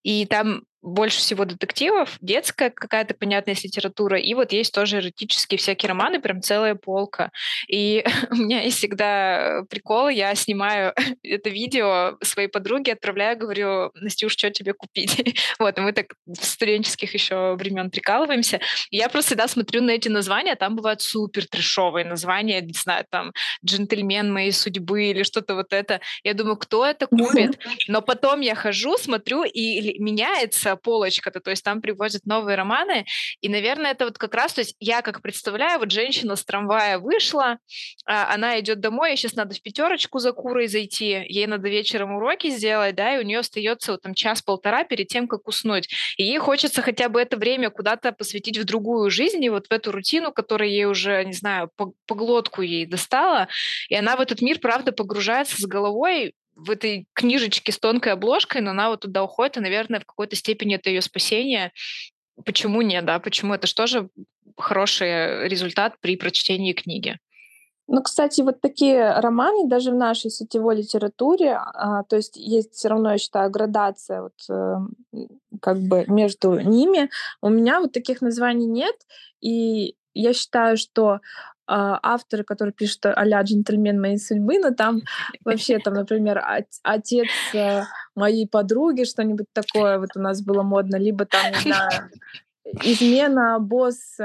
и 0.04 0.26
там 0.26 0.64
больше 0.82 1.20
всего 1.20 1.46
детективов, 1.46 2.18
детская 2.22 2.70
какая-то 2.70 3.14
понятная 3.14 3.56
литература, 3.62 4.18
и 4.18 4.34
вот 4.34 4.54
есть 4.54 4.74
тоже 4.74 5.00
эротические 5.00 5.58
всякие 5.58 5.90
романы, 5.90 6.22
прям 6.22 6.42
целая 6.42 6.76
полка. 6.76 7.32
И 7.68 8.04
у 8.32 8.36
меня 8.36 8.62
есть 8.62 8.78
всегда 8.78 9.64
прикол, 9.70 10.10
я 10.10 10.34
снимаю 10.36 10.94
это 11.24 11.50
видео 11.50 12.18
своей 12.22 12.48
подруге, 12.48 12.94
отправляю, 12.94 13.38
говорю, 13.38 13.92
Настюш, 13.96 14.34
что 14.34 14.50
тебе 14.52 14.74
купить? 14.74 15.38
вот, 15.60 15.78
и 15.78 15.82
мы 15.82 15.92
так 15.92 16.14
в 16.26 16.44
студенческих 16.44 17.14
еще 17.14 17.56
времен 17.56 17.90
прикалываемся. 17.92 18.60
И 18.90 18.98
я 18.98 19.10
просто 19.10 19.30
всегда 19.30 19.48
смотрю 19.48 19.82
на 19.82 19.92
эти 19.92 20.08
названия, 20.08 20.56
там 20.56 20.76
бывают 20.76 21.02
супер 21.02 21.46
трешовые 21.46 22.06
названия, 22.06 22.62
не 22.62 22.74
знаю, 22.74 23.06
там 23.10 23.32
«Джентльмен 23.66 24.32
моей 24.32 24.52
судьбы» 24.52 25.06
или 25.06 25.24
что-то 25.24 25.56
вот 25.56 25.74
это. 25.74 26.00
Я 26.24 26.34
думаю, 26.34 26.58
кто 26.58 26.86
это 26.86 27.08
купит? 27.08 27.60
Но 27.88 28.02
потом 28.02 28.40
я 28.42 28.56
хожу, 28.56 28.98
смотрю, 28.98 29.44
и 29.44 29.89
меняется 29.98 30.76
полочка-то, 30.76 31.40
то 31.40 31.50
есть 31.50 31.64
там 31.64 31.82
привозят 31.82 32.26
новые 32.26 32.56
романы, 32.56 33.06
и, 33.42 33.50
наверное, 33.50 33.92
это 33.92 34.06
вот 34.06 34.18
как 34.18 34.34
раз, 34.36 34.54
то 34.54 34.62
есть 34.62 34.76
я 34.80 35.02
как 35.02 35.22
представляю, 35.22 35.80
вот 35.80 35.92
женщина 35.92 36.36
с 36.36 36.46
трамвая 36.46 37.00
вышла, 37.00 37.58
а, 38.06 38.34
она 38.34 38.60
идет 38.60 38.80
домой, 38.80 39.12
ей 39.12 39.18
сейчас 39.18 39.36
надо 39.36 39.56
в 39.56 39.62
пятерочку 39.62 40.20
за 40.20 40.32
курой 40.32 40.68
зайти, 40.68 41.26
ей 41.28 41.48
надо 41.48 41.70
вечером 41.70 42.16
уроки 42.16 42.50
сделать, 42.50 42.96
да, 42.96 43.16
и 43.16 43.20
у 43.20 43.24
нее 43.24 43.40
остается 43.40 43.94
вот 43.94 44.02
там 44.02 44.14
час-полтора 44.14 44.84
перед 44.84 45.08
тем, 45.08 45.28
как 45.28 45.48
уснуть, 45.48 45.90
и 46.18 46.24
ей 46.24 46.40
хочется 46.40 46.82
хотя 46.82 47.10
бы 47.10 47.22
это 47.22 47.38
время 47.38 47.70
куда-то 47.70 48.12
посвятить 48.12 48.58
в 48.58 48.66
другую 48.66 49.10
жизнь, 49.10 49.44
и 49.44 49.50
вот 49.50 49.68
в 49.68 49.72
эту 49.72 49.92
рутину, 49.92 50.32
которая 50.32 50.70
ей 50.70 50.86
уже, 50.86 51.24
не 51.24 51.34
знаю, 51.34 51.70
по, 51.76 51.94
по 52.06 52.16
глотку 52.16 52.62
ей 52.62 52.86
достала, 52.86 53.48
и 53.90 53.96
она 53.96 54.16
в 54.16 54.22
этот 54.22 54.42
мир, 54.42 54.60
правда, 54.60 54.92
погружается 54.92 55.62
с 55.62 55.66
головой, 55.66 56.34
в 56.60 56.72
этой 56.72 57.08
книжечке 57.14 57.72
с 57.72 57.80
тонкой 57.80 58.14
обложкой, 58.14 58.62
но 58.62 58.72
она 58.72 58.90
вот 58.90 59.02
туда 59.02 59.24
уходит, 59.24 59.58
и, 59.58 59.62
наверное, 59.62 60.00
в 60.00 60.06
какой-то 60.06 60.36
степени 60.36 60.76
это 60.76 60.90
ее 60.90 61.02
спасение. 61.02 61.72
Почему 62.46 62.82
нет, 62.82 63.06
да? 63.06 63.20
Почему 63.20 63.54
это 63.54 63.68
же 63.68 63.76
тоже 63.76 64.10
хороший 64.58 65.48
результат 65.48 65.96
при 66.02 66.18
прочтении 66.18 66.74
книги? 66.74 67.18
Ну, 67.92 68.04
кстати, 68.04 68.42
вот 68.42 68.62
такие 68.62 69.20
романы 69.20 69.68
даже 69.68 69.90
в 69.90 69.96
нашей 69.96 70.30
сетевой 70.30 70.76
литературе, 70.76 71.56
а, 71.56 72.04
то 72.04 72.18
есть 72.18 72.38
есть 72.38 72.74
все 72.74 72.90
равно, 72.90 73.14
я 73.14 73.18
считаю, 73.18 73.50
градация 73.50 74.22
вот, 74.22 74.34
э, 74.48 74.76
как 75.60 75.80
бы 75.80 76.06
между 76.08 76.60
ними. 76.60 77.10
У 77.42 77.50
меня 77.50 77.80
вот 77.80 77.92
таких 77.92 78.22
названий 78.22 78.68
нет, 78.68 78.96
и 79.42 79.96
я 80.14 80.34
считаю, 80.34 80.78
что 80.78 81.20
авторы, 81.70 82.44
которые 82.44 82.74
пишут 82.74 83.06
а-ля 83.06 83.42
«Джентльмен 83.42 84.00
моей 84.00 84.18
судьбы», 84.18 84.60
но 84.60 84.72
там 84.72 85.02
вообще, 85.46 85.80
там, 85.80 85.94
например, 85.94 86.44
отец 86.84 87.28
э, 87.54 87.84
моей 88.16 88.48
подруги, 88.48 89.04
что-нибудь 89.04 89.48
такое 89.54 90.00
вот 90.00 90.10
у 90.16 90.20
нас 90.20 90.42
было 90.42 90.64
модно, 90.64 90.98
либо 90.98 91.26
там, 91.26 91.52
не 91.52 91.60
знаю, 91.62 92.10
измена 92.84 93.60
босс 93.60 94.18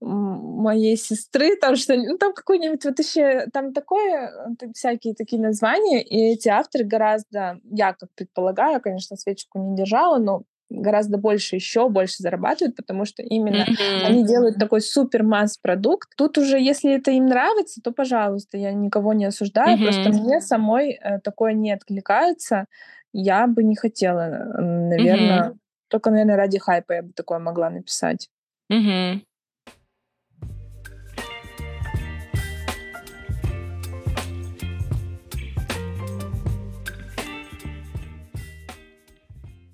моей 0.00 0.96
сестры, 0.96 1.56
там 1.56 1.76
что 1.76 1.96
ну 1.96 2.18
там 2.18 2.32
какой-нибудь 2.32 2.84
вот 2.84 2.98
еще 2.98 3.46
там 3.52 3.72
такое 3.72 4.30
э, 4.60 4.66
всякие 4.74 5.14
такие 5.14 5.40
названия, 5.40 6.02
и 6.02 6.32
эти 6.32 6.48
авторы 6.48 6.84
гораздо, 6.84 7.60
я 7.64 7.94
как 7.94 8.10
предполагаю, 8.14 8.80
конечно, 8.80 9.16
свечку 9.16 9.58
не 9.58 9.76
держала, 9.76 10.18
но 10.18 10.42
гораздо 10.70 11.18
больше, 11.18 11.56
еще 11.56 11.88
больше 11.88 12.16
зарабатывают, 12.18 12.76
потому 12.76 13.04
что 13.04 13.22
именно 13.22 13.64
mm-hmm. 13.64 14.04
они 14.04 14.26
делают 14.26 14.58
такой 14.58 14.80
супер 14.80 15.22
масс-продукт. 15.22 16.10
Тут 16.16 16.38
уже, 16.38 16.58
если 16.58 16.94
это 16.94 17.10
им 17.10 17.26
нравится, 17.26 17.80
то, 17.82 17.92
пожалуйста, 17.92 18.58
я 18.58 18.72
никого 18.72 19.12
не 19.12 19.26
осуждаю, 19.26 19.78
mm-hmm. 19.78 19.82
просто 19.82 20.10
мне 20.10 20.40
самой 20.40 20.92
э, 20.92 21.20
такое 21.20 21.52
не 21.54 21.72
откликается. 21.72 22.66
Я 23.12 23.46
бы 23.46 23.64
не 23.64 23.76
хотела, 23.76 24.28
наверное, 24.58 25.50
mm-hmm. 25.50 25.56
только, 25.88 26.10
наверное, 26.10 26.36
ради 26.36 26.58
хайпа 26.58 26.92
я 26.92 27.02
бы 27.02 27.12
такое 27.12 27.38
могла 27.38 27.70
написать. 27.70 28.28
Mm-hmm. 28.70 29.20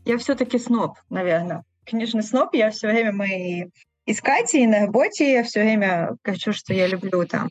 Я 0.05 0.19
все-таки 0.19 0.59
сноб, 0.59 0.99
наверное. 1.11 1.65
Книжный 1.85 2.23
сноб. 2.23 2.55
Я 2.55 2.71
все 2.71 2.89
время 2.89 3.13
мы 3.13 3.71
искать 4.07 4.55
и 4.55 4.67
на 4.67 4.81
работе 4.81 5.33
я 5.33 5.43
все 5.43 5.63
время 5.63 6.17
хочу, 6.23 6.53
что 6.53 6.75
я 6.75 6.87
люблю 6.87 7.27
там 7.27 7.51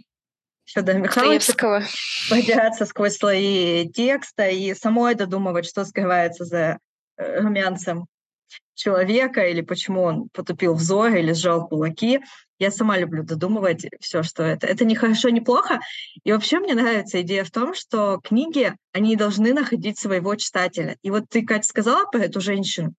Федора 0.65 0.97
Михайловича 0.97 1.83
подираться 2.29 2.85
сквозь 2.85 3.17
слои 3.17 3.89
текста 3.89 4.47
и 4.47 4.73
самой 4.73 5.15
додумывать, 5.15 5.65
что 5.65 5.83
скрывается 5.83 6.45
за 6.45 6.79
э, 7.17 7.41
румянцем 7.41 8.05
человека 8.75 9.45
или 9.45 9.61
почему 9.61 10.03
он 10.03 10.29
потупил 10.33 10.73
взор 10.73 11.13
или 11.15 11.33
сжал 11.33 11.67
кулаки. 11.67 12.19
Я 12.59 12.71
сама 12.71 12.97
люблю 12.97 13.23
додумывать 13.23 13.85
все, 13.99 14.23
что 14.23 14.43
это. 14.43 14.67
Это 14.67 14.85
не 14.85 14.95
хорошо, 14.95 15.29
не 15.29 15.41
плохо. 15.41 15.79
И 16.23 16.31
вообще 16.31 16.59
мне 16.59 16.73
нравится 16.75 17.21
идея 17.21 17.43
в 17.43 17.51
том, 17.51 17.73
что 17.73 18.19
книги, 18.23 18.73
они 18.93 19.15
должны 19.15 19.53
находить 19.53 19.99
своего 19.99 20.35
читателя. 20.35 20.97
И 21.01 21.11
вот 21.11 21.25
ты, 21.29 21.45
Катя, 21.45 21.67
сказала 21.67 22.05
про 22.05 22.21
эту 22.21 22.41
женщину. 22.41 22.93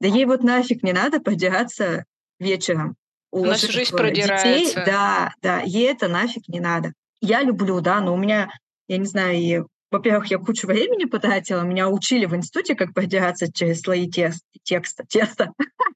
Да 0.00 0.08
ей 0.08 0.26
вот 0.26 0.42
нафиг 0.42 0.82
не 0.82 0.92
надо 0.92 1.20
продираться 1.20 2.04
вечером. 2.38 2.96
Она 3.32 3.54
всю 3.54 3.72
жизнь 3.72 3.96
продирается. 3.96 4.46
Детей. 4.46 4.84
Да, 4.86 5.32
да, 5.42 5.60
ей 5.60 5.90
это 5.90 6.08
нафиг 6.08 6.48
не 6.48 6.60
надо. 6.60 6.92
Я 7.20 7.42
люблю, 7.42 7.80
да, 7.80 8.00
но 8.00 8.14
у 8.14 8.16
меня, 8.16 8.50
я 8.88 8.98
не 8.98 9.06
знаю, 9.06 9.68
во-первых, 9.90 10.26
я 10.30 10.38
кучу 10.38 10.66
времени 10.66 11.04
потратила, 11.04 11.62
меня 11.62 11.88
учили 11.88 12.26
в 12.26 12.34
институте, 12.34 12.74
как 12.74 12.92
продираться 12.92 13.52
через 13.52 13.80
слои 13.80 14.10
тест, 14.10 14.44
текста, 14.62 15.04
теста. 15.04 15.52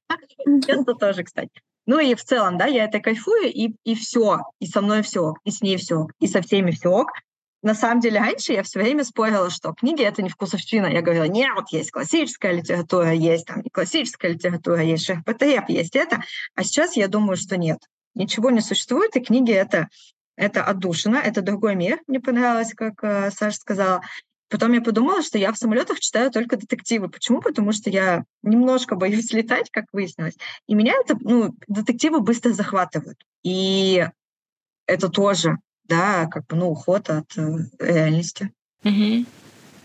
Тесто 0.65 0.93
тоже, 0.95 1.23
кстати. 1.23 1.51
Ну 1.85 1.99
и 1.99 2.15
в 2.15 2.23
целом, 2.23 2.57
да, 2.57 2.65
я 2.65 2.85
это 2.85 2.99
кайфую, 2.99 3.51
и, 3.51 3.73
и 3.83 3.95
все, 3.95 4.39
и 4.59 4.67
со 4.67 4.81
мной 4.81 5.01
все, 5.01 5.33
и 5.43 5.51
с 5.51 5.61
ней 5.61 5.77
все, 5.77 6.07
и 6.19 6.27
со 6.27 6.41
всеми 6.41 6.71
все. 6.71 7.05
На 7.63 7.75
самом 7.75 7.99
деле, 7.99 8.19
раньше 8.19 8.53
я 8.53 8.63
все 8.63 8.79
время 8.79 9.03
спорила, 9.03 9.49
что 9.49 9.73
книги— 9.73 10.03
это 10.03 10.23
не 10.23 10.29
вкусовщина. 10.29 10.87
Я 10.87 11.01
говорила, 11.01 11.25
нет, 11.25 11.65
есть 11.71 11.91
классическая 11.91 12.53
литература, 12.53 13.11
есть 13.11 13.45
там 13.45 13.61
не 13.61 13.69
классическая 13.69 14.31
литература, 14.31 14.81
есть 14.81 15.05
шерпотреб, 15.05 15.69
есть 15.69 15.95
это. 15.95 16.23
А 16.55 16.63
сейчас 16.63 16.95
я 16.95 17.07
думаю, 17.07 17.37
что 17.37 17.57
нет. 17.57 17.79
Ничего 18.15 18.49
не 18.49 18.61
существует, 18.61 19.15
и 19.15 19.19
книги— 19.19 19.51
это 19.53 19.89
это 20.35 20.63
отдушина, 20.63 21.17
это 21.17 21.41
другой 21.41 21.75
мир, 21.75 21.99
мне 22.07 22.19
понравилось, 22.19 22.73
как 22.73 23.03
э, 23.03 23.31
Саша 23.31 23.57
сказала. 23.57 24.01
Потом 24.49 24.73
я 24.73 24.81
подумала, 24.81 25.21
что 25.23 25.37
я 25.37 25.53
в 25.53 25.57
самолетах 25.57 25.99
читаю 26.01 26.29
только 26.29 26.57
детективы. 26.57 27.07
Почему? 27.09 27.41
Потому 27.41 27.71
что 27.71 27.89
я 27.89 28.25
немножко 28.43 28.95
боюсь 28.95 29.31
летать, 29.33 29.69
как 29.71 29.85
выяснилось. 29.93 30.37
И 30.67 30.75
меня 30.75 30.93
это, 31.03 31.17
ну, 31.19 31.55
детективы 31.67 32.19
быстро 32.19 32.51
захватывают. 32.51 33.17
И 33.43 34.05
это 34.87 35.09
тоже, 35.09 35.57
да, 35.85 36.27
как 36.27 36.47
бы, 36.47 36.57
ну, 36.57 36.69
уход 36.69 37.09
от 37.09 37.37
э, 37.37 37.57
реальности. 37.79 38.51
Mm-hmm. 38.83 39.25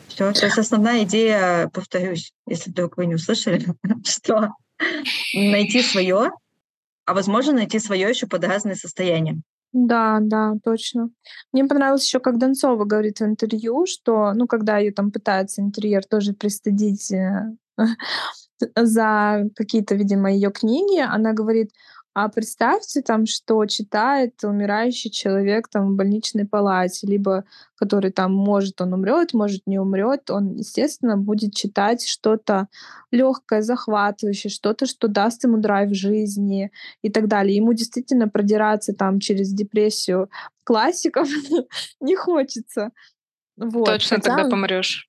Все, 0.08 0.32
то 0.32 0.46
есть 0.46 0.58
основная 0.58 1.04
идея, 1.04 1.68
повторюсь, 1.68 2.32
если 2.46 2.70
вдруг 2.70 2.96
вы 2.96 3.06
не 3.06 3.14
услышали, 3.14 3.66
что 4.04 4.50
найти 5.34 5.82
свое, 5.82 6.30
а 7.04 7.14
возможно 7.14 7.52
найти 7.52 7.78
свое 7.78 8.08
еще 8.08 8.26
под 8.26 8.44
разные 8.44 8.76
состояния. 8.76 9.40
Да, 9.78 10.20
да, 10.22 10.54
точно. 10.64 11.10
Мне 11.52 11.66
понравилось 11.66 12.04
еще, 12.06 12.18
как 12.18 12.38
Донцова 12.38 12.84
говорит 12.86 13.20
в 13.20 13.24
интервью, 13.24 13.84
что, 13.86 14.32
ну, 14.32 14.46
когда 14.46 14.78
ее 14.78 14.90
там 14.90 15.10
пытаются 15.12 15.60
интерьер 15.60 16.02
тоже 16.06 16.32
пристыдить 16.32 17.12
э, 17.12 17.50
за 18.76 19.44
какие-то, 19.54 19.94
видимо, 19.94 20.32
ее 20.32 20.50
книги, 20.50 21.00
она 21.00 21.34
говорит, 21.34 21.72
А 22.18 22.30
представьте 22.30 23.02
там, 23.02 23.26
что 23.26 23.66
читает 23.66 24.42
умирающий 24.42 25.10
человек 25.10 25.68
там 25.68 25.92
в 25.92 25.96
больничной 25.96 26.46
палате, 26.46 27.06
либо 27.06 27.44
который 27.74 28.10
там 28.10 28.32
может 28.32 28.80
он 28.80 28.94
умрет, 28.94 29.34
может 29.34 29.66
не 29.66 29.78
умрет, 29.78 30.30
он, 30.30 30.54
естественно, 30.54 31.18
будет 31.18 31.54
читать 31.54 32.08
что-то 32.08 32.68
легкое, 33.10 33.60
захватывающее, 33.60 34.50
что-то, 34.50 34.86
что 34.86 35.08
даст 35.08 35.44
ему 35.44 35.58
драйв 35.58 35.90
в 35.90 35.94
жизни 35.94 36.70
и 37.02 37.10
так 37.10 37.28
далее. 37.28 37.54
Ему 37.54 37.74
действительно 37.74 38.30
продираться 38.30 38.94
там 38.94 39.20
через 39.20 39.52
депрессию 39.52 40.30
классиков 40.64 41.28
не 42.00 42.16
хочется. 42.16 42.92
Вот. 43.58 43.88
Точно 43.88 44.16
Хотя... 44.16 44.36
тогда 44.36 44.48
помрешь. 44.48 45.06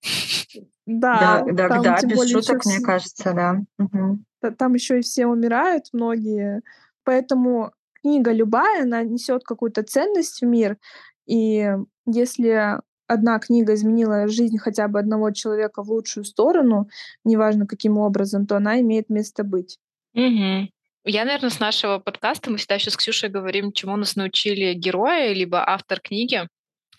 Да, 0.86 1.41
да, 1.49 1.70
да, 1.70 1.82
да 1.82 2.01
без 2.03 2.30
шуток, 2.30 2.66
мне 2.66 2.82
кажется, 2.82 3.32
да. 3.32 3.62
Угу. 3.80 4.20
Там 4.58 4.74
еще 4.74 4.99
и 4.99 5.03
все 5.03 5.26
умирают, 5.26 5.86
многие. 5.93 6.62
Поэтому 7.08 7.72
книга 8.01 8.34
любая, 8.34 8.84
она 8.84 9.01
несет 9.01 9.43
какую-то 9.45 9.82
ценность 9.84 10.41
в 10.41 10.45
мир. 10.45 10.78
И 11.26 11.66
если 12.05 12.82
одна 13.08 13.39
книга 13.39 13.76
изменила 13.76 14.28
жизнь 14.28 14.58
хотя 14.58 14.89
бы 14.89 14.99
одного 14.99 15.32
человека 15.32 15.84
в 15.84 15.89
лучшую 15.89 16.26
сторону, 16.26 16.89
неважно 17.24 17.66
каким 17.66 17.97
образом, 17.97 18.45
то 18.45 18.58
она 18.58 18.82
имеет 18.82 19.10
место 19.10 19.45
быть. 19.45 19.78
Угу. 20.16 20.68
Я, 21.05 21.24
наверное, 21.24 21.49
с 21.49 21.62
нашего 21.62 21.99
подкаста, 21.99 22.51
мы 22.51 22.58
всегда 22.58 22.76
еще 22.76 22.89
с 22.89 22.97
Ксюшей 22.97 23.30
говорим, 23.30 23.72
чему 23.72 23.95
нас 23.95 24.18
научили 24.18 24.74
герои, 24.74 25.34
либо 25.34 25.66
автор 25.66 26.01
книги. 26.01 26.41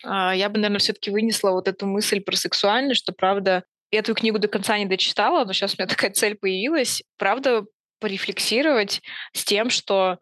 А, 0.03 0.35
я 0.35 0.49
бы, 0.49 0.55
наверное, 0.55 0.79
все-таки 0.79 1.11
вынесла 1.11 1.51
вот 1.51 1.67
эту 1.67 1.85
мысль 1.85 2.19
про 2.19 2.35
сексуальность, 2.35 3.01
что, 3.01 3.13
правда, 3.13 3.63
я 3.91 3.99
эту 3.99 4.15
книгу 4.15 4.39
до 4.39 4.47
конца 4.47 4.75
не 4.79 4.87
дочитала, 4.87 5.45
но 5.45 5.53
сейчас 5.53 5.75
у 5.75 5.75
меня 5.77 5.87
такая 5.87 6.09
цель 6.09 6.33
появилась. 6.33 7.03
Правда, 7.19 7.65
порефлексировать 7.99 9.01
с 9.33 9.43
тем, 9.43 9.69
что 9.69 10.19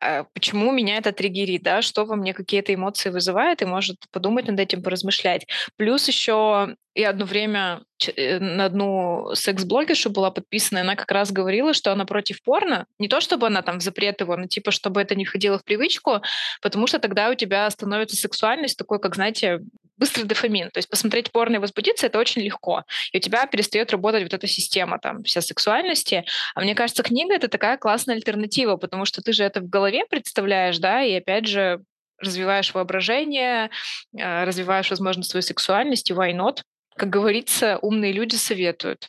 э, 0.00 0.24
почему 0.32 0.72
меня 0.72 0.96
это 0.96 1.12
триггерит, 1.12 1.62
да, 1.62 1.82
что 1.82 2.04
во 2.04 2.16
мне 2.16 2.34
какие-то 2.34 2.74
эмоции 2.74 3.10
вызывает, 3.10 3.62
и 3.62 3.66
может 3.66 3.96
подумать 4.10 4.46
над 4.46 4.58
этим, 4.60 4.82
поразмышлять. 4.82 5.46
Плюс 5.76 6.08
еще 6.08 6.76
я 6.94 7.10
одно 7.10 7.26
время 7.26 7.82
э, 8.16 8.38
на 8.40 8.64
одну 8.64 9.30
секс-блогершу 9.34 10.10
была 10.10 10.30
подписана, 10.30 10.78
и 10.78 10.82
она 10.82 10.96
как 10.96 11.10
раз 11.12 11.30
говорила, 11.30 11.72
что 11.72 11.92
она 11.92 12.04
против 12.04 12.42
порно. 12.42 12.86
Не 12.98 13.08
то, 13.08 13.20
чтобы 13.20 13.46
она 13.46 13.62
там 13.62 13.80
запрет 13.80 14.20
его, 14.20 14.36
но 14.36 14.46
типа, 14.46 14.72
чтобы 14.72 15.00
это 15.00 15.14
не 15.14 15.24
входило 15.24 15.58
в 15.58 15.64
привычку, 15.64 16.22
потому 16.60 16.86
что 16.88 16.98
тогда 16.98 17.30
у 17.30 17.34
тебя 17.34 17.70
становится 17.70 18.16
сексуальность 18.16 18.76
такой, 18.76 18.98
как, 18.98 19.14
знаете, 19.14 19.60
быстрый 19.98 20.24
дофамин. 20.24 20.70
То 20.70 20.78
есть 20.78 20.88
посмотреть 20.88 21.30
порно 21.32 21.56
и 21.56 21.58
возбудиться— 21.58 22.06
это 22.08 22.18
очень 22.18 22.42
легко. 22.42 22.84
И 23.12 23.18
у 23.18 23.20
тебя 23.20 23.46
перестает 23.46 23.90
работать 23.90 24.22
вот 24.22 24.34
эта 24.34 24.46
система 24.46 24.98
там 24.98 25.22
вся 25.24 25.40
сексуальности. 25.40 26.24
А 26.54 26.60
мне 26.60 26.74
кажется, 26.74 27.02
книга— 27.02 27.34
это 27.36 27.48
такая 27.48 27.76
классная 27.76 28.14
альтернатива, 28.14 28.76
потому 28.76 29.04
что 29.04 29.22
ты 29.22 29.32
же 29.32 29.44
это 29.44 29.60
в 29.60 29.68
голове 29.68 30.04
представляешь, 30.06 30.78
да, 30.78 31.02
и 31.02 31.14
опять 31.14 31.46
же 31.46 31.82
развиваешь 32.18 32.74
воображение, 32.74 33.70
э, 34.16 34.44
развиваешь, 34.44 34.90
возможно, 34.90 35.22
свою 35.22 35.42
сексуальность, 35.42 36.10
и 36.10 36.14
why 36.14 36.32
not? 36.32 36.62
Как 36.96 37.10
говорится, 37.10 37.78
умные 37.80 38.12
люди 38.12 38.34
советуют. 38.34 39.08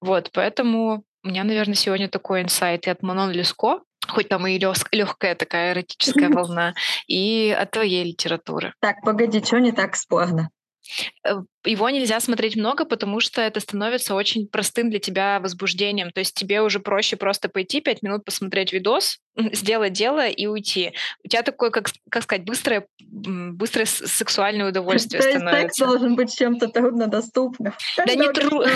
Вот, 0.00 0.30
поэтому 0.32 1.04
у 1.22 1.28
меня, 1.28 1.44
наверное, 1.44 1.74
сегодня 1.74 2.08
такой 2.08 2.42
инсайт 2.42 2.86
и 2.86 2.90
от 2.90 3.02
Манон 3.02 3.30
Леско, 3.30 3.80
хоть 4.10 4.28
там 4.28 4.46
и 4.46 4.58
легкая 4.58 5.34
такая 5.34 5.72
эротическая 5.72 6.28
волна, 6.30 6.74
и 7.06 7.56
от 7.58 7.70
твоей 7.70 8.04
литературы. 8.04 8.74
Так, 8.80 9.02
погоди, 9.02 9.42
что 9.42 9.58
не 9.58 9.72
так 9.72 9.96
спорно? 9.96 10.50
Э, 11.26 11.34
его 11.64 11.90
нельзя 11.90 12.20
смотреть 12.20 12.56
много, 12.56 12.84
потому 12.84 13.20
что 13.20 13.40
это 13.40 13.60
становится 13.60 14.14
очень 14.14 14.46
простым 14.46 14.90
для 14.90 14.98
тебя 14.98 15.40
возбуждением. 15.40 16.10
То 16.10 16.20
есть 16.20 16.34
тебе 16.34 16.62
уже 16.62 16.80
проще 16.80 17.16
просто 17.16 17.48
пойти 17.48 17.80
пять 17.80 18.02
минут 18.02 18.24
посмотреть 18.24 18.72
видос, 18.72 19.18
сделать 19.52 19.92
дело 19.92 20.26
и 20.26 20.46
уйти. 20.46 20.92
У 21.24 21.28
тебя 21.28 21.42
такое, 21.42 21.70
как, 21.70 21.90
как 22.10 22.22
сказать, 22.22 22.44
быстрое, 22.44 22.86
быстрое 23.00 23.86
сексуальное 23.86 24.68
удовольствие 24.70 25.22
То 25.22 25.28
становится. 25.28 25.60
Есть 25.62 25.76
секс 25.76 25.88
должен 25.88 26.16
быть 26.16 26.36
чем-то 26.36 26.68
труднодоступным. 26.68 27.74
Да 27.96 28.14
не 28.14 28.32
трудно. 28.32 28.70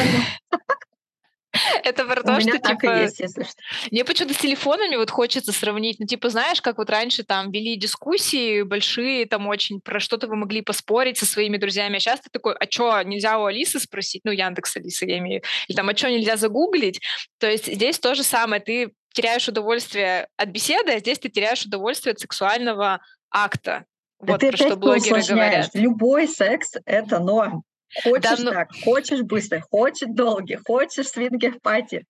Это 1.85 2.05
про 2.05 2.23
то, 2.23 2.41
что, 2.41 2.59
типа... 2.59 3.03
Есть, 3.03 3.21
если 3.21 3.43
что. 3.43 3.55
Мне 3.91 4.05
почему-то 4.05 4.35
с 4.35 4.39
телефонами 4.39 4.97
вот 4.97 5.11
хочется 5.11 5.53
сравнить. 5.53 5.99
Ну, 5.99 6.07
типа, 6.07 6.29
знаешь, 6.31 6.61
как 6.61 6.79
вот 6.79 6.91
раньше 6.91 7.23
там 7.23 7.51
вели 7.51 7.77
дискуссии 7.77 8.63
большие, 8.63 9.27
там 9.27 9.47
очень 9.47 9.81
про 9.81 10.01
что-то 10.01 10.27
вы 10.27 10.37
могли 10.37 10.63
поспорить 10.63 11.19
со 11.19 11.27
своими 11.27 11.57
друзьями, 11.57 11.97
а 11.97 12.01
сейчас 12.01 12.21
ты 12.21 12.31
такой, 12.31 12.55
а 12.55 12.65
что, 12.69 13.01
нельзя 13.03 13.39
у 13.39 13.45
Алисы 13.45 13.79
спросить? 13.79 14.23
Ну, 14.25 14.33
Яндекс 14.33 14.77
Алисы 14.77 15.07
я 15.07 15.19
имею. 15.19 15.43
Или 15.69 15.77
там, 15.77 15.89
а 15.89 15.97
что, 15.97 16.11
нельзя 16.11 16.37
загуглить? 16.37 17.01
То 17.39 17.49
есть 17.51 17.73
здесь 17.73 17.99
то 17.99 18.15
же 18.15 18.23
самое. 18.23 18.61
Ты 18.61 18.93
теряешь 19.13 19.49
удовольствие 19.49 20.29
от 20.37 20.49
беседы, 20.49 20.93
а 20.93 20.99
здесь 20.99 21.19
ты 21.19 21.29
теряешь 21.29 21.65
удовольствие 21.65 22.13
от 22.13 22.21
сексуального 22.21 23.01
акта. 23.31 23.85
Вот 24.19 24.41
ты 24.41 24.51
про 24.51 24.57
что 24.57 24.77
блогеры 24.77 25.23
говорят. 25.23 25.71
Любой 25.75 26.29
секс— 26.29 26.73
это 26.87 27.19
норм. 27.19 27.63
Хочешь 28.03 28.38
да, 28.38 28.45
ну... 28.45 28.51
так, 28.51 28.70
хочешь 28.84 29.22
быстро, 29.22 29.61
хочешь 29.61 30.09
долгий, 30.11 30.59
хочешь 30.64 31.09
свингер-пати. 31.09 32.05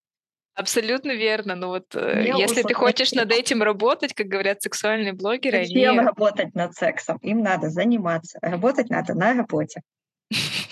Абсолютно 0.54 1.12
верно. 1.12 1.56
Но 1.56 1.68
вот 1.68 1.94
э, 1.94 2.22
Не 2.22 2.40
если 2.40 2.62
ты 2.62 2.74
хочешь 2.74 3.12
над 3.12 3.32
этим 3.32 3.62
работать, 3.62 4.14
как 4.14 4.28
говорят 4.28 4.62
сексуальные 4.62 5.12
блогеры, 5.12 5.64
Зачем 5.64 5.98
они... 5.98 6.06
работать 6.06 6.54
над 6.54 6.74
сексом? 6.74 7.18
Им 7.22 7.42
надо 7.42 7.70
заниматься. 7.70 8.38
Работать 8.40 8.88
надо 8.88 9.14
на 9.14 9.34
работе. 9.34 9.82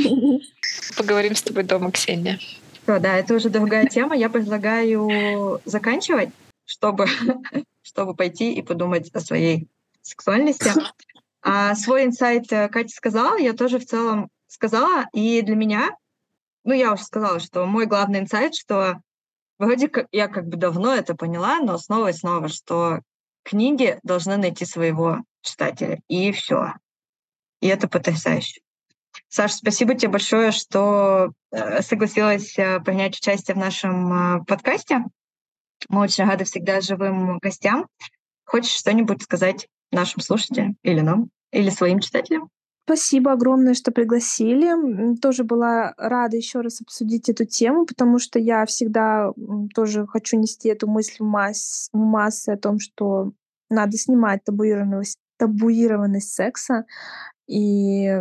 Поговорим 0.96 1.34
с 1.34 1.42
тобой 1.42 1.64
дома, 1.64 1.90
Ксения. 1.90 2.38
Все, 2.82 2.98
да, 3.00 3.18
это 3.18 3.34
уже 3.34 3.48
другая 3.48 3.86
тема. 3.86 4.16
Я 4.16 4.30
предлагаю 4.30 5.60
заканчивать, 5.64 6.30
чтобы, 6.64 7.06
чтобы 7.82 8.14
пойти 8.14 8.54
и 8.54 8.62
подумать 8.62 9.10
о 9.12 9.20
своей 9.20 9.68
сексуальности. 10.00 10.70
А 11.42 11.74
свой 11.74 12.04
инсайт 12.04 12.52
э, 12.52 12.68
Катя 12.68 12.94
сказала, 12.94 13.36
я 13.36 13.52
тоже 13.52 13.80
в 13.80 13.84
целом 13.84 14.28
сказала. 14.52 15.06
И 15.12 15.42
для 15.42 15.56
меня, 15.56 15.96
ну, 16.64 16.72
я 16.72 16.92
уже 16.92 17.04
сказала, 17.04 17.40
что 17.40 17.64
мой 17.66 17.86
главный 17.86 18.20
инсайт, 18.20 18.54
что 18.54 19.00
вроде 19.58 19.88
как 19.88 20.06
я 20.12 20.28
как 20.28 20.46
бы 20.46 20.56
давно 20.56 20.94
это 20.94 21.14
поняла, 21.14 21.58
но 21.60 21.78
снова 21.78 22.08
и 22.08 22.12
снова, 22.12 22.48
что 22.48 23.00
книги 23.42 23.98
должны 24.02 24.36
найти 24.36 24.64
своего 24.64 25.18
читателя, 25.42 26.00
и 26.08 26.32
все. 26.32 26.74
И 27.60 27.68
это 27.68 27.88
потрясающе. 27.88 28.60
Саша, 29.28 29.56
спасибо 29.56 29.94
тебе 29.94 30.10
большое, 30.12 30.52
что 30.52 31.32
э, 31.50 31.82
согласилась 31.82 32.58
э, 32.58 32.80
принять 32.80 33.18
участие 33.18 33.54
в 33.54 33.58
нашем 33.58 34.12
э, 34.12 34.44
подкасте. 34.44 35.04
Мы 35.88 36.00
очень 36.00 36.24
рады 36.24 36.44
всегда 36.44 36.80
живым 36.80 37.38
гостям. 37.38 37.86
Хочешь 38.44 38.76
что-нибудь 38.76 39.22
сказать 39.22 39.68
нашим 39.90 40.20
слушателям 40.20 40.76
или 40.82 41.00
нам, 41.00 41.30
или 41.50 41.70
своим 41.70 42.00
читателям? 42.00 42.48
Спасибо 42.84 43.32
огромное, 43.32 43.74
что 43.74 43.92
пригласили. 43.92 45.16
Тоже 45.18 45.44
была 45.44 45.94
рада 45.96 46.36
еще 46.36 46.62
раз 46.62 46.80
обсудить 46.80 47.28
эту 47.28 47.44
тему, 47.44 47.86
потому 47.86 48.18
что 48.18 48.40
я 48.40 48.66
всегда 48.66 49.32
тоже 49.74 50.06
хочу 50.06 50.36
нести 50.36 50.68
эту 50.68 50.88
мысль 50.88 51.16
в, 51.20 51.24
масс, 51.24 51.88
в 51.92 51.98
массы 51.98 52.50
о 52.50 52.58
том, 52.58 52.80
что 52.80 53.32
надо 53.70 53.96
снимать 53.96 54.42
табуированность, 54.44 55.18
табуированность 55.38 56.34
секса. 56.34 56.84
И 57.46 58.20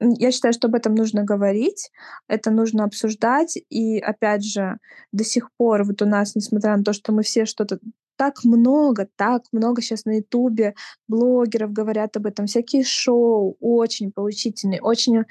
я 0.00 0.30
считаю, 0.30 0.54
что 0.54 0.68
об 0.68 0.74
этом 0.74 0.94
нужно 0.94 1.24
говорить, 1.24 1.90
это 2.28 2.50
нужно 2.50 2.84
обсуждать. 2.84 3.58
И 3.68 3.98
опять 3.98 4.42
же, 4.42 4.78
до 5.12 5.22
сих 5.22 5.50
пор 5.58 5.84
вот 5.84 6.00
у 6.00 6.06
нас, 6.06 6.34
несмотря 6.34 6.76
на 6.78 6.82
то, 6.82 6.94
что 6.94 7.12
мы 7.12 7.22
все 7.22 7.44
что-то 7.44 7.78
так 8.18 8.44
много, 8.44 9.08
так 9.16 9.44
много 9.52 9.80
сейчас 9.80 10.04
на 10.04 10.16
Ютубе 10.16 10.74
блогеров 11.08 11.72
говорят 11.72 12.16
об 12.16 12.26
этом, 12.26 12.46
всякие 12.46 12.84
шоу 12.84 13.56
очень 13.60 14.12
поучительные, 14.12 14.82
очень 14.82 15.24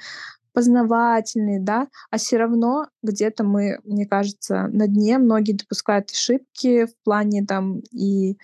познавательные, 0.52 1.60
да, 1.60 1.86
а 2.10 2.16
все 2.16 2.38
равно 2.38 2.88
где-то 3.04 3.44
мы, 3.44 3.78
мне 3.84 4.06
кажется, 4.06 4.68
на 4.72 4.88
дне 4.88 5.18
многие 5.18 5.52
допускают 5.52 6.10
ошибки 6.10 6.86
в 6.86 6.94
плане 7.04 7.44
там 7.46 7.80
и 7.92 8.38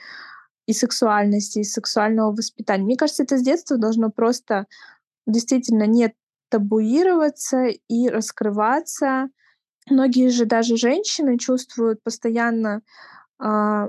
и 0.66 0.72
сексуальности, 0.72 1.58
и 1.58 1.64
сексуального 1.64 2.32
воспитания. 2.32 2.84
Мне 2.84 2.96
кажется, 2.96 3.22
это 3.22 3.36
с 3.36 3.42
детства 3.42 3.76
должно 3.76 4.10
просто 4.10 4.66
действительно 5.26 5.84
не 5.84 6.14
табуироваться 6.50 7.66
и 7.88 8.08
раскрываться. 8.08 9.28
Многие 9.90 10.28
же 10.30 10.46
даже 10.46 10.76
женщины 10.76 11.38
чувствуют 11.38 12.02
постоянно 12.02 12.82
а, 13.38 13.88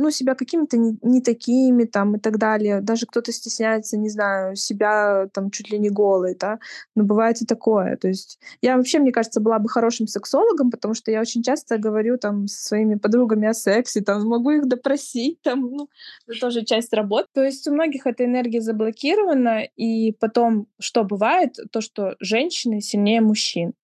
ну, 0.00 0.10
себя 0.10 0.34
какими-то 0.34 0.76
не, 0.76 0.98
не 1.02 1.20
такими 1.20 1.84
там 1.84 2.16
и 2.16 2.18
так 2.18 2.38
далее. 2.38 2.80
Даже 2.80 3.06
кто-то 3.06 3.32
стесняется, 3.32 3.96
не 3.96 4.08
знаю, 4.08 4.56
себя 4.56 5.28
там 5.32 5.50
чуть 5.50 5.70
ли 5.70 5.78
не 5.78 5.90
голой, 5.90 6.36
да. 6.38 6.58
Но 6.94 7.04
бывает 7.04 7.40
и 7.42 7.46
такое. 7.46 7.96
То 7.96 8.08
есть 8.08 8.38
я 8.62 8.76
вообще, 8.76 8.98
мне 8.98 9.12
кажется, 9.12 9.40
была 9.40 9.58
бы 9.58 9.68
хорошим 9.68 10.06
сексологом, 10.06 10.70
потому 10.70 10.94
что 10.94 11.10
я 11.10 11.20
очень 11.20 11.42
часто 11.42 11.78
говорю 11.78 12.18
там 12.18 12.46
со 12.48 12.68
своими 12.68 12.94
подругами 12.96 13.48
о 13.48 13.54
сексе, 13.54 14.00
там 14.00 14.26
могу 14.26 14.50
их 14.50 14.66
допросить, 14.66 15.40
там, 15.42 15.70
ну, 15.70 15.88
это 16.26 16.40
тоже 16.40 16.64
часть 16.64 16.92
работы. 16.92 17.28
То 17.34 17.44
есть 17.44 17.66
у 17.68 17.72
многих 17.72 18.06
эта 18.06 18.24
энергия 18.24 18.60
заблокирована, 18.60 19.64
и 19.76 20.12
потом 20.12 20.66
что 20.80 21.04
бывает? 21.04 21.56
То, 21.72 21.80
что 21.80 22.16
женщины 22.20 22.80
сильнее 22.80 23.20
мужчин. 23.20 23.74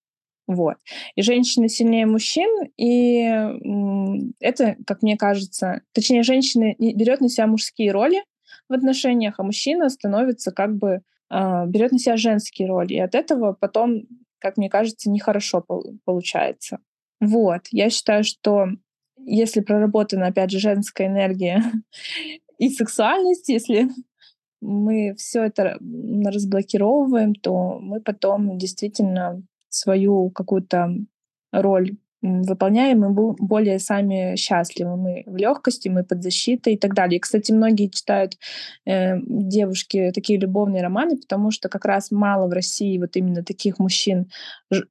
Вот. 0.47 0.76
И 1.16 1.22
женщины 1.22 1.68
сильнее 1.68 2.07
мужчин, 2.07 2.49
и 2.76 3.24
это, 4.40 4.76
как 4.86 5.03
мне 5.03 5.16
кажется, 5.16 5.82
точнее, 5.92 6.22
женщина 6.22 6.74
берет 6.78 7.20
на 7.20 7.28
себя 7.28 7.47
мужские 7.47 7.90
роли 7.90 8.22
в 8.68 8.72
отношениях, 8.72 9.34
а 9.38 9.42
мужчина 9.42 9.88
становится 9.88 10.53
как 10.53 10.76
бы 10.76 11.03
э, 11.30 11.66
берет 11.66 11.92
на 11.92 11.99
себя 11.99 12.16
женские 12.16 12.68
роли. 12.68 12.94
И 12.94 13.01
от 13.01 13.14
этого 13.14 13.57
потом, 13.59 14.03
как 14.38 14.57
мне 14.57 14.70
кажется, 14.70 15.11
нехорошо 15.11 15.64
получается. 16.05 16.78
Вот. 17.20 17.62
Я 17.70 17.90
считаю, 17.90 18.22
что 18.24 18.68
если 19.18 19.61
проработана, 19.61 20.28
опять 20.28 20.51
же, 20.51 20.59
женская 20.59 21.09
энергия 21.09 21.62
и 22.59 22.68
сексуальность, 22.70 23.49
если 23.49 23.88
мы 24.61 25.14
все 25.16 25.44
это 25.44 25.78
разблокировываем, 25.80 27.34
то 27.34 27.78
мы 27.78 28.01
потом 28.01 28.59
действительно 28.59 29.42
свою 29.76 30.30
какую-то 30.30 30.94
роль 31.52 31.96
выполняем, 32.22 33.00
мы 33.00 33.34
более 33.34 33.78
сами 33.78 34.36
счастливы. 34.36 34.96
Мы 34.96 35.22
в 35.26 35.36
легкости, 35.36 35.88
мы 35.88 36.02
под 36.02 36.22
защитой 36.22 36.74
и 36.74 36.78
так 36.78 36.94
далее. 36.94 37.18
И, 37.18 37.20
кстати, 37.20 37.52
многие 37.52 37.88
читают 37.88 38.36
э, 38.84 39.18
девушки 39.20 40.10
такие 40.14 40.38
любовные 40.38 40.82
романы, 40.82 41.16
потому 41.18 41.50
что 41.50 41.68
как 41.68 41.84
раз 41.84 42.10
мало 42.10 42.48
в 42.48 42.52
России 42.52 42.98
вот 42.98 43.16
именно 43.16 43.44
таких 43.44 43.78
мужчин, 43.78 44.30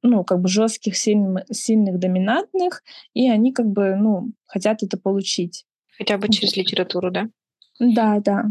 ну, 0.02 0.24
как 0.24 0.40
бы 0.40 0.48
жестких, 0.48 0.96
сильных, 0.96 1.44
сильных, 1.50 1.98
доминантных, 1.98 2.82
и 3.12 3.28
они 3.28 3.52
как 3.52 3.66
бы, 3.66 3.96
ну, 3.96 4.32
хотят 4.46 4.82
это 4.82 4.96
получить. 4.96 5.64
Хотя 5.98 6.18
бы 6.18 6.28
через 6.28 6.56
литературу, 6.56 7.10
да? 7.10 7.28
Да, 7.78 8.20
да. 8.20 8.44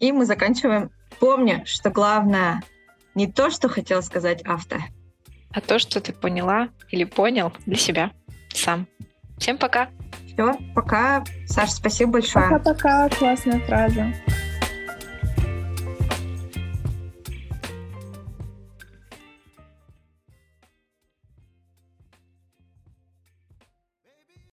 И 0.00 0.12
мы 0.12 0.26
заканчиваем. 0.26 0.90
Помни, 1.20 1.62
что 1.66 1.90
главное 1.90 2.62
не 3.14 3.26
то, 3.26 3.50
что 3.50 3.68
хотел 3.68 4.02
сказать 4.02 4.42
автор, 4.44 4.80
а 5.52 5.60
то, 5.60 5.78
что 5.78 6.00
ты 6.00 6.12
поняла 6.12 6.68
или 6.90 7.04
понял 7.04 7.52
для 7.66 7.76
себя 7.76 8.10
сам. 8.52 8.86
Всем 9.38 9.58
пока. 9.58 9.88
Все, 10.26 10.54
пока. 10.74 11.24
Саша, 11.46 11.72
спасибо 11.72 12.12
большое. 12.12 12.48
Пока-пока. 12.48 13.08
Классная 13.10 13.60
фраза. 13.60 14.12